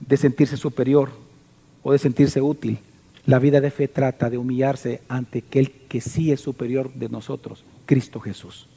de 0.00 0.16
sentirse 0.16 0.56
superior 0.56 1.10
o 1.82 1.92
de 1.92 1.98
sentirse 1.98 2.40
útil. 2.40 2.78
La 3.24 3.38
vida 3.38 3.60
de 3.60 3.70
fe 3.70 3.88
trata 3.88 4.30
de 4.30 4.38
humillarse 4.38 5.00
ante 5.08 5.38
aquel 5.38 5.70
que 5.88 6.00
sí 6.00 6.30
es 6.30 6.40
superior 6.40 6.92
de 6.94 7.08
nosotros, 7.08 7.64
Cristo 7.86 8.20
Jesús. 8.20 8.68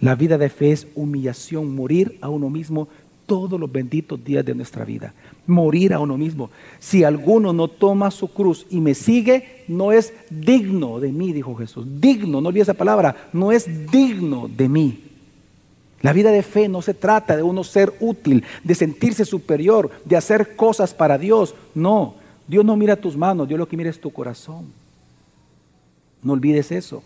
La 0.00 0.14
vida 0.14 0.38
de 0.38 0.48
fe 0.48 0.72
es 0.72 0.86
humillación, 0.94 1.74
morir 1.74 2.18
a 2.20 2.28
uno 2.28 2.50
mismo 2.50 2.88
todos 3.26 3.60
los 3.60 3.70
benditos 3.70 4.22
días 4.24 4.44
de 4.44 4.54
nuestra 4.54 4.84
vida. 4.84 5.12
Morir 5.46 5.92
a 5.92 6.00
uno 6.00 6.16
mismo. 6.16 6.50
Si 6.78 7.04
alguno 7.04 7.52
no 7.52 7.68
toma 7.68 8.10
su 8.10 8.28
cruz 8.28 8.66
y 8.70 8.80
me 8.80 8.94
sigue, 8.94 9.64
no 9.68 9.92
es 9.92 10.12
digno 10.30 10.98
de 10.98 11.12
mí, 11.12 11.32
dijo 11.32 11.54
Jesús. 11.54 11.86
Digno, 12.00 12.40
no 12.40 12.48
olvide 12.48 12.62
esa 12.62 12.74
palabra, 12.74 13.28
no 13.32 13.52
es 13.52 13.90
digno 13.90 14.48
de 14.48 14.68
mí. 14.68 15.07
La 16.00 16.12
vida 16.12 16.30
de 16.30 16.42
fe 16.42 16.68
no 16.68 16.80
se 16.80 16.94
trata 16.94 17.36
de 17.36 17.42
uno 17.42 17.64
ser 17.64 17.92
útil, 18.00 18.44
de 18.62 18.74
sentirse 18.74 19.24
superior, 19.24 19.90
de 20.04 20.16
hacer 20.16 20.54
cosas 20.54 20.94
para 20.94 21.18
Dios. 21.18 21.54
No, 21.74 22.14
Dios 22.46 22.64
no 22.64 22.76
mira 22.76 22.96
tus 22.96 23.16
manos, 23.16 23.48
Dios 23.48 23.58
lo 23.58 23.68
que 23.68 23.76
mira 23.76 23.90
es 23.90 24.00
tu 24.00 24.12
corazón. 24.12 24.66
No 26.22 26.32
olvides 26.32 26.72
eso. 26.72 27.02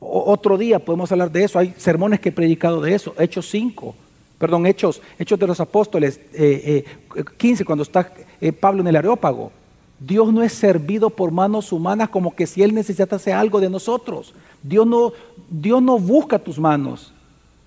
otro 0.00 0.56
día 0.56 0.78
podemos 0.78 1.10
hablar 1.12 1.30
de 1.30 1.44
eso. 1.44 1.58
Hay 1.58 1.74
sermones 1.76 2.20
que 2.20 2.30
he 2.30 2.32
predicado 2.32 2.80
de 2.80 2.94
eso. 2.94 3.14
Hechos 3.18 3.48
5, 3.50 3.94
perdón, 4.38 4.66
Hechos, 4.66 5.02
Hechos 5.18 5.38
de 5.38 5.46
los 5.46 5.60
Apóstoles 5.60 6.18
15, 6.18 6.42
eh, 6.42 6.84
eh, 7.14 7.64
cuando 7.64 7.82
está 7.82 8.12
eh, 8.40 8.52
Pablo 8.52 8.80
en 8.80 8.88
el 8.88 8.96
Areópago. 8.96 9.52
Dios 9.98 10.32
no 10.32 10.42
es 10.42 10.52
servido 10.52 11.08
por 11.08 11.30
manos 11.30 11.72
humanas 11.72 12.10
como 12.10 12.34
que 12.34 12.46
si 12.46 12.62
Él 12.62 12.74
necesitase 12.74 13.32
algo 13.32 13.60
de 13.60 13.70
nosotros. 13.70 14.34
Dios 14.62 14.86
no, 14.86 15.12
Dios 15.48 15.82
no 15.82 15.98
busca 15.98 16.38
tus 16.38 16.58
manos, 16.58 17.12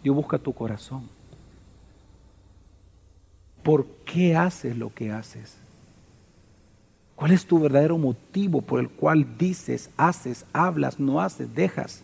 Dios 0.04 0.16
busca 0.16 0.38
tu 0.38 0.54
corazón. 0.54 1.04
¿Por 3.64 3.86
qué 4.06 4.36
haces 4.36 4.76
lo 4.78 4.94
que 4.94 5.12
haces? 5.12 5.56
¿Cuál 7.16 7.32
es 7.32 7.46
tu 7.46 7.60
verdadero 7.60 7.98
motivo 7.98 8.62
por 8.62 8.80
el 8.80 8.90
cual 8.90 9.38
dices, 9.38 9.90
haces, 9.98 10.46
hablas, 10.54 11.00
no 11.00 11.20
haces, 11.20 11.54
dejas? 11.54 12.02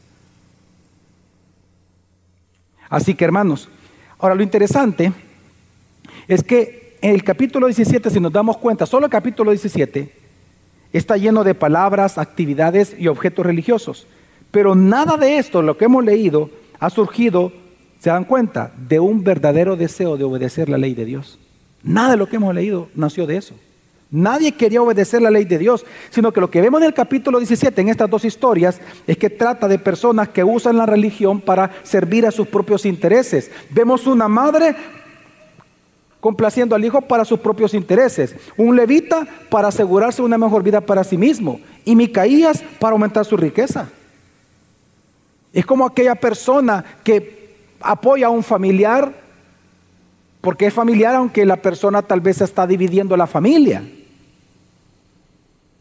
Así 2.90 3.16
que 3.16 3.26
hermanos, 3.26 3.70
ahora 4.20 4.36
lo 4.36 4.44
interesante 4.44 5.14
es 6.28 6.44
que 6.44 6.98
en 7.02 7.12
el 7.12 7.24
capítulo 7.24 7.68
17, 7.68 8.10
si 8.10 8.20
nos 8.20 8.32
damos 8.32 8.58
cuenta, 8.58 8.86
solo 8.86 9.06
el 9.06 9.12
capítulo 9.12 9.52
17 9.52 10.12
está 10.92 11.18
lleno 11.18 11.44
de 11.44 11.56
palabras, 11.56 12.18
actividades 12.18 12.96
y 12.98 13.08
objetos 13.08 13.46
religiosos. 13.46 14.08
Pero 14.56 14.74
nada 14.74 15.18
de 15.18 15.38
esto, 15.38 15.62
lo 15.62 15.78
que 15.78 15.84
hemos 15.84 16.06
leído, 16.06 16.50
ha 16.80 16.90
surgido, 16.90 17.52
se 18.00 18.10
dan 18.10 18.24
cuenta, 18.24 18.72
de 18.88 19.02
un 19.02 19.22
verdadero 19.22 19.76
deseo 19.76 20.16
de 20.16 20.24
obedecer 20.24 20.70
la 20.70 20.78
ley 20.78 20.94
de 20.94 21.04
Dios. 21.04 21.38
Nada 21.84 22.12
de 22.12 22.16
lo 22.16 22.30
que 22.30 22.38
hemos 22.38 22.56
leído 22.56 22.88
nació 22.96 23.28
de 23.28 23.36
eso. 23.36 23.54
Nadie 24.12 24.54
quería 24.54 24.82
obedecer 24.82 25.22
la 25.22 25.30
ley 25.30 25.44
de 25.44 25.58
Dios, 25.58 25.86
sino 26.10 26.32
que 26.32 26.40
lo 26.40 26.50
que 26.50 26.62
vemos 26.62 26.80
en 26.80 26.88
el 26.88 26.94
capítulo 26.94 27.40
17, 27.40 27.82
en 27.82 27.90
estas 27.90 28.10
dos 28.10 28.24
historias, 28.24 28.80
es 29.06 29.18
que 29.18 29.30
trata 29.30 29.68
de 29.68 29.78
personas 29.78 30.30
que 30.30 30.46
usan 30.46 30.78
la 30.78 30.86
religión 30.86 31.42
para 31.42 31.72
servir 31.84 32.26
a 32.26 32.32
sus 32.32 32.48
propios 32.48 32.86
intereses. 32.86 33.52
Vemos 33.72 34.08
una 34.08 34.30
madre 34.30 34.74
complaciendo 36.22 36.78
al 36.78 36.86
hijo 36.86 37.02
para 37.02 37.26
sus 37.26 37.42
propios 37.42 37.74
intereses, 37.74 38.34
un 38.56 38.78
levita 38.78 39.28
para 39.50 39.68
asegurarse 39.68 40.22
una 40.22 40.38
mejor 40.38 40.64
vida 40.64 40.80
para 40.80 41.04
sí 41.04 41.18
mismo 41.18 41.60
y 41.84 41.94
Micaías 41.98 42.64
para 42.80 42.94
aumentar 42.94 43.26
su 43.26 43.36
riqueza. 43.36 43.90
Es 45.56 45.66
como 45.66 45.86
aquella 45.86 46.16
persona 46.16 46.84
que 47.02 47.56
apoya 47.80 48.28
a 48.28 48.30
un 48.30 48.44
familiar 48.44 49.24
porque 50.42 50.66
es 50.66 50.74
familiar 50.74 51.16
aunque 51.16 51.46
la 51.46 51.56
persona 51.56 52.02
tal 52.02 52.20
vez 52.20 52.42
está 52.42 52.68
dividiendo 52.68 53.16
la 53.16 53.26
familia. 53.26 53.90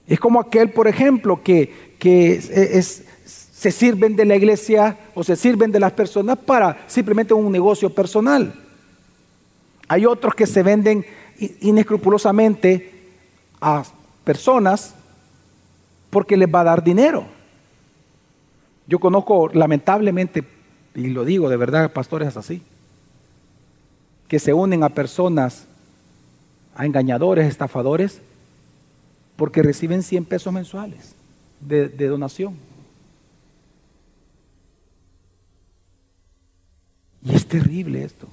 Es 0.06 0.20
como 0.20 0.38
aquel, 0.38 0.70
por 0.70 0.86
ejemplo, 0.86 1.42
que, 1.42 1.90
se 3.24 3.72
sirven 3.72 4.14
de 4.14 4.24
la 4.24 4.36
iglesia 4.36 4.96
o 5.12 5.24
se 5.24 5.34
sirven 5.34 5.72
de 5.72 5.80
las 5.80 5.92
personas 5.92 6.38
para 6.38 6.84
simplemente 6.86 7.34
un 7.34 7.50
negocio 7.50 7.90
personal. 7.90 8.54
Hay 9.88 10.06
otros 10.06 10.36
que 10.36 10.46
se 10.46 10.62
venden 10.62 11.04
inescrupulosamente 11.60 12.92
a 13.60 13.82
personas 14.22 14.94
porque 16.10 16.36
les 16.36 16.48
va 16.48 16.60
a 16.60 16.64
dar 16.64 16.84
dinero. 16.84 17.33
Yo 18.86 18.98
conozco 18.98 19.48
lamentablemente, 19.48 20.44
y 20.94 21.08
lo 21.08 21.24
digo 21.24 21.48
de 21.48 21.56
verdad, 21.56 21.92
pastores 21.92 22.36
así, 22.36 22.62
que 24.28 24.38
se 24.38 24.52
unen 24.52 24.82
a 24.82 24.90
personas, 24.90 25.66
a 26.74 26.86
engañadores, 26.86 27.46
estafadores, 27.48 28.20
porque 29.36 29.62
reciben 29.62 30.02
100 30.02 30.24
pesos 30.26 30.52
mensuales 30.52 31.14
de, 31.60 31.88
de 31.88 32.06
donación. 32.06 32.56
Y 37.24 37.34
es 37.34 37.46
terrible 37.46 38.04
esto. 38.04 38.28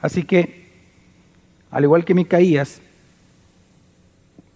Así 0.00 0.24
que, 0.24 0.68
al 1.70 1.84
igual 1.84 2.04
que 2.04 2.12
Micaías, 2.12 2.80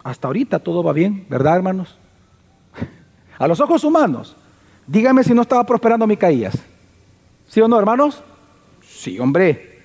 hasta 0.09 0.27
ahorita 0.27 0.59
todo 0.59 0.83
va 0.83 0.95
bien, 0.95 1.27
¿verdad, 1.29 1.57
hermanos? 1.57 1.99
A 3.39 3.47
los 3.47 3.61
ojos 3.61 3.85
humanos, 3.85 4.35
dígame 4.87 5.23
si 5.23 5.35
no 5.35 5.43
estaba 5.43 5.65
prosperando 5.65 6.07
Micaías. 6.07 6.57
¿Sí 7.47 7.61
o 7.61 7.69
no, 7.69 7.79
hermanos? 7.79 8.23
Sí, 8.83 9.19
hombre. 9.19 9.81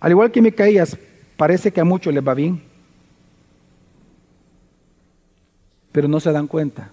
Al 0.00 0.10
igual 0.10 0.32
que 0.32 0.42
Micaías, 0.42 0.98
parece 1.36 1.72
que 1.72 1.80
a 1.80 1.84
muchos 1.84 2.12
les 2.12 2.26
va 2.26 2.34
bien, 2.34 2.60
pero 5.92 6.08
no 6.08 6.18
se 6.18 6.32
dan 6.32 6.46
cuenta. 6.46 6.90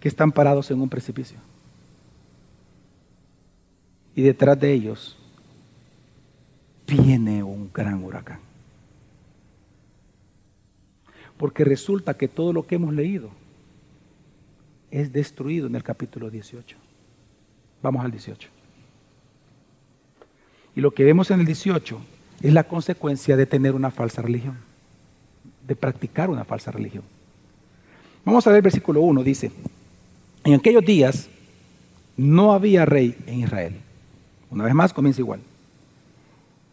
que 0.00 0.08
están 0.08 0.30
parados 0.30 0.70
en 0.70 0.80
un 0.80 0.88
precipicio 0.88 1.38
y 4.16 4.22
detrás 4.22 4.58
de 4.58 4.72
ellos 4.72 5.14
viene 6.86 7.42
un 7.42 7.70
gran 7.72 8.02
huracán. 8.02 8.40
Porque 11.36 11.64
resulta 11.64 12.14
que 12.14 12.26
todo 12.26 12.54
lo 12.54 12.66
que 12.66 12.76
hemos 12.76 12.94
leído 12.94 13.28
es 14.90 15.12
destruido 15.12 15.66
en 15.66 15.76
el 15.76 15.82
capítulo 15.82 16.30
18. 16.30 16.78
Vamos 17.82 18.02
al 18.02 18.10
18. 18.10 18.48
Y 20.74 20.80
lo 20.80 20.92
que 20.92 21.04
vemos 21.04 21.30
en 21.30 21.40
el 21.40 21.46
18 21.46 22.00
es 22.40 22.52
la 22.54 22.64
consecuencia 22.64 23.36
de 23.36 23.44
tener 23.44 23.74
una 23.74 23.90
falsa 23.90 24.22
religión, 24.22 24.56
de 25.66 25.76
practicar 25.76 26.30
una 26.30 26.46
falsa 26.46 26.70
religión. 26.70 27.04
Vamos 28.24 28.46
a 28.46 28.50
ver 28.50 28.56
el 28.56 28.62
versículo 28.62 29.02
1, 29.02 29.22
dice, 29.22 29.52
en 30.42 30.54
aquellos 30.54 30.84
días 30.86 31.28
no 32.16 32.52
había 32.52 32.86
rey 32.86 33.14
en 33.26 33.40
Israel. 33.40 33.76
Una 34.50 34.64
vez 34.64 34.74
más 34.74 34.92
comienza 34.92 35.20
igual. 35.20 35.40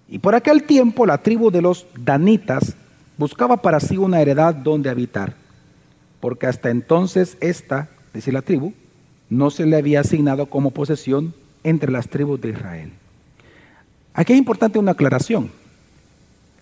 Y 0.10 0.20
por 0.20 0.36
aquel 0.36 0.64
tiempo 0.64 1.06
la 1.06 1.18
tribu 1.18 1.50
de 1.50 1.62
los 1.62 1.86
danitas 1.98 2.76
buscaba 3.18 3.58
para 3.58 3.80
sí 3.80 3.98
una 3.98 4.22
heredad 4.22 4.54
donde 4.54 4.90
habitar, 4.90 5.34
porque 6.20 6.48
hasta 6.48 6.70
entonces 6.70 7.38
esta, 7.42 7.90
dice 8.14 8.32
la 8.32 8.42
tribu, 8.42 8.74
no 9.30 9.50
se 9.50 9.66
le 9.66 9.78
había 9.78 10.02
asignado 10.02 10.48
como 10.48 10.72
posesión 10.72 11.34
entre 11.64 11.92
las 11.92 12.10
tribus 12.10 12.42
de 12.42 12.50
Israel. 12.50 12.92
Aquí 14.14 14.34
es 14.34 14.40
importante 14.40 14.78
una 14.78 14.92
aclaración. 14.92 15.50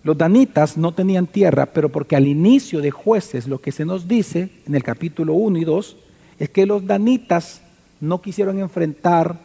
Los 0.04 0.18
danitas 0.18 0.76
no 0.76 0.92
tenían 0.92 1.26
tierra, 1.26 1.66
pero 1.66 1.90
porque 1.90 2.16
al 2.16 2.26
inicio 2.26 2.80
de 2.80 2.90
jueces 2.90 3.46
lo 3.46 3.60
que 3.60 3.72
se 3.72 3.84
nos 3.84 4.08
dice 4.08 4.50
en 4.66 4.74
el 4.74 4.82
capítulo 4.82 5.34
1 5.34 5.58
y 5.58 5.64
2 5.64 5.96
es 6.38 6.48
que 6.48 6.66
los 6.66 6.86
danitas 6.86 7.60
no 8.00 8.20
quisieron 8.20 8.58
enfrentar 8.58 9.38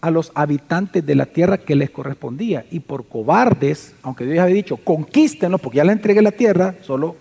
a 0.00 0.10
los 0.10 0.30
habitantes 0.34 1.04
de 1.04 1.14
la 1.14 1.26
tierra 1.26 1.58
que 1.58 1.74
les 1.74 1.90
correspondía. 1.90 2.66
Y 2.70 2.80
por 2.80 3.06
cobardes, 3.06 3.94
aunque 4.02 4.24
Dios 4.24 4.38
había 4.38 4.54
dicho, 4.54 4.76
conquístenlos, 4.76 5.60
porque 5.60 5.78
ya 5.78 5.84
les 5.84 5.96
entregué 5.96 6.22
la 6.22 6.32
tierra, 6.32 6.76
solo 6.82 7.16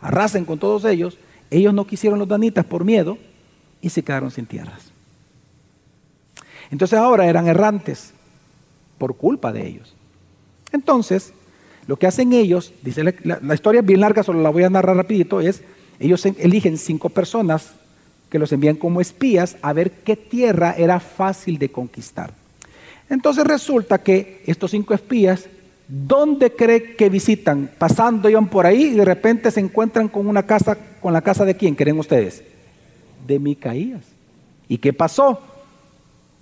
arrasen 0.00 0.44
con 0.44 0.58
todos 0.58 0.84
ellos, 0.84 1.18
ellos 1.50 1.74
no 1.74 1.86
quisieron 1.86 2.18
los 2.18 2.28
danitas 2.28 2.64
por 2.64 2.84
miedo 2.84 3.18
y 3.80 3.90
se 3.90 4.02
quedaron 4.02 4.30
sin 4.30 4.46
tierras. 4.46 4.92
Entonces 6.70 6.98
ahora 6.98 7.26
eran 7.26 7.46
errantes 7.48 8.12
por 8.98 9.16
culpa 9.16 9.52
de 9.52 9.66
ellos. 9.66 9.94
Entonces, 10.72 11.32
lo 11.86 11.96
que 11.96 12.06
hacen 12.06 12.32
ellos, 12.32 12.72
dice 12.82 13.04
la, 13.04 13.38
la 13.40 13.54
historia 13.54 13.80
es 13.80 13.86
bien 13.86 14.00
larga, 14.00 14.22
solo 14.22 14.42
la 14.42 14.50
voy 14.50 14.64
a 14.64 14.70
narrar 14.70 14.96
rapidito, 14.96 15.40
es 15.40 15.62
ellos 15.98 16.24
eligen 16.26 16.76
cinco 16.76 17.08
personas 17.08 17.74
que 18.30 18.38
los 18.38 18.52
envían 18.52 18.76
como 18.76 19.00
espías 19.00 19.56
a 19.62 19.72
ver 19.72 19.90
qué 19.90 20.16
tierra 20.16 20.74
era 20.76 21.00
fácil 21.00 21.58
de 21.58 21.70
conquistar. 21.70 22.32
Entonces 23.08 23.44
resulta 23.44 23.98
que 23.98 24.42
estos 24.46 24.72
cinco 24.72 24.94
espías, 24.94 25.46
¿dónde 25.86 26.52
cree 26.52 26.96
que 26.96 27.08
visitan? 27.08 27.70
Pasando 27.78 28.28
iban 28.28 28.48
por 28.48 28.66
ahí 28.66 28.84
y 28.84 28.94
de 28.94 29.04
repente 29.04 29.50
se 29.50 29.60
encuentran 29.60 30.08
con 30.08 30.26
una 30.26 30.44
casa, 30.44 30.76
con 31.00 31.12
la 31.12 31.22
casa 31.22 31.44
de 31.44 31.56
quién, 31.56 31.74
creen 31.74 31.98
ustedes? 31.98 32.42
De 33.26 33.38
Micaías. 33.38 34.02
¿Y 34.68 34.78
qué 34.78 34.92
pasó? 34.92 35.40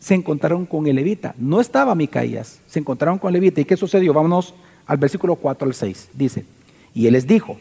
Se 0.00 0.14
encontraron 0.14 0.64
con 0.64 0.86
el 0.86 0.96
levita. 0.96 1.34
No 1.38 1.60
estaba 1.60 1.94
Micaías, 1.94 2.60
se 2.66 2.78
encontraron 2.78 3.18
con 3.18 3.28
el 3.28 3.34
levita. 3.40 3.60
¿Y 3.60 3.64
qué 3.66 3.76
sucedió? 3.76 4.14
Vámonos 4.14 4.54
al 4.86 4.96
versículo 4.96 5.36
4 5.36 5.68
al 5.68 5.74
6. 5.74 6.08
Dice, 6.14 6.44
y 6.94 7.06
él 7.06 7.12
les 7.12 7.26
dijo, 7.26 7.58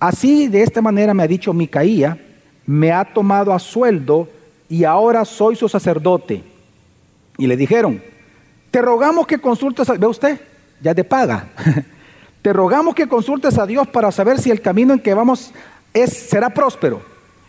así 0.00 0.48
de 0.48 0.62
esta 0.62 0.82
manera 0.82 1.14
me 1.14 1.22
ha 1.22 1.28
dicho 1.28 1.52
Micaía, 1.52 2.18
me 2.66 2.92
ha 2.92 3.04
tomado 3.04 3.52
a 3.52 3.58
sueldo 3.58 4.28
y 4.68 4.84
ahora 4.84 5.24
soy 5.24 5.56
su 5.56 5.68
sacerdote. 5.68 6.42
Y 7.38 7.46
le 7.46 7.56
dijeron, 7.56 8.02
te 8.70 8.82
rogamos 8.82 9.26
que 9.26 9.38
consultes, 9.38 9.88
a, 9.88 9.94
ve 9.94 10.06
usted, 10.06 10.40
ya 10.80 10.94
te 10.94 11.04
paga. 11.04 11.48
te 12.42 12.52
rogamos 12.52 12.94
que 12.94 13.08
consultes 13.08 13.58
a 13.58 13.66
Dios 13.66 13.86
para 13.88 14.10
saber 14.10 14.38
si 14.38 14.50
el 14.50 14.60
camino 14.60 14.92
en 14.92 15.00
que 15.00 15.14
vamos 15.14 15.52
es, 15.94 16.12
será 16.12 16.50
próspero. 16.50 17.00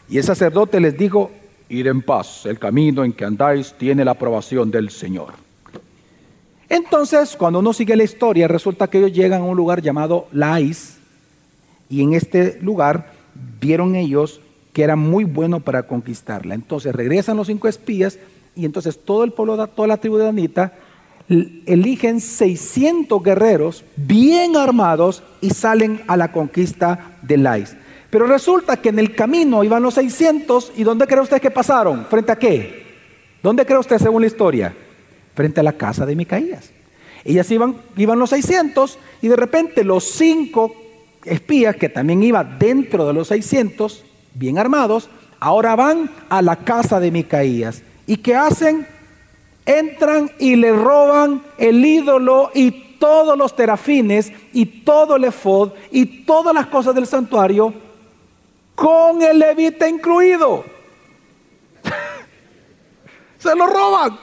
Y 0.09 0.17
el 0.17 0.23
sacerdote 0.23 0.79
les 0.79 0.97
dijo, 0.97 1.31
ir 1.69 1.87
en 1.87 2.01
paz, 2.01 2.45
el 2.45 2.59
camino 2.59 3.03
en 3.03 3.11
que 3.11 3.25
andáis 3.25 3.73
tiene 3.77 4.05
la 4.05 4.11
aprobación 4.11 4.71
del 4.71 4.89
Señor. 4.89 5.33
Entonces, 6.69 7.35
cuando 7.37 7.59
uno 7.59 7.73
sigue 7.73 7.95
la 7.95 8.03
historia, 8.03 8.47
resulta 8.47 8.87
que 8.87 8.99
ellos 8.99 9.13
llegan 9.13 9.41
a 9.41 9.45
un 9.45 9.57
lugar 9.57 9.81
llamado 9.81 10.27
Lais, 10.31 10.97
y 11.89 12.03
en 12.03 12.13
este 12.13 12.59
lugar 12.61 13.13
vieron 13.59 13.95
ellos 13.95 14.41
que 14.77 14.83
era 14.83 14.95
muy 14.95 15.23
bueno 15.23 15.59
para 15.59 15.87
conquistarla. 15.87 16.53
Entonces 16.53 16.93
regresan 16.93 17.35
los 17.35 17.47
cinco 17.47 17.67
espías 17.67 18.19
y 18.55 18.63
entonces 18.63 19.03
todo 19.03 19.23
el 19.23 19.31
pueblo, 19.33 19.65
toda 19.69 19.87
la 19.87 19.97
tribu 19.97 20.17
de 20.17 20.25
Danita, 20.25 20.71
eligen 21.65 22.21
600 22.21 23.23
guerreros 23.23 23.83
bien 23.95 24.55
armados 24.55 25.23
y 25.41 25.49
salen 25.49 26.03
a 26.05 26.15
la 26.15 26.31
conquista 26.31 27.17
de 27.23 27.37
Lais. 27.37 27.75
Pero 28.11 28.27
resulta 28.27 28.77
que 28.77 28.89
en 28.89 28.99
el 28.99 29.15
camino 29.15 29.63
iban 29.63 29.81
los 29.81 29.95
600 29.95 30.73
y 30.77 30.83
¿dónde 30.83 31.07
cree 31.07 31.21
usted 31.21 31.41
que 31.41 31.49
pasaron? 31.49 32.05
¿Frente 32.05 32.33
a 32.33 32.35
qué? 32.35 32.85
¿Dónde 33.41 33.65
cree 33.65 33.79
usted 33.79 33.97
según 33.97 34.21
la 34.21 34.27
historia? 34.27 34.75
Frente 35.33 35.59
a 35.59 35.63
la 35.63 35.73
casa 35.73 36.05
de 36.05 36.15
Micaías. 36.15 36.69
Ellas 37.25 37.49
iban, 37.49 37.77
iban 37.95 38.19
los 38.19 38.29
600 38.29 38.99
y 39.23 39.27
de 39.27 39.37
repente 39.37 39.83
los 39.83 40.03
cinco 40.03 40.71
espías 41.25 41.75
que 41.77 41.89
también 41.89 42.21
iban 42.21 42.59
dentro 42.59 43.07
de 43.07 43.13
los 43.13 43.29
600, 43.29 44.03
bien 44.37 44.57
armados, 44.57 45.09
ahora 45.39 45.75
van 45.75 46.09
a 46.29 46.41
la 46.41 46.57
casa 46.57 46.99
de 46.99 47.11
Micaías. 47.11 47.81
¿Y 48.05 48.17
qué 48.17 48.35
hacen? 48.35 48.87
Entran 49.65 50.31
y 50.39 50.55
le 50.55 50.71
roban 50.71 51.43
el 51.57 51.83
ídolo 51.83 52.51
y 52.53 52.71
todos 52.99 53.37
los 53.37 53.55
terafines 53.55 54.31
y 54.53 54.65
todo 54.65 55.17
el 55.17 55.25
efod 55.25 55.71
y 55.91 56.23
todas 56.23 56.53
las 56.53 56.67
cosas 56.67 56.95
del 56.95 57.05
santuario 57.05 57.73
con 58.75 59.21
el 59.21 59.39
levita 59.39 59.89
incluido. 59.89 60.63
Se 63.39 63.55
lo 63.55 63.67
roban. 63.67 64.17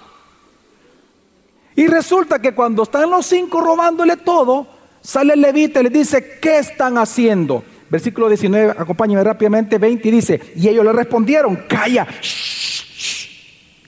Y 1.76 1.88
resulta 1.88 2.40
que 2.40 2.54
cuando 2.54 2.84
están 2.84 3.10
los 3.10 3.26
cinco 3.26 3.60
robándole 3.60 4.16
todo, 4.16 4.66
sale 5.02 5.34
el 5.34 5.40
levita 5.40 5.80
y 5.80 5.84
le 5.84 5.90
dice, 5.90 6.38
¿qué 6.40 6.58
están 6.58 6.98
haciendo? 6.98 7.64
Versículo 7.94 8.28
19, 8.28 8.74
acompáñame 8.76 9.22
rápidamente, 9.22 9.78
20 9.78 10.08
y 10.08 10.10
dice, 10.10 10.40
y 10.56 10.68
ellos 10.68 10.84
le 10.84 10.92
respondieron, 10.92 11.54
calla, 11.68 12.04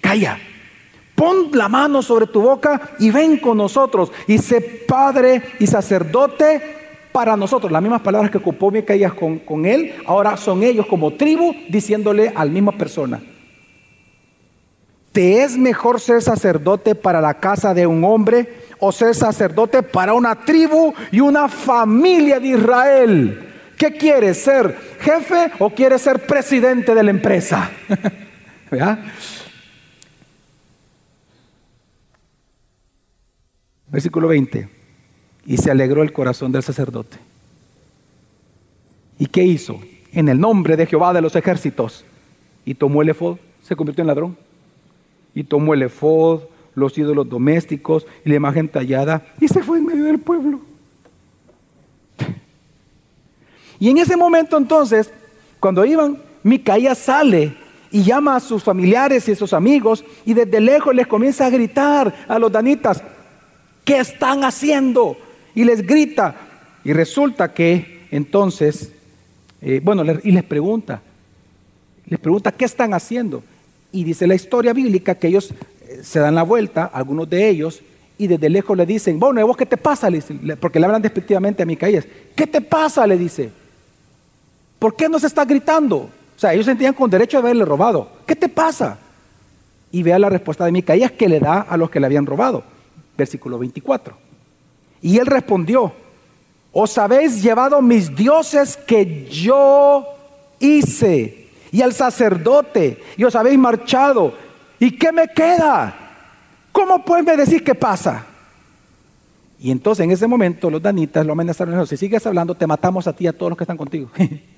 calla, 0.00 0.38
pon 1.16 1.50
la 1.52 1.68
mano 1.68 2.00
sobre 2.02 2.28
tu 2.28 2.40
boca 2.40 2.92
y 3.00 3.10
ven 3.10 3.38
con 3.38 3.58
nosotros 3.58 4.12
y 4.28 4.38
sé 4.38 4.60
padre 4.60 5.42
y 5.58 5.66
sacerdote 5.66 6.62
para 7.10 7.36
nosotros. 7.36 7.72
Las 7.72 7.82
mismas 7.82 8.00
palabras 8.00 8.30
que 8.30 8.38
ocupó 8.38 8.70
Micaías 8.70 9.12
con, 9.12 9.40
con 9.40 9.66
él, 9.66 9.96
ahora 10.06 10.36
son 10.36 10.62
ellos 10.62 10.86
como 10.86 11.14
tribu 11.14 11.52
diciéndole 11.68 12.32
a 12.32 12.44
la 12.44 12.52
misma 12.52 12.78
persona. 12.78 13.20
¿Te 15.10 15.42
es 15.42 15.58
mejor 15.58 16.00
ser 16.00 16.22
sacerdote 16.22 16.94
para 16.94 17.20
la 17.20 17.34
casa 17.40 17.74
de 17.74 17.88
un 17.88 18.04
hombre 18.04 18.54
o 18.78 18.92
ser 18.92 19.16
sacerdote 19.16 19.82
para 19.82 20.14
una 20.14 20.44
tribu 20.44 20.94
y 21.10 21.18
una 21.18 21.48
familia 21.48 22.38
de 22.38 22.46
Israel? 22.46 23.42
¿Qué 23.76 23.92
quieres? 23.92 24.38
¿Ser 24.38 24.76
jefe 25.00 25.52
o 25.58 25.70
quieres 25.70 26.02
ser 26.02 26.26
presidente 26.26 26.94
de 26.94 27.02
la 27.02 27.10
empresa? 27.10 27.70
Versículo 33.88 34.28
20. 34.28 34.68
Y 35.46 35.56
se 35.58 35.70
alegró 35.70 36.02
el 36.02 36.12
corazón 36.12 36.52
del 36.52 36.62
sacerdote. 36.62 37.18
¿Y 39.18 39.26
qué 39.26 39.42
hizo? 39.42 39.80
En 40.12 40.28
el 40.28 40.40
nombre 40.40 40.76
de 40.76 40.86
Jehová 40.86 41.12
de 41.12 41.20
los 41.20 41.36
ejércitos. 41.36 42.04
Y 42.64 42.74
tomó 42.74 43.02
el 43.02 43.10
efod, 43.10 43.38
se 43.62 43.76
convirtió 43.76 44.02
en 44.02 44.08
ladrón 44.08 44.36
y 45.34 45.44
tomó 45.44 45.74
el 45.74 45.82
efod, 45.82 46.42
los 46.74 46.96
ídolos 46.96 47.28
domésticos 47.28 48.06
y 48.24 48.30
la 48.30 48.36
imagen 48.36 48.68
tallada 48.68 49.26
y 49.40 49.48
se 49.48 49.62
fue 49.62 49.78
en 49.78 49.86
medio 49.86 50.04
del 50.04 50.18
pueblo. 50.18 50.60
Y 53.78 53.90
en 53.90 53.98
ese 53.98 54.16
momento 54.16 54.56
entonces, 54.56 55.10
cuando 55.60 55.84
iban, 55.84 56.18
Micaías 56.42 56.98
sale 56.98 57.54
y 57.90 58.02
llama 58.02 58.36
a 58.36 58.40
sus 58.40 58.62
familiares 58.62 59.28
y 59.28 59.32
a 59.32 59.36
sus 59.36 59.52
amigos 59.52 60.04
y 60.24 60.34
desde 60.34 60.60
lejos 60.60 60.94
les 60.94 61.06
comienza 61.06 61.46
a 61.46 61.50
gritar 61.50 62.14
a 62.28 62.38
los 62.38 62.52
danitas, 62.52 63.02
¿qué 63.84 63.98
están 63.98 64.44
haciendo? 64.44 65.16
Y 65.54 65.64
les 65.64 65.86
grita. 65.86 66.34
Y 66.84 66.92
resulta 66.92 67.52
que 67.52 68.06
entonces, 68.10 68.92
eh, 69.60 69.80
bueno, 69.82 70.04
y 70.22 70.30
les 70.30 70.44
pregunta, 70.44 71.02
les 72.06 72.20
pregunta, 72.20 72.52
¿qué 72.52 72.64
están 72.64 72.94
haciendo? 72.94 73.42
Y 73.90 74.04
dice 74.04 74.26
la 74.26 74.34
historia 74.34 74.72
bíblica 74.72 75.14
que 75.16 75.28
ellos 75.28 75.52
eh, 75.88 76.00
se 76.02 76.20
dan 76.20 76.34
la 76.34 76.42
vuelta, 76.42 76.84
algunos 76.84 77.28
de 77.28 77.48
ellos, 77.48 77.82
y 78.18 78.28
desde 78.28 78.48
lejos 78.48 78.76
le 78.76 78.86
dicen, 78.86 79.18
bueno, 79.18 79.44
¿vos 79.46 79.56
qué 79.56 79.66
te 79.66 79.76
pasa? 79.76 80.08
porque 80.60 80.78
le 80.78 80.86
hablan 80.86 81.02
despectivamente 81.02 81.62
a 81.62 81.66
Micaías. 81.66 82.06
¿Qué 82.34 82.46
te 82.46 82.60
pasa? 82.60 83.06
Le 83.06 83.18
dice. 83.18 83.50
¿Por 84.78 84.94
qué 84.94 85.08
no 85.08 85.18
se 85.18 85.26
está 85.26 85.44
gritando? 85.44 85.96
O 85.96 86.38
sea, 86.38 86.52
ellos 86.52 86.66
sentían 86.66 86.94
con 86.94 87.10
derecho 87.10 87.38
a 87.38 87.40
haberle 87.40 87.64
robado. 87.64 88.08
¿Qué 88.26 88.36
te 88.36 88.48
pasa? 88.48 88.98
Y 89.90 90.02
vea 90.02 90.18
la 90.18 90.28
respuesta 90.28 90.64
de 90.64 90.72
Micaías 90.72 91.12
que 91.12 91.28
le 91.28 91.40
da 91.40 91.62
a 91.62 91.76
los 91.76 91.90
que 91.90 91.98
le 91.98 92.06
habían 92.06 92.26
robado. 92.26 92.62
Versículo 93.16 93.58
24. 93.58 94.14
Y 95.00 95.18
él 95.18 95.26
respondió, 95.26 95.92
os 96.72 96.98
habéis 96.98 97.42
llevado 97.42 97.80
mis 97.80 98.14
dioses 98.14 98.76
que 98.76 99.26
yo 99.30 100.04
hice 100.58 101.48
y 101.72 101.80
al 101.80 101.94
sacerdote 101.94 103.02
y 103.16 103.24
os 103.24 103.34
habéis 103.34 103.58
marchado. 103.58 104.34
¿Y 104.78 104.90
qué 104.92 105.10
me 105.10 105.28
queda? 105.28 105.94
¿Cómo 106.70 107.02
pues 107.02 107.24
me 107.24 107.34
decir 107.34 107.64
qué 107.64 107.74
pasa? 107.74 108.26
Y 109.58 109.70
entonces 109.70 110.04
en 110.04 110.10
ese 110.10 110.26
momento 110.26 110.68
los 110.68 110.82
danitas 110.82 111.24
lo 111.24 111.32
amenazaron. 111.32 111.86
Si 111.86 111.96
sigues 111.96 112.26
hablando, 112.26 112.54
te 112.54 112.66
matamos 112.66 113.06
a 113.06 113.14
ti 113.14 113.24
y 113.24 113.28
a 113.28 113.32
todos 113.32 113.50
los 113.50 113.56
que 113.56 113.64
están 113.64 113.78
contigo. 113.78 114.10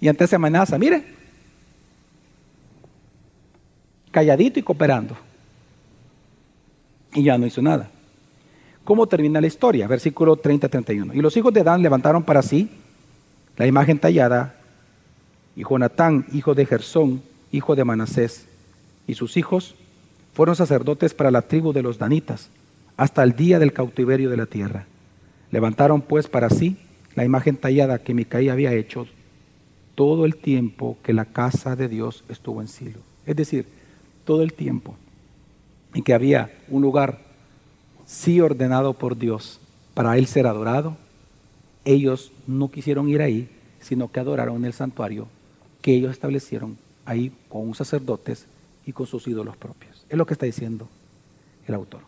y 0.00 0.08
ante 0.08 0.24
esa 0.24 0.36
amenaza, 0.36 0.78
mire, 0.78 1.04
calladito 4.10 4.58
y 4.58 4.62
cooperando. 4.62 5.16
Y 7.14 7.24
ya 7.24 7.38
no 7.38 7.46
hizo 7.46 7.62
nada. 7.62 7.90
¿Cómo 8.84 9.06
termina 9.06 9.40
la 9.40 9.46
historia? 9.46 9.88
Versículo 9.88 10.40
30-31. 10.40 11.14
Y 11.14 11.20
los 11.20 11.36
hijos 11.36 11.52
de 11.52 11.64
Dan 11.64 11.82
levantaron 11.82 12.22
para 12.22 12.42
sí 12.42 12.70
la 13.56 13.66
imagen 13.66 13.98
tallada 13.98 14.54
y 15.56 15.64
Jonatán, 15.64 16.26
hijo 16.32 16.54
de 16.54 16.66
Gersón, 16.66 17.22
hijo 17.50 17.74
de 17.74 17.84
Manasés, 17.84 18.46
y 19.06 19.14
sus 19.14 19.36
hijos 19.36 19.74
fueron 20.34 20.54
sacerdotes 20.54 21.14
para 21.14 21.30
la 21.30 21.42
tribu 21.42 21.72
de 21.72 21.82
los 21.82 21.98
danitas 21.98 22.50
hasta 22.96 23.22
el 23.22 23.34
día 23.34 23.58
del 23.58 23.72
cautiverio 23.72 24.28
de 24.28 24.36
la 24.36 24.46
tierra. 24.46 24.86
Levantaron 25.50 26.02
pues 26.02 26.28
para 26.28 26.50
sí 26.50 26.76
la 27.14 27.24
imagen 27.24 27.56
tallada 27.56 27.98
que 27.98 28.14
Micaí 28.14 28.50
había 28.50 28.72
hecho 28.74 29.06
todo 29.96 30.26
el 30.26 30.36
tiempo 30.36 30.96
que 31.02 31.12
la 31.12 31.24
casa 31.24 31.74
de 31.74 31.88
Dios 31.88 32.22
estuvo 32.28 32.60
en 32.60 32.68
Silo. 32.68 33.00
Es 33.26 33.34
decir, 33.34 33.66
todo 34.24 34.42
el 34.42 34.52
tiempo 34.52 34.94
en 35.94 36.04
que 36.04 36.14
había 36.14 36.56
un 36.68 36.82
lugar 36.82 37.18
sí 38.06 38.40
ordenado 38.40 38.92
por 38.92 39.18
Dios 39.18 39.58
para 39.94 40.16
él 40.18 40.26
ser 40.26 40.46
adorado, 40.46 40.96
ellos 41.84 42.30
no 42.46 42.70
quisieron 42.70 43.08
ir 43.08 43.22
ahí, 43.22 43.48
sino 43.80 44.12
que 44.12 44.20
adoraron 44.20 44.64
el 44.64 44.72
santuario 44.72 45.26
que 45.80 45.94
ellos 45.94 46.12
establecieron 46.12 46.76
ahí 47.04 47.32
con 47.48 47.74
sacerdotes 47.74 48.46
y 48.84 48.92
con 48.92 49.06
sus 49.06 49.26
ídolos 49.26 49.56
propios. 49.56 50.04
Es 50.08 50.16
lo 50.16 50.26
que 50.26 50.34
está 50.34 50.46
diciendo 50.46 50.88
el 51.66 51.74
autor. 51.74 52.00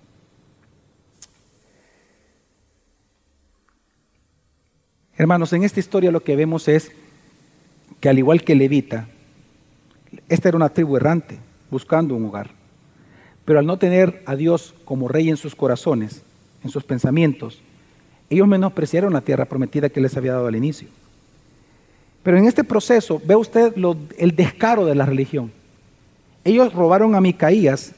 Hermanos, 5.17 5.53
en 5.53 5.65
esta 5.65 5.81
historia 5.81 6.13
lo 6.13 6.23
que 6.23 6.37
vemos 6.37 6.69
es 6.69 6.93
que 8.01 8.09
al 8.09 8.19
igual 8.19 8.43
que 8.43 8.55
Levita, 8.55 9.09
esta 10.29 10.49
era 10.49 10.57
una 10.57 10.69
tribu 10.69 10.97
errante, 10.97 11.39
buscando 11.71 12.15
un 12.15 12.27
hogar. 12.27 12.51
Pero 13.45 13.59
al 13.59 13.67
no 13.67 13.79
tener 13.79 14.23
a 14.27 14.37
Dios 14.37 14.75
como 14.85 15.09
rey 15.09 15.29
en 15.29 15.37
sus 15.37 15.55
corazones, 15.55 16.23
en 16.63 16.71
sus 16.71 16.85
pensamientos, 16.85 17.61
ellos 18.31 18.47
menospreciaron 18.47 19.13
la 19.13 19.23
tierra 19.23 19.47
prometida 19.47 19.89
que 19.89 20.01
les 20.01 20.17
había 20.17 20.33
dado 20.33 20.47
al 20.47 20.57
inicio. 20.57 20.89
Pero 22.23 22.37
en 22.37 22.47
este 22.47 22.65
proceso 22.65 23.21
ve 23.25 23.37
usted 23.37 23.75
el 24.19 24.37
descaro 24.37 24.85
de 24.85 24.95
la 24.95 25.07
religión. 25.07 25.51
Ellos 26.45 26.73
robaron 26.73 27.15
a 27.15 27.21
Micaías 27.21 27.93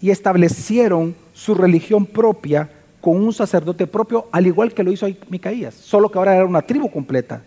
y 0.00 0.10
establecieron 0.10 1.14
su 1.32 1.54
religión 1.54 2.06
propia 2.06 2.70
con 3.00 3.16
un 3.16 3.32
sacerdote 3.34 3.86
propio, 3.86 4.26
al 4.32 4.46
igual 4.46 4.72
que 4.72 4.82
lo 4.82 4.90
hizo 4.90 5.06
Micaías, 5.28 5.74
solo 5.74 6.10
que 6.10 6.16
ahora 6.16 6.34
era 6.34 6.46
una 6.46 6.62
tribu 6.62 6.90
completa. 6.90 7.42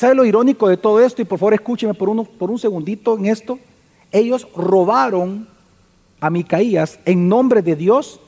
¿Sabe 0.00 0.14
lo 0.14 0.24
irónico 0.24 0.66
de 0.66 0.78
todo 0.78 0.98
esto? 0.98 1.20
Y 1.20 1.26
por 1.26 1.38
favor 1.38 1.52
escúcheme 1.52 1.92
por, 1.92 2.08
uno, 2.08 2.24
por 2.24 2.50
un 2.50 2.58
segundito 2.58 3.18
en 3.18 3.26
esto. 3.26 3.58
Ellos 4.10 4.48
robaron 4.56 5.46
a 6.20 6.30
Micaías 6.30 6.98
en 7.04 7.28
nombre 7.28 7.60
de 7.60 7.76
Dios 7.76 8.18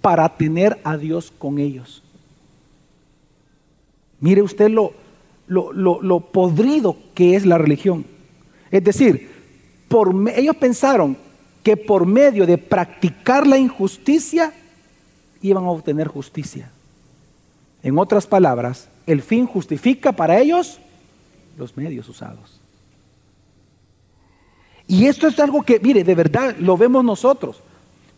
para 0.00 0.26
tener 0.26 0.80
a 0.82 0.96
Dios 0.96 1.30
con 1.38 1.58
ellos. 1.58 2.02
Mire 4.20 4.40
usted 4.40 4.70
lo, 4.70 4.94
lo, 5.48 6.20
podrido 6.20 6.96
que 7.12 7.36
es 7.36 7.44
la 7.44 7.58
religión. 7.58 8.06
Es 8.70 8.82
decir, 8.82 9.32
por, 9.86 10.14
ellos 10.34 10.56
pensaron 10.56 11.18
que 11.62 11.76
por 11.76 12.06
medio 12.06 12.46
de 12.46 12.56
practicar 12.56 13.46
la 13.46 13.58
injusticia 13.58 14.54
iban 15.42 15.64
a 15.66 15.70
obtener 15.70 16.08
justicia. 16.08 16.70
En 17.82 17.98
otras 17.98 18.26
palabras, 18.26 18.88
el 19.06 19.22
fin 19.22 19.46
justifica 19.46 20.12
para 20.12 20.38
ellos 20.38 20.78
los 21.56 21.76
medios 21.76 22.08
usados. 22.08 22.60
Y 24.86 25.06
esto 25.06 25.28
es 25.28 25.38
algo 25.38 25.62
que, 25.62 25.80
mire, 25.80 26.04
de 26.04 26.14
verdad 26.14 26.56
lo 26.58 26.76
vemos 26.76 27.04
nosotros. 27.04 27.60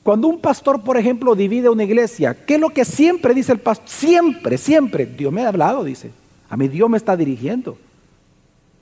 Cuando 0.03 0.28
un 0.28 0.41
pastor, 0.41 0.82
por 0.82 0.97
ejemplo, 0.97 1.34
divide 1.34 1.68
una 1.68 1.84
iglesia, 1.84 2.45
¿qué 2.47 2.55
es 2.55 2.61
lo 2.61 2.70
que 2.70 2.84
siempre 2.84 3.34
dice 3.34 3.53
el 3.53 3.59
pastor? 3.59 3.89
Siempre, 3.89 4.59
siempre. 4.59 5.07
Dios 5.07 5.32
me 5.32 5.45
ha 5.45 5.49
hablado, 5.49 5.82
dice. 5.82 6.11
A 6.49 6.57
mí 6.57 6.68
Dios 6.68 6.89
me 6.89 6.97
está 6.97 7.16
dirigiendo. 7.16 7.76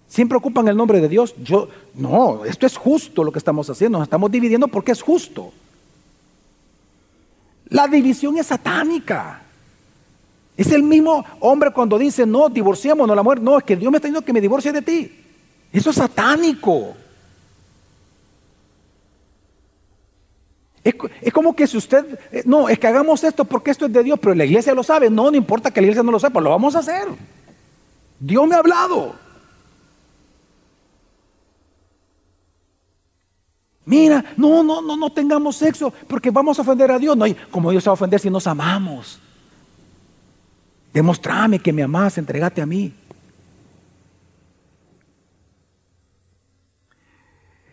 Siempre 0.07 0.37
ocupan 0.37 0.69
el 0.69 0.77
nombre 0.77 1.01
de 1.01 1.09
Dios. 1.09 1.35
Yo, 1.43 1.69
no, 1.95 2.45
esto 2.45 2.67
es 2.67 2.77
justo 2.77 3.25
lo 3.25 3.33
que 3.33 3.39
estamos 3.39 3.69
haciendo. 3.71 3.99
Nos 3.99 4.07
estamos 4.07 4.31
dividiendo 4.31 4.69
porque 4.69 4.93
es 4.93 5.01
justo. 5.01 5.53
La 7.69 7.89
división 7.89 8.37
es 8.37 8.47
satánica. 8.47 9.44
Es 10.57 10.71
el 10.71 10.83
mismo 10.83 11.25
hombre 11.41 11.73
cuando 11.73 11.99
dice, 11.99 12.25
no, 12.25 12.49
divorciémonos 12.49 13.17
la 13.17 13.23
muerte. 13.23 13.45
No, 13.45 13.59
es 13.59 13.65
que 13.65 13.77
Dios 13.77 13.91
me 13.91 13.99
está 13.99 14.07
diciendo 14.07 14.25
que 14.25 14.33
me 14.33 14.41
divorcie 14.41 14.73
de 14.73 14.83
ti. 14.83 15.11
Eso 15.73 15.91
es 15.91 15.97
satánico. 15.97 16.95
Es, 20.85 21.33
como 21.33 21.57
que 21.57 21.67
si 21.67 21.79
usted, 21.79 22.19
eh, 22.31 22.43
no, 22.45 22.69
es 22.69 22.79
que 22.79 22.87
hagamos 22.87 23.25
esto 23.25 23.47
porque 23.47 23.71
esto 23.71 23.87
es 23.87 23.93
de 23.93 24.03
Dios, 24.03 24.19
pero 24.21 24.35
la 24.35 24.45
iglesia 24.45 24.75
lo 24.75 24.83
sabe. 24.83 25.09
No, 25.09 25.31
no 25.31 25.37
importa 25.37 25.71
que 25.71 25.81
la 25.81 25.87
iglesia 25.87 26.03
no 26.03 26.13
lo 26.13 26.21
sepa, 26.21 26.41
lo 26.41 26.51
vamos 26.51 26.77
a 26.77 26.81
hacer. 26.81 27.09
Dios 28.21 28.47
me 28.47 28.55
ha 28.55 28.59
hablado. 28.59 29.15
Mira, 33.87 34.25
no, 34.37 34.63
no, 34.63 34.83
no, 34.83 34.97
no 34.97 35.11
tengamos 35.11 35.57
sexo 35.57 35.93
porque 36.07 36.31
vamos 36.31 36.59
a 36.59 36.63
ofender 36.63 36.91
a 36.91 36.99
Dios. 36.99 37.17
No, 37.17 37.25
como 37.51 37.71
Dios 37.71 37.83
se 37.83 37.89
va 37.89 37.93
a 37.93 37.95
ofender 37.95 38.21
si 38.21 38.29
nos 38.29 38.47
amamos. 38.47 39.19
Demostrame 40.95 41.59
que 41.59 41.73
me 41.73 41.83
amas, 41.83 42.19
entregate 42.19 42.63
a 42.63 42.67
mí. 42.67 42.93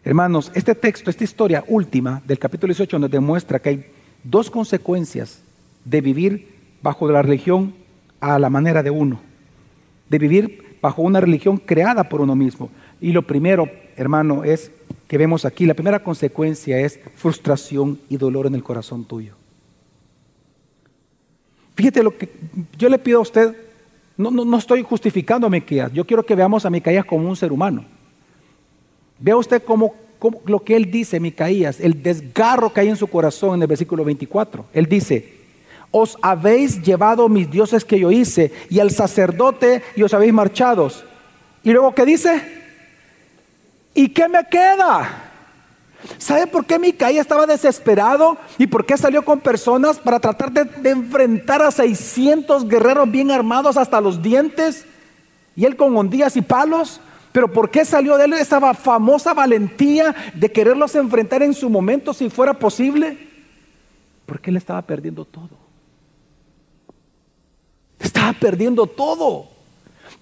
Hermanos, 0.04 0.52
este 0.56 0.74
texto, 0.74 1.12
esta 1.12 1.24
historia 1.24 1.64
última 1.68 2.24
del 2.26 2.40
capítulo 2.40 2.74
18 2.74 2.98
nos 2.98 3.12
demuestra 3.12 3.60
que 3.60 3.70
hay 3.70 3.86
dos 4.24 4.50
consecuencias 4.50 5.40
de 5.86 6.02
vivir 6.02 6.50
bajo 6.82 7.08
la 7.12 7.22
religión 7.22 7.76
a 8.20 8.40
la 8.40 8.50
manera 8.50 8.82
de 8.82 8.90
uno, 8.90 9.20
de 10.10 10.18
vivir 10.18 10.78
bajo 10.82 11.04
una 11.04 11.22
religión 11.22 11.58
creada 11.58 12.10
por 12.10 12.22
uno 12.22 12.36
mismo. 12.36 12.72
Y 13.00 13.12
lo 13.12 13.22
primero, 13.22 13.70
hermano, 13.98 14.44
es 14.44 14.72
que 15.08 15.20
vemos 15.20 15.46
aquí, 15.46 15.68
la 15.68 15.76
primera 15.76 16.04
consecuencia 16.04 16.80
es 16.80 17.00
frustración 17.16 18.00
y 18.10 18.18
dolor 18.18 18.48
en 18.48 18.56
el 18.56 18.64
corazón 18.64 19.06
tuyo. 19.06 19.41
Fíjate 21.76 22.04
lo 22.04 22.18
que 22.18 22.30
yo 22.78 22.90
le 22.90 23.00
pido 23.00 23.20
a 23.20 23.22
usted, 23.22 23.56
no, 24.18 24.30
no, 24.30 24.46
no 24.46 24.58
estoy 24.58 24.84
justificando 24.84 25.48
a 25.48 25.50
Micaías, 25.50 25.92
yo 25.94 26.06
quiero 26.06 26.26
que 26.26 26.36
veamos 26.36 26.66
a 26.66 26.70
Micaías 26.70 27.06
como 27.06 27.28
un 27.28 27.36
ser 27.36 27.52
humano. 27.52 27.86
Vea 29.20 29.38
usted 29.38 29.64
cómo, 29.64 29.96
lo 30.46 30.64
que 30.64 30.76
él 30.76 30.92
dice, 30.92 31.20
Micaías, 31.20 31.80
el 31.80 32.02
desgarro 32.02 32.74
que 32.74 32.82
hay 32.82 32.90
en 32.90 32.98
su 32.98 33.08
corazón 33.08 33.56
en 33.56 33.62
el 33.62 33.68
versículo 33.68 34.04
24. 34.04 34.66
Él 34.74 34.88
dice, 34.88 35.42
os 35.92 36.18
habéis 36.22 36.82
llevado 36.82 37.30
mis 37.30 37.50
dioses 37.50 37.86
que 37.86 38.00
yo 38.00 38.12
hice 38.12 38.52
y 38.70 38.80
al 38.80 38.92
sacerdote 38.92 39.84
y 39.96 40.04
os 40.04 40.14
habéis 40.14 40.34
marchados. 40.34 41.04
Y 41.64 41.72
luego, 41.72 41.94
¿qué 41.94 42.06
dice? 42.06 42.42
¿Y 43.94 44.10
qué 44.10 44.28
me 44.28 44.44
queda? 44.50 45.31
¿Sabe 46.18 46.48
por 46.48 46.66
qué 46.66 46.80
Micaía 46.80 47.22
estaba 47.22 47.46
desesperado? 47.46 48.38
¿Y 48.58 48.68
por 48.68 48.86
qué 48.86 48.98
salió 48.98 49.24
con 49.24 49.40
personas 49.40 50.00
para 50.00 50.20
tratar 50.20 50.52
de, 50.52 50.90
enfrentar 50.90 51.62
a 51.62 51.72
600 51.72 52.68
guerreros 52.68 53.10
bien 53.10 53.32
armados 53.32 53.78
hasta 53.78 54.02
los 54.02 54.22
dientes? 54.22 54.86
Y 55.56 55.66
él 55.66 55.76
con 55.76 55.96
hondías 55.96 56.36
y 56.38 56.42
palos. 56.42 57.02
¿Pero 57.32 57.52
por 57.52 57.70
qué 57.70 57.86
salió 57.86 58.18
de 58.18 58.26
él 58.26 58.34
esa 58.34 58.74
famosa 58.74 59.34
valentía 59.34 60.14
de 60.34 60.52
quererlos 60.52 60.96
enfrentar 60.96 61.44
en 61.44 61.54
su 61.54 61.70
momento 61.70 62.14
si 62.14 62.30
fuera 62.30 62.54
posible? 62.54 63.30
Porque 64.26 64.50
él 64.50 64.58
estaba 64.58 64.82
perdiendo 64.82 65.24
todo. 65.24 65.58
Estaba 68.00 68.34
perdiendo 68.34 68.88
todo. 68.88 69.51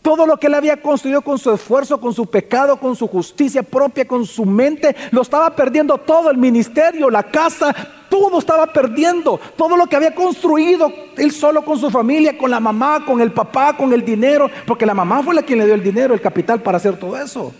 Todo 0.02 0.26
lo 0.26 0.38
que 0.38 0.48
él 0.48 0.54
había 0.54 0.82
construido 0.82 1.22
con 1.22 1.38
su 1.38 1.52
esfuerzo, 1.52 2.00
con 2.00 2.14
su 2.14 2.26
pecado, 2.26 2.80
con 2.80 2.96
su 2.96 3.08
justicia 3.08 3.64
propia, 3.64 4.08
con 4.08 4.26
su 4.26 4.46
mente, 4.46 4.96
lo 5.12 5.22
estaba 5.22 5.56
perdiendo 5.56 5.98
todo, 5.98 6.30
el 6.30 6.38
ministerio, 6.38 7.10
la 7.10 7.24
casa, 7.24 7.76
todo 8.10 8.40
estaba 8.40 8.68
perdiendo. 8.68 9.40
Todo 9.58 9.76
lo 9.76 9.88
que 9.88 9.96
había 9.96 10.16
construido 10.16 10.92
él 11.18 11.32
solo 11.32 11.64
con 11.64 11.78
su 11.78 11.90
familia, 11.90 12.38
con 12.38 12.50
la 12.50 12.60
mamá, 12.60 13.06
con 13.06 13.20
el 13.22 13.32
papá, 13.32 13.76
con 13.76 13.94
el 13.94 14.06
dinero, 14.06 14.50
porque 14.66 14.86
la 14.86 14.94
mamá 14.94 15.22
fue 15.22 15.36
la 15.36 15.44
quien 15.44 15.60
le 15.60 15.66
dio 15.66 15.76
el 15.76 15.84
dinero, 15.84 16.14
el 16.14 16.22
capital 16.22 16.62
para 16.62 16.78
hacer 16.78 16.98
todo 16.98 17.18
eso. 17.18 17.54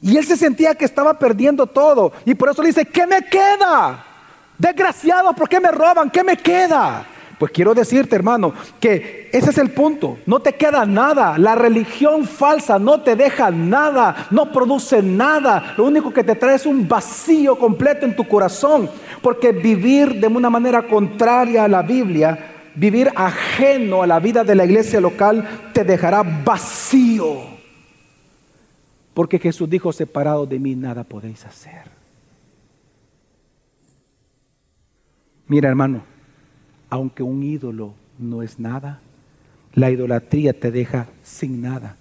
Y 0.00 0.16
él 0.16 0.24
se 0.24 0.36
sentía 0.36 0.74
que 0.74 0.84
estaba 0.84 1.18
perdiendo 1.18 1.66
todo. 1.66 2.12
Y 2.24 2.34
por 2.34 2.50
eso 2.50 2.62
le 2.62 2.68
dice, 2.68 2.86
¿qué 2.86 3.06
me 3.06 3.22
queda? 3.22 4.04
Desgraciado, 4.58 5.32
¿por 5.32 5.48
qué 5.48 5.58
me 5.58 5.70
roban? 5.70 6.10
¿Qué 6.10 6.22
me 6.22 6.36
queda? 6.36 7.06
Pues 7.38 7.52
quiero 7.52 7.74
decirte, 7.74 8.16
hermano, 8.16 8.54
que 8.80 9.28
ese 9.30 9.50
es 9.50 9.58
el 9.58 9.70
punto. 9.70 10.18
No 10.24 10.40
te 10.40 10.54
queda 10.54 10.86
nada. 10.86 11.36
La 11.36 11.54
religión 11.54 12.24
falsa 12.24 12.78
no 12.78 13.02
te 13.02 13.14
deja 13.14 13.50
nada, 13.50 14.28
no 14.30 14.50
produce 14.50 15.02
nada. 15.02 15.74
Lo 15.76 15.84
único 15.84 16.12
que 16.12 16.24
te 16.24 16.34
trae 16.34 16.54
es 16.54 16.64
un 16.64 16.88
vacío 16.88 17.58
completo 17.58 18.06
en 18.06 18.16
tu 18.16 18.26
corazón. 18.26 18.88
Porque 19.20 19.52
vivir 19.52 20.14
de 20.18 20.28
una 20.28 20.48
manera 20.48 20.86
contraria 20.86 21.64
a 21.64 21.68
la 21.68 21.82
Biblia, 21.82 22.70
vivir 22.74 23.10
ajeno 23.14 24.02
a 24.02 24.06
la 24.06 24.18
vida 24.18 24.42
de 24.42 24.54
la 24.54 24.64
iglesia 24.64 24.98
local, 24.98 25.46
te 25.74 25.84
dejará 25.84 26.22
vacío. 26.22 27.54
Porque 29.12 29.38
Jesús 29.38 29.68
dijo, 29.68 29.92
separado 29.92 30.46
de 30.46 30.58
mí 30.58 30.74
nada 30.74 31.04
podéis 31.04 31.44
hacer. 31.44 31.84
Mira, 35.48 35.68
hermano 35.68 36.15
aunque 36.90 37.22
un 37.22 37.42
ídolo 37.42 37.94
no 38.18 38.42
es 38.42 38.58
nada, 38.58 39.00
la 39.74 39.90
idolatría 39.90 40.58
te 40.58 40.70
deja 40.70 41.08
sin 41.22 41.60
nada, 41.60 41.96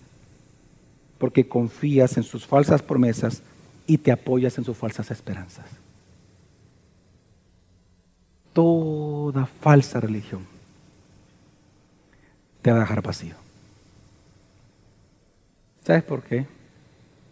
porque 1.17 1.47
confías 1.47 2.17
en 2.17 2.23
sus 2.23 2.45
falsas 2.45 2.81
promesas 2.81 3.41
y 3.87 3.97
te 3.97 4.11
apoyas 4.11 4.57
en 4.57 4.63
sus 4.63 4.77
falsas 4.77 5.11
esperanzas. 5.11 5.65
Toda 8.53 9.45
falsa 9.45 9.99
religión 9.99 10.45
te 12.61 12.71
va 12.71 12.77
a 12.77 12.81
dejar 12.81 13.01
vacío. 13.01 13.35
¿Sabes 15.85 16.03
por 16.03 16.23
qué? 16.23 16.47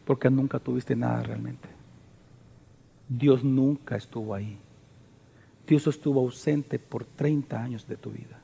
Porque 0.05 0.29
nunca 0.29 0.59
tuviste 0.59 0.95
nada 0.95 1.23
realmente. 1.23 1.67
Dios 3.09 3.43
nunca 3.43 3.95
estuvo 3.95 4.35
ahí. 4.35 4.57
Dios 5.67 5.87
estuvo 5.87 6.19
ausente 6.19 6.79
por 6.79 7.05
30 7.05 7.61
años 7.61 7.87
de 7.87 7.95
tu 7.95 8.11
vida, 8.11 8.39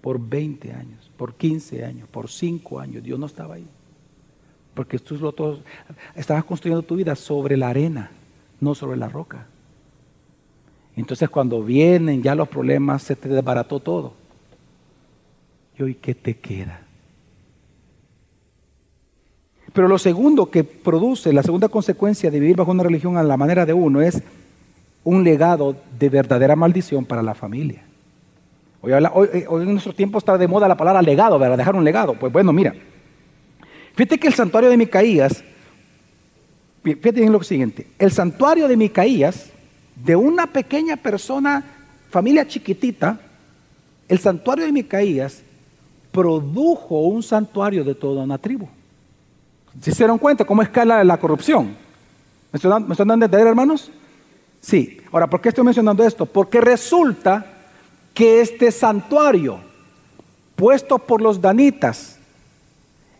por 0.00 0.18
20 0.18 0.72
años, 0.72 1.10
por 1.16 1.34
15 1.34 1.84
años, 1.84 2.08
por 2.08 2.30
5 2.30 2.80
años. 2.80 3.02
Dios 3.02 3.18
no 3.18 3.26
estaba 3.26 3.56
ahí. 3.56 3.66
Porque 4.74 4.98
tú 4.98 5.14
estabas 6.14 6.44
construyendo 6.44 6.82
tu 6.82 6.96
vida 6.96 7.14
sobre 7.14 7.56
la 7.56 7.68
arena, 7.68 8.10
no 8.60 8.74
sobre 8.74 8.96
la 8.96 9.08
roca. 9.08 9.46
Entonces 10.96 11.28
cuando 11.28 11.62
vienen 11.62 12.22
ya 12.22 12.34
los 12.34 12.48
problemas, 12.48 13.02
se 13.02 13.16
te 13.16 13.28
desbarató 13.28 13.80
todo. 13.80 14.14
¿Y 15.78 15.82
hoy 15.82 15.94
qué 15.94 16.14
te 16.14 16.38
queda? 16.38 16.80
Pero 19.72 19.88
lo 19.88 19.98
segundo 19.98 20.50
que 20.50 20.64
produce, 20.64 21.32
la 21.32 21.42
segunda 21.42 21.68
consecuencia 21.68 22.30
de 22.30 22.40
vivir 22.40 22.56
bajo 22.56 22.70
una 22.70 22.82
religión 22.82 23.16
a 23.16 23.22
la 23.22 23.38
manera 23.38 23.64
de 23.64 23.72
uno 23.72 24.02
es 24.02 24.22
un 25.04 25.24
legado 25.24 25.76
de 25.98 26.08
verdadera 26.08 26.56
maldición 26.56 27.04
para 27.04 27.22
la 27.22 27.34
familia. 27.34 27.82
Hoy, 28.80 28.92
eh, 28.92 29.46
en 29.48 29.72
nuestro 29.72 29.92
tiempo 29.92 30.18
está 30.18 30.36
de 30.36 30.48
moda 30.48 30.66
la 30.66 30.76
palabra 30.76 31.00
legado, 31.02 31.38
¿verdad? 31.38 31.56
Dejar 31.56 31.76
un 31.76 31.84
legado. 31.84 32.14
Pues 32.14 32.32
bueno, 32.32 32.52
mira. 32.52 32.74
Fíjate 33.94 34.18
que 34.18 34.26
el 34.26 34.34
santuario 34.34 34.70
de 34.70 34.76
Micaías, 34.76 35.44
fíjate 36.82 37.22
en 37.22 37.32
lo 37.32 37.42
siguiente, 37.42 37.86
el 37.98 38.10
santuario 38.10 38.66
de 38.66 38.76
Micaías, 38.76 39.50
de 39.94 40.16
una 40.16 40.46
pequeña 40.46 40.96
persona, 40.96 41.62
familia 42.10 42.46
chiquitita, 42.46 43.20
el 44.08 44.18
santuario 44.18 44.64
de 44.64 44.72
Micaías 44.72 45.42
produjo 46.10 47.02
un 47.02 47.22
santuario 47.22 47.84
de 47.84 47.94
toda 47.94 48.24
una 48.24 48.38
tribu. 48.38 48.68
¿Se 49.80 49.92
dieron 49.92 50.18
cuenta 50.18 50.44
cómo 50.44 50.62
escala 50.62 51.04
la 51.04 51.18
corrupción? 51.18 51.76
¿Me 52.52 52.56
están, 52.56 52.86
¿Me 52.86 52.92
están 52.92 53.08
dando 53.08 53.24
a 53.24 53.26
entender, 53.26 53.46
hermanos? 53.46 53.90
Sí. 54.62 55.00
Ahora, 55.10 55.26
¿por 55.28 55.40
qué 55.40 55.50
estoy 55.50 55.64
mencionando 55.64 56.04
esto? 56.04 56.24
Porque 56.24 56.60
resulta 56.60 57.44
que 58.14 58.40
este 58.40 58.70
santuario, 58.70 59.58
puesto 60.56 60.98
por 60.98 61.20
los 61.20 61.40
danitas 61.40 62.18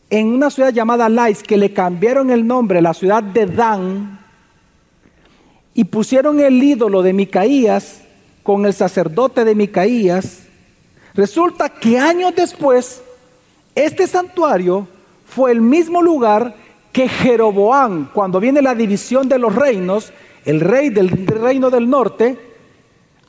en 0.08 0.28
una 0.28 0.50
ciudad 0.50 0.72
llamada 0.72 1.08
Lais, 1.08 1.42
que 1.42 1.56
le 1.56 1.72
cambiaron 1.72 2.30
el 2.30 2.46
nombre, 2.46 2.80
la 2.80 2.94
ciudad 2.94 3.22
de 3.22 3.46
Dan, 3.46 4.20
y 5.74 5.84
pusieron 5.84 6.38
el 6.38 6.62
ídolo 6.62 7.02
de 7.02 7.12
Micaías 7.12 8.02
con 8.42 8.66
el 8.66 8.74
sacerdote 8.74 9.44
de 9.44 9.54
Micaías, 9.54 10.42
resulta 11.14 11.70
que 11.70 11.98
años 11.98 12.34
después, 12.36 13.02
este 13.74 14.06
santuario 14.06 14.86
fue 15.26 15.52
el 15.52 15.62
mismo 15.62 16.02
lugar 16.02 16.56
que 16.92 17.08
Jeroboam, 17.08 18.10
cuando 18.12 18.38
viene 18.38 18.60
la 18.60 18.74
división 18.74 19.28
de 19.28 19.38
los 19.38 19.54
reinos, 19.54 20.12
el 20.44 20.60
rey 20.60 20.90
del 20.90 21.08
reino 21.26 21.70
del 21.70 21.88
norte, 21.88 22.38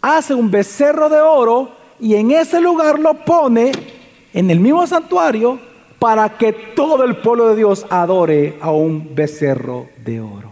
hace 0.02 0.34
un 0.34 0.52
becerro 0.52 1.10
de 1.10 1.22
oro 1.22 1.72
y 2.00 2.16
en 2.16 2.32
ese 2.32 2.60
lugar 2.60 3.00
lo 3.00 3.14
pone 3.24 3.72
en 4.34 4.50
el 4.50 4.60
mismo 4.60 4.86
santuario 4.88 5.60
para 6.00 6.38
que 6.38 6.52
todo 6.52 7.04
el 7.06 7.18
pueblo 7.18 7.50
de 7.50 7.56
Dios 7.56 7.86
adore 7.90 8.58
a 8.60 8.72
un 8.72 9.16
becerro 9.16 9.88
de 10.04 10.20
oro. 10.20 10.52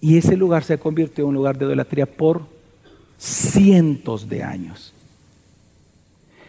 Y 0.00 0.16
ese 0.16 0.36
lugar 0.36 0.64
se 0.64 0.78
convirtió 0.78 1.24
en 1.24 1.28
un 1.28 1.34
lugar 1.34 1.58
de 1.58 1.66
idolatría 1.66 2.06
por 2.06 2.42
cientos 3.16 4.28
de 4.28 4.42
años. 4.42 4.94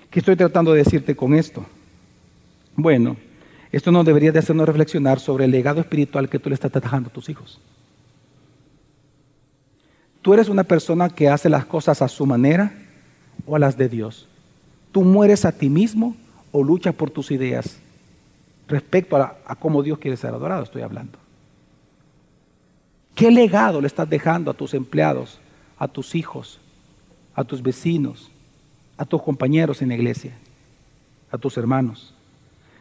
¿Qué 0.09 0.20
estoy 0.20 0.36
tratando 0.36 0.72
de 0.74 0.84
decirte 0.84 1.15
con 1.15 1.34
esto? 1.34 1.65
Bueno, 2.76 3.17
esto 3.72 3.91
no 3.91 4.03
debería 4.03 4.32
de 4.32 4.39
hacernos 4.39 4.67
reflexionar 4.67 5.20
sobre 5.20 5.45
el 5.45 5.51
legado 5.51 5.80
espiritual 5.80 6.30
que 6.30 6.39
tú 6.39 6.49
le 6.49 6.55
estás 6.55 6.72
dejando 6.72 7.09
a 7.09 7.13
tus 7.13 7.30
hijos. 7.30 7.59
Tú 10.22 10.34
eres 10.34 10.49
una 10.49 10.63
persona 10.63 11.09
que 11.09 11.30
hace 11.30 11.49
las 11.49 11.65
cosas 11.65 12.01
a 12.01 12.07
su 12.07 12.26
manera 12.26 12.74
o 13.45 13.55
a 13.55 13.59
las 13.59 13.78
de 13.78 13.88
Dios. 13.88 14.28
Tú 14.91 15.03
mueres 15.03 15.45
a 15.45 15.51
ti 15.51 15.70
mismo 15.70 16.15
o 16.51 16.63
luchas 16.63 16.95
por 16.95 17.11
tus 17.11 17.32
ideas 17.32 17.78
respecto 18.67 19.15
a, 19.15 19.38
a 19.45 19.55
cómo 19.55 19.82
Dios 19.82 19.99
quiere 19.99 20.17
ser 20.17 20.34
adorado, 20.34 20.63
estoy 20.63 20.82
hablando. 20.82 21.17
¿Qué 23.15 23.32
legado 23.32 23.82
le 23.82 23.88
estás 23.88 24.09
dejando 24.09 24.49
a 24.49 24.53
tus 24.53 24.74
empleados, 24.74 25.39
a 25.78 25.88
tus 25.88 26.15
hijos, 26.15 26.59
a 27.36 27.43
tus 27.43 27.61
vecinos, 27.61 28.30
a 28.97 29.05
tus 29.05 29.22
compañeros 29.22 29.82
en 29.82 29.89
la 29.89 29.95
iglesia, 29.95 30.34
a 31.32 31.38
tus 31.38 31.57
hermanos? 31.57 32.13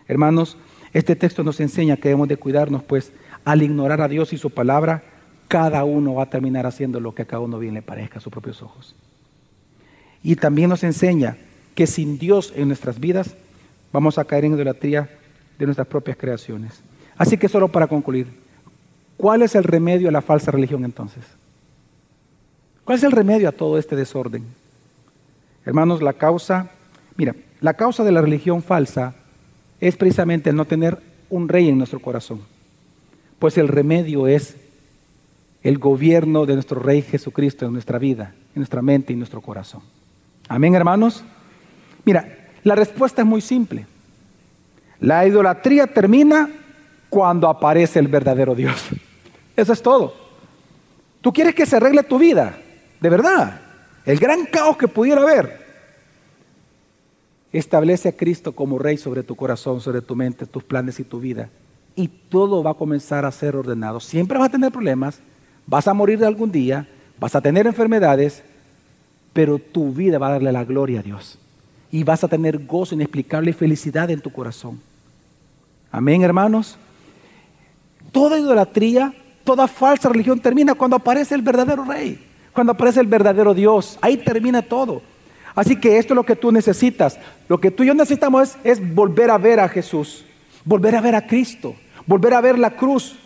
Hermanos, 0.07 0.57
este 0.99 1.15
texto 1.15 1.45
nos 1.45 1.61
enseña 1.61 1.97
que 1.97 2.09
debemos 2.09 2.27
de 2.27 2.37
cuidarnos, 2.37 2.83
pues 2.83 3.13
al 3.45 3.63
ignorar 3.63 4.01
a 4.01 4.09
Dios 4.09 4.33
y 4.33 4.37
su 4.37 4.51
palabra, 4.51 5.05
cada 5.47 5.85
uno 5.85 6.15
va 6.15 6.25
a 6.25 6.31
terminar 6.31 6.67
haciendo 6.67 6.99
lo 6.99 7.15
que 7.15 7.23
a 7.23 7.25
cada 7.25 7.39
uno 7.39 7.61
bien 7.61 7.75
le 7.75 7.83
parezca 7.83 8.19
a 8.19 8.21
sus 8.21 8.33
propios 8.33 8.63
ojos. 8.63 8.97
Y 10.25 10.35
también 10.35 10.69
nos 10.69 10.83
enseña 10.83 11.37
que 11.77 11.87
sin 11.87 12.19
Dios 12.19 12.53
en 12.57 12.67
nuestras 12.67 12.99
vidas 12.99 13.37
vamos 13.93 14.19
a 14.19 14.25
caer 14.25 14.47
en 14.47 14.55
idolatría 14.55 15.09
de 15.57 15.67
nuestras 15.67 15.87
propias 15.87 16.17
creaciones. 16.17 16.81
Así 17.17 17.39
que 17.39 17.49
solo 17.49 17.69
para 17.69 17.87
concluir, 17.87 18.27
¿cuál 19.17 19.43
es 19.43 19.55
el 19.55 19.63
remedio 19.63 20.09
a 20.09 20.13
la 20.13 20.21
falsa 20.21 20.51
religión 20.51 20.85
entonces? 20.85 21.23
¿Cuál 22.83 22.99
es 22.99 23.05
el 23.05 23.13
remedio 23.13 23.49
a 23.49 23.53
todo 23.53 23.79
este 23.79 23.95
desorden? 23.95 24.45
Hermanos, 25.65 26.03
la 26.03 26.15
causa, 26.15 26.73
mira, 27.17 27.37
la 27.61 27.75
causa 27.75 28.03
de 28.03 28.11
la 28.11 28.21
religión 28.21 28.65
falsa 28.65 29.15
es 29.81 29.97
precisamente 29.97 30.51
el 30.51 30.57
no 30.57 30.65
tener 30.65 30.99
un 31.31 31.49
rey 31.49 31.69
en 31.69 31.79
nuestro 31.79 32.01
corazón. 32.01 32.41
Pues 33.39 33.59
el 33.59 33.69
remedio 33.69 34.27
es 34.27 34.57
el 35.63 35.79
gobierno 35.79 36.47
de 36.47 36.55
nuestro 36.55 36.81
Rey 36.81 37.03
Jesucristo 37.03 37.67
en 37.67 37.73
nuestra 37.73 37.99
vida, 37.99 38.33
en 38.55 38.61
nuestra 38.61 38.83
mente 38.83 39.13
y 39.13 39.15
en 39.15 39.21
nuestro 39.21 39.41
corazón. 39.41 39.83
Amén, 40.49 40.75
hermanos. 40.75 41.23
Mira, 42.05 42.49
la 42.65 42.75
respuesta 42.75 43.23
es 43.23 43.29
muy 43.29 43.41
simple. 43.41 43.87
La 45.01 45.27
idolatría 45.27 45.87
termina 45.87 46.51
cuando 47.09 47.49
aparece 47.49 47.99
el 47.99 48.09
verdadero 48.09 48.55
Dios. 48.55 48.89
Eso 49.57 49.73
es 49.73 49.83
todo. 49.83 50.15
Tú 51.21 51.33
quieres 51.33 51.55
que 51.55 51.67
se 51.67 51.77
arregle 51.77 52.03
tu 52.03 52.19
vida, 52.19 52.59
de 53.01 53.09
verdad. 53.09 53.61
El 54.05 54.19
gran 54.19 54.47
caos 54.47 54.77
que 54.77 54.89
pudiera 54.89 55.21
haber. 55.21 55.68
Establece 57.53 58.11
a 58.11 58.17
Cristo 58.17 58.53
como 58.53 58.79
Rey 58.79 58.99
sobre 58.99 59.23
tu 59.23 59.35
corazón, 59.35 59.81
sobre 59.81 60.03
tu 60.03 60.15
mente, 60.15 60.47
tus 60.47 60.65
planes 60.65 61.01
y 61.01 61.05
tu 61.05 61.19
vida. 61.19 61.49
Y 61.97 62.09
todo 62.09 62.63
va 62.63 62.73
a 62.73 62.75
comenzar 62.75 63.25
a 63.25 63.33
ser 63.33 63.57
ordenado. 63.57 64.01
Siempre 64.01 64.39
vas 64.39 64.49
a 64.49 64.53
tener 64.53 64.71
problemas, 64.71 65.21
vas 65.67 65.89
a 65.89 65.95
morir 65.95 66.25
algún 66.25 66.53
día, 66.53 66.87
vas 67.19 67.35
a 67.35 67.41
tener 67.41 67.67
enfermedades, 67.67 68.43
pero 69.33 69.59
tu 69.59 69.93
vida 69.93 70.19
va 70.19 70.29
a 70.29 70.33
darle 70.33 70.53
la 70.53 70.65
gloria 70.65 71.01
a 71.01 71.03
Dios. 71.03 71.39
Y 71.91 72.05
vas 72.05 72.23
a 72.23 72.29
tener 72.29 72.67
gozo 72.67 72.95
inexplicable 72.95 73.51
y 73.51 73.55
felicidad 73.55 74.11
en 74.11 74.21
tu 74.21 74.31
corazón. 74.31 74.81
Amén, 75.91 76.23
hermanos. 76.23 76.77
Toda 78.13 78.39
idolatría, 78.39 79.15
toda 79.43 79.67
falsa 79.67 80.11
religión 80.11 80.39
termina 80.39 80.75
cuando 80.75 80.97
aparece 80.97 81.35
el 81.35 81.43
verdadero 81.43 81.85
rey, 81.85 82.23
cuando 82.53 82.73
aparece 82.73 83.01
el 83.01 83.07
verdadero 83.07 83.55
Dios. 83.55 83.99
Ahí 84.03 84.19
termina 84.19 84.61
todo. 84.61 85.01
Así 85.59 85.75
que 85.75 85.99
esto 85.99 86.15
es 86.15 86.17
lo 86.17 86.23
que 86.23 86.37
tú 86.37 86.53
necesitas. 86.53 87.19
Lo 87.49 87.59
que 87.59 87.73
tú 87.73 87.83
y 87.83 87.89
yo 87.89 87.95
necesitamos 87.95 88.57
es, 88.63 88.95
volver 88.95 89.29
a 89.29 89.39
ver 89.39 89.59
a 89.59 89.69
Jesús, 89.69 90.25
volver 90.65 90.95
a 90.95 91.01
ver 91.01 91.17
a 91.17 91.27
Cristo, 91.27 91.75
volver 92.07 92.33
a 92.35 92.41
ver 92.41 92.61
la 92.61 92.77
cruz. 92.77 93.17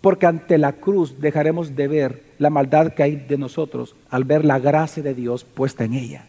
Porque 0.00 0.26
ante 0.26 0.58
la 0.58 0.72
cruz 0.72 1.20
dejaremos 1.20 1.76
de 1.76 1.86
ver 1.86 2.22
la 2.38 2.50
maldad 2.50 2.94
que 2.94 3.04
hay 3.04 3.14
de 3.14 3.38
nosotros 3.38 3.94
al 4.10 4.24
ver 4.24 4.44
la 4.44 4.58
gracia 4.58 5.04
de 5.04 5.14
Dios 5.14 5.44
puesta 5.44 5.84
en 5.84 5.94
ella. 5.94 6.26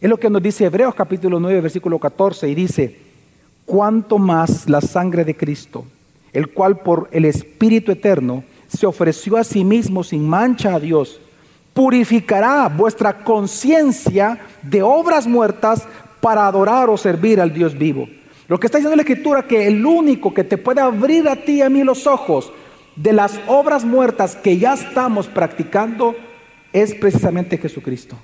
Es 0.00 0.08
lo 0.08 0.16
que 0.16 0.30
nos 0.30 0.42
dice 0.42 0.64
Hebreos 0.64 0.94
capítulo 0.94 1.38
9, 1.38 1.60
versículo 1.60 1.98
14, 1.98 2.48
y 2.48 2.54
dice, 2.54 2.96
cuanto 3.66 4.16
más 4.16 4.70
la 4.70 4.80
sangre 4.80 5.26
de 5.26 5.36
Cristo, 5.36 5.84
el 6.32 6.48
cual 6.48 6.78
por 6.78 7.10
el 7.12 7.26
Espíritu 7.26 7.92
Eterno 7.92 8.42
se 8.68 8.86
ofreció 8.86 9.36
a 9.36 9.44
sí 9.44 9.64
mismo 9.64 10.02
sin 10.02 10.26
mancha 10.26 10.76
a 10.76 10.80
Dios, 10.80 11.20
purificará 11.80 12.68
vuestra 12.68 13.24
conciencia 13.24 14.38
de 14.60 14.82
obras 14.82 15.26
muertas 15.26 15.88
para 16.20 16.46
adorar 16.46 16.90
o 16.90 16.98
servir 16.98 17.40
al 17.40 17.54
Dios 17.54 17.78
vivo. 17.78 18.06
Lo 18.48 18.60
que 18.60 18.66
está 18.66 18.76
diciendo 18.76 18.96
la 18.96 19.02
Escritura 19.02 19.46
que 19.46 19.66
el 19.66 19.86
único 19.86 20.34
que 20.34 20.44
te 20.44 20.58
puede 20.58 20.82
abrir 20.82 21.26
a 21.26 21.36
ti 21.36 21.52
y 21.52 21.62
a 21.62 21.70
mí 21.70 21.82
los 21.82 22.06
ojos 22.06 22.52
de 22.96 23.14
las 23.14 23.40
obras 23.46 23.86
muertas 23.86 24.36
que 24.36 24.58
ya 24.58 24.74
estamos 24.74 25.26
practicando 25.28 26.14
es 26.74 26.94
precisamente 26.94 27.56
Jesucristo. 27.56 28.14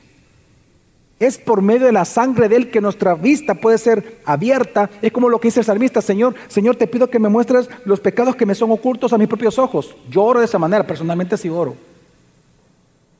Es 1.18 1.38
por 1.38 1.62
medio 1.62 1.86
de 1.86 1.92
la 1.92 2.04
sangre 2.04 2.50
de 2.50 2.56
Él 2.56 2.70
que 2.70 2.82
nuestra 2.82 3.14
vista 3.14 3.54
puede 3.54 3.78
ser 3.78 4.18
abierta. 4.26 4.90
Es 5.00 5.12
como 5.12 5.30
lo 5.30 5.40
que 5.40 5.48
dice 5.48 5.60
el 5.60 5.66
salmista, 5.66 6.02
Señor, 6.02 6.34
Señor, 6.48 6.76
te 6.76 6.88
pido 6.88 7.08
que 7.08 7.18
me 7.18 7.30
muestres 7.30 7.70
los 7.86 8.00
pecados 8.00 8.36
que 8.36 8.44
me 8.44 8.54
son 8.54 8.70
ocultos 8.70 9.14
a 9.14 9.18
mis 9.18 9.28
propios 9.28 9.58
ojos. 9.58 9.96
Yo 10.10 10.24
oro 10.24 10.40
de 10.40 10.44
esa 10.44 10.58
manera, 10.58 10.86
personalmente 10.86 11.38
sí 11.38 11.48
oro. 11.48 11.95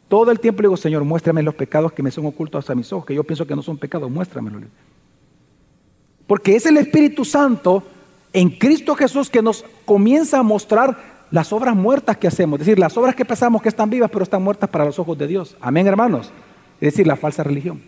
Todo 0.09 0.30
el 0.30 0.38
tiempo 0.38 0.62
le 0.62 0.68
digo, 0.68 0.76
Señor, 0.76 1.04
muéstrame 1.04 1.42
los 1.42 1.54
pecados 1.54 1.92
que 1.92 2.02
me 2.02 2.11
son 2.11 2.26
ocultos 2.26 2.70
a 2.70 2.74
mis 2.74 2.92
ojos, 2.92 3.07
que 3.07 3.14
yo 3.14 3.24
pienso 3.24 3.46
que 3.46 3.57
no 3.57 3.62
son 3.62 3.76
pecados, 3.76 4.11
muéstramelo. 4.11 4.61
Porque 6.26 6.57
es 6.57 6.66
el 6.66 6.76
Espíritu 6.76 7.24
Santo 7.24 7.82
en 8.32 8.50
Cristo 8.50 8.94
Jesús 8.94 9.30
que 9.30 9.42
nos 9.42 9.64
comienza 9.84 10.38
a 10.38 10.42
mostrar 10.42 11.16
las 11.30 11.52
obras 11.52 11.74
muertas 11.74 12.16
que 12.16 12.28
hacemos, 12.28 12.61
es 12.61 12.66
decir, 12.66 12.78
las 12.78 12.96
obras 12.96 13.14
que 13.14 13.24
pensamos 13.24 13.62
que 13.62 13.68
están 13.68 13.90
vivas, 13.90 14.11
pero 14.11 14.22
están 14.22 14.42
muertas 14.42 14.70
para 14.70 14.84
los 14.84 14.98
ojos 14.98 15.18
de 15.18 15.26
Dios. 15.26 15.57
Amén, 15.61 15.86
hermanos. 15.86 16.30
Es 16.80 16.92
decir, 16.92 17.07
la 17.07 17.16
falsa 17.16 17.42
religión. 17.42 17.82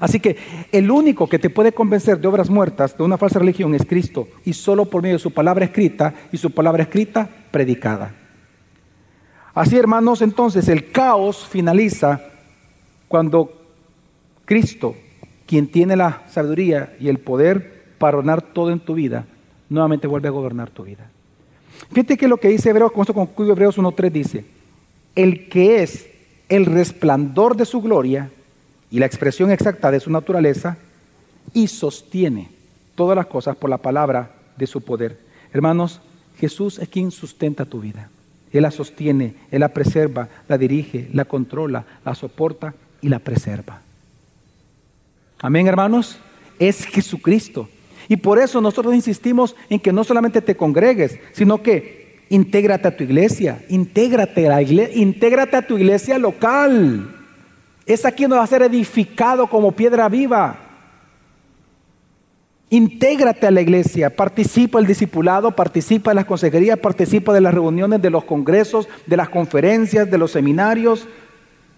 Así 0.00 0.20
que 0.20 0.36
el 0.72 0.90
único 0.90 1.28
que 1.28 1.38
te 1.38 1.50
puede 1.50 1.72
convencer 1.72 2.18
de 2.18 2.28
obras 2.28 2.50
muertas, 2.50 2.96
de 2.96 3.04
una 3.04 3.16
falsa 3.16 3.38
religión, 3.38 3.74
es 3.74 3.86
Cristo, 3.86 4.28
y 4.44 4.52
solo 4.52 4.84
por 4.84 5.02
medio 5.02 5.16
de 5.16 5.22
su 5.22 5.30
palabra 5.30 5.64
escrita 5.64 6.14
y 6.32 6.36
su 6.36 6.50
palabra 6.50 6.82
escrita 6.82 7.28
predicada. 7.50 8.23
Así, 9.54 9.76
hermanos, 9.76 10.20
entonces 10.20 10.68
el 10.68 10.90
caos 10.90 11.46
finaliza 11.46 12.20
cuando 13.06 13.52
Cristo, 14.44 14.96
quien 15.46 15.68
tiene 15.68 15.96
la 15.96 16.22
sabiduría 16.30 16.96
y 16.98 17.08
el 17.08 17.18
poder 17.18 17.84
para 17.98 18.18
ordenar 18.18 18.42
todo 18.42 18.72
en 18.72 18.80
tu 18.80 18.94
vida, 18.94 19.26
nuevamente 19.68 20.08
vuelve 20.08 20.28
a 20.28 20.32
gobernar 20.32 20.70
tu 20.70 20.82
vida. 20.82 21.08
Fíjate 21.92 22.16
que 22.16 22.28
lo 22.28 22.38
que 22.38 22.48
dice 22.48 22.70
Hebreos, 22.70 22.92
con 22.92 23.02
esto 23.02 23.14
concluye 23.14 23.52
Hebreos 23.52 23.78
1.3, 23.78 24.10
dice, 24.10 24.44
el 25.14 25.48
que 25.48 25.82
es 25.82 26.08
el 26.48 26.66
resplandor 26.66 27.56
de 27.56 27.64
su 27.64 27.80
gloria 27.80 28.30
y 28.90 28.98
la 28.98 29.06
expresión 29.06 29.50
exacta 29.50 29.90
de 29.90 30.00
su 30.00 30.10
naturaleza, 30.10 30.76
y 31.52 31.68
sostiene 31.68 32.50
todas 32.94 33.16
las 33.16 33.26
cosas 33.26 33.56
por 33.56 33.70
la 33.70 33.78
palabra 33.78 34.30
de 34.56 34.66
su 34.66 34.80
poder. 34.80 35.18
Hermanos, 35.52 36.00
Jesús 36.38 36.78
es 36.78 36.88
quien 36.88 37.10
sustenta 37.10 37.64
tu 37.64 37.80
vida. 37.80 38.08
Él 38.54 38.62
la 38.62 38.70
sostiene, 38.70 39.34
Él 39.50 39.60
la 39.60 39.68
preserva, 39.70 40.28
la 40.48 40.56
dirige, 40.56 41.08
la 41.12 41.24
controla, 41.24 41.84
la 42.04 42.14
soporta 42.14 42.74
y 43.02 43.08
la 43.08 43.18
preserva. 43.18 43.82
Amén, 45.40 45.66
hermanos. 45.66 46.18
Es 46.58 46.86
Jesucristo. 46.86 47.68
Y 48.08 48.16
por 48.16 48.38
eso 48.38 48.60
nosotros 48.60 48.94
insistimos 48.94 49.56
en 49.68 49.80
que 49.80 49.92
no 49.92 50.04
solamente 50.04 50.40
te 50.40 50.56
congregues, 50.56 51.18
sino 51.32 51.62
que 51.62 52.22
intégrate 52.28 52.88
a 52.88 52.96
tu 52.96 53.02
iglesia, 53.02 53.64
intégrate 53.68 54.46
a, 54.46 54.50
la 54.50 54.62
iglesia, 54.62 54.96
intégrate 54.96 55.56
a 55.56 55.66
tu 55.66 55.76
iglesia 55.76 56.16
local. 56.18 57.12
Es 57.86 58.04
aquí 58.04 58.22
donde 58.22 58.36
va 58.36 58.44
a 58.44 58.46
ser 58.46 58.62
edificado 58.62 59.48
como 59.48 59.72
piedra 59.72 60.08
viva. 60.08 60.63
Intégrate 62.74 63.46
a 63.46 63.52
la 63.52 63.60
iglesia, 63.60 64.10
participa 64.10 64.78
del 64.78 64.88
discipulado, 64.88 65.52
participa 65.52 66.10
de 66.10 66.16
las 66.16 66.24
consejerías, 66.24 66.76
participa 66.76 67.32
de 67.32 67.40
las 67.40 67.54
reuniones, 67.54 68.02
de 68.02 68.10
los 68.10 68.24
congresos, 68.24 68.88
de 69.06 69.16
las 69.16 69.28
conferencias, 69.28 70.10
de 70.10 70.18
los 70.18 70.32
seminarios, 70.32 71.06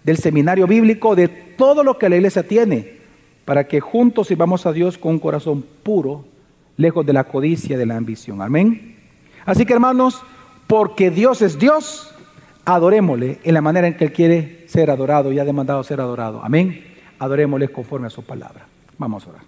del 0.03 0.17
seminario 0.17 0.65
bíblico, 0.65 1.15
de 1.15 1.27
todo 1.27 1.83
lo 1.83 1.99
que 1.99 2.09
la 2.09 2.15
iglesia 2.15 2.41
tiene, 2.41 2.97
para 3.45 3.67
que 3.67 3.79
juntos 3.79 4.29
sirvamos 4.29 4.65
a 4.65 4.73
Dios 4.73 4.97
con 4.97 5.11
un 5.11 5.19
corazón 5.19 5.63
puro, 5.83 6.25
lejos 6.77 7.05
de 7.05 7.13
la 7.13 7.25
codicia 7.25 7.77
de 7.77 7.85
la 7.85 7.95
ambición. 7.95 8.41
Amén. 8.41 8.95
Así 9.45 9.67
que 9.67 9.73
hermanos, 9.73 10.23
porque 10.65 11.11
Dios 11.11 11.43
es 11.43 11.59
Dios, 11.59 12.11
adorémosle 12.65 13.37
en 13.43 13.53
la 13.53 13.61
manera 13.61 13.85
en 13.85 13.95
que 13.97 14.05
Él 14.05 14.13
quiere 14.13 14.65
ser 14.67 14.89
adorado 14.89 15.31
y 15.31 15.37
ha 15.37 15.45
demandado 15.45 15.83
ser 15.83 16.01
adorado. 16.01 16.41
Amén. 16.43 16.83
Adorémosle 17.19 17.67
conforme 17.67 18.07
a 18.07 18.09
su 18.09 18.23
palabra. 18.23 18.65
Vamos 18.97 19.27
a 19.27 19.29
orar. 19.29 19.46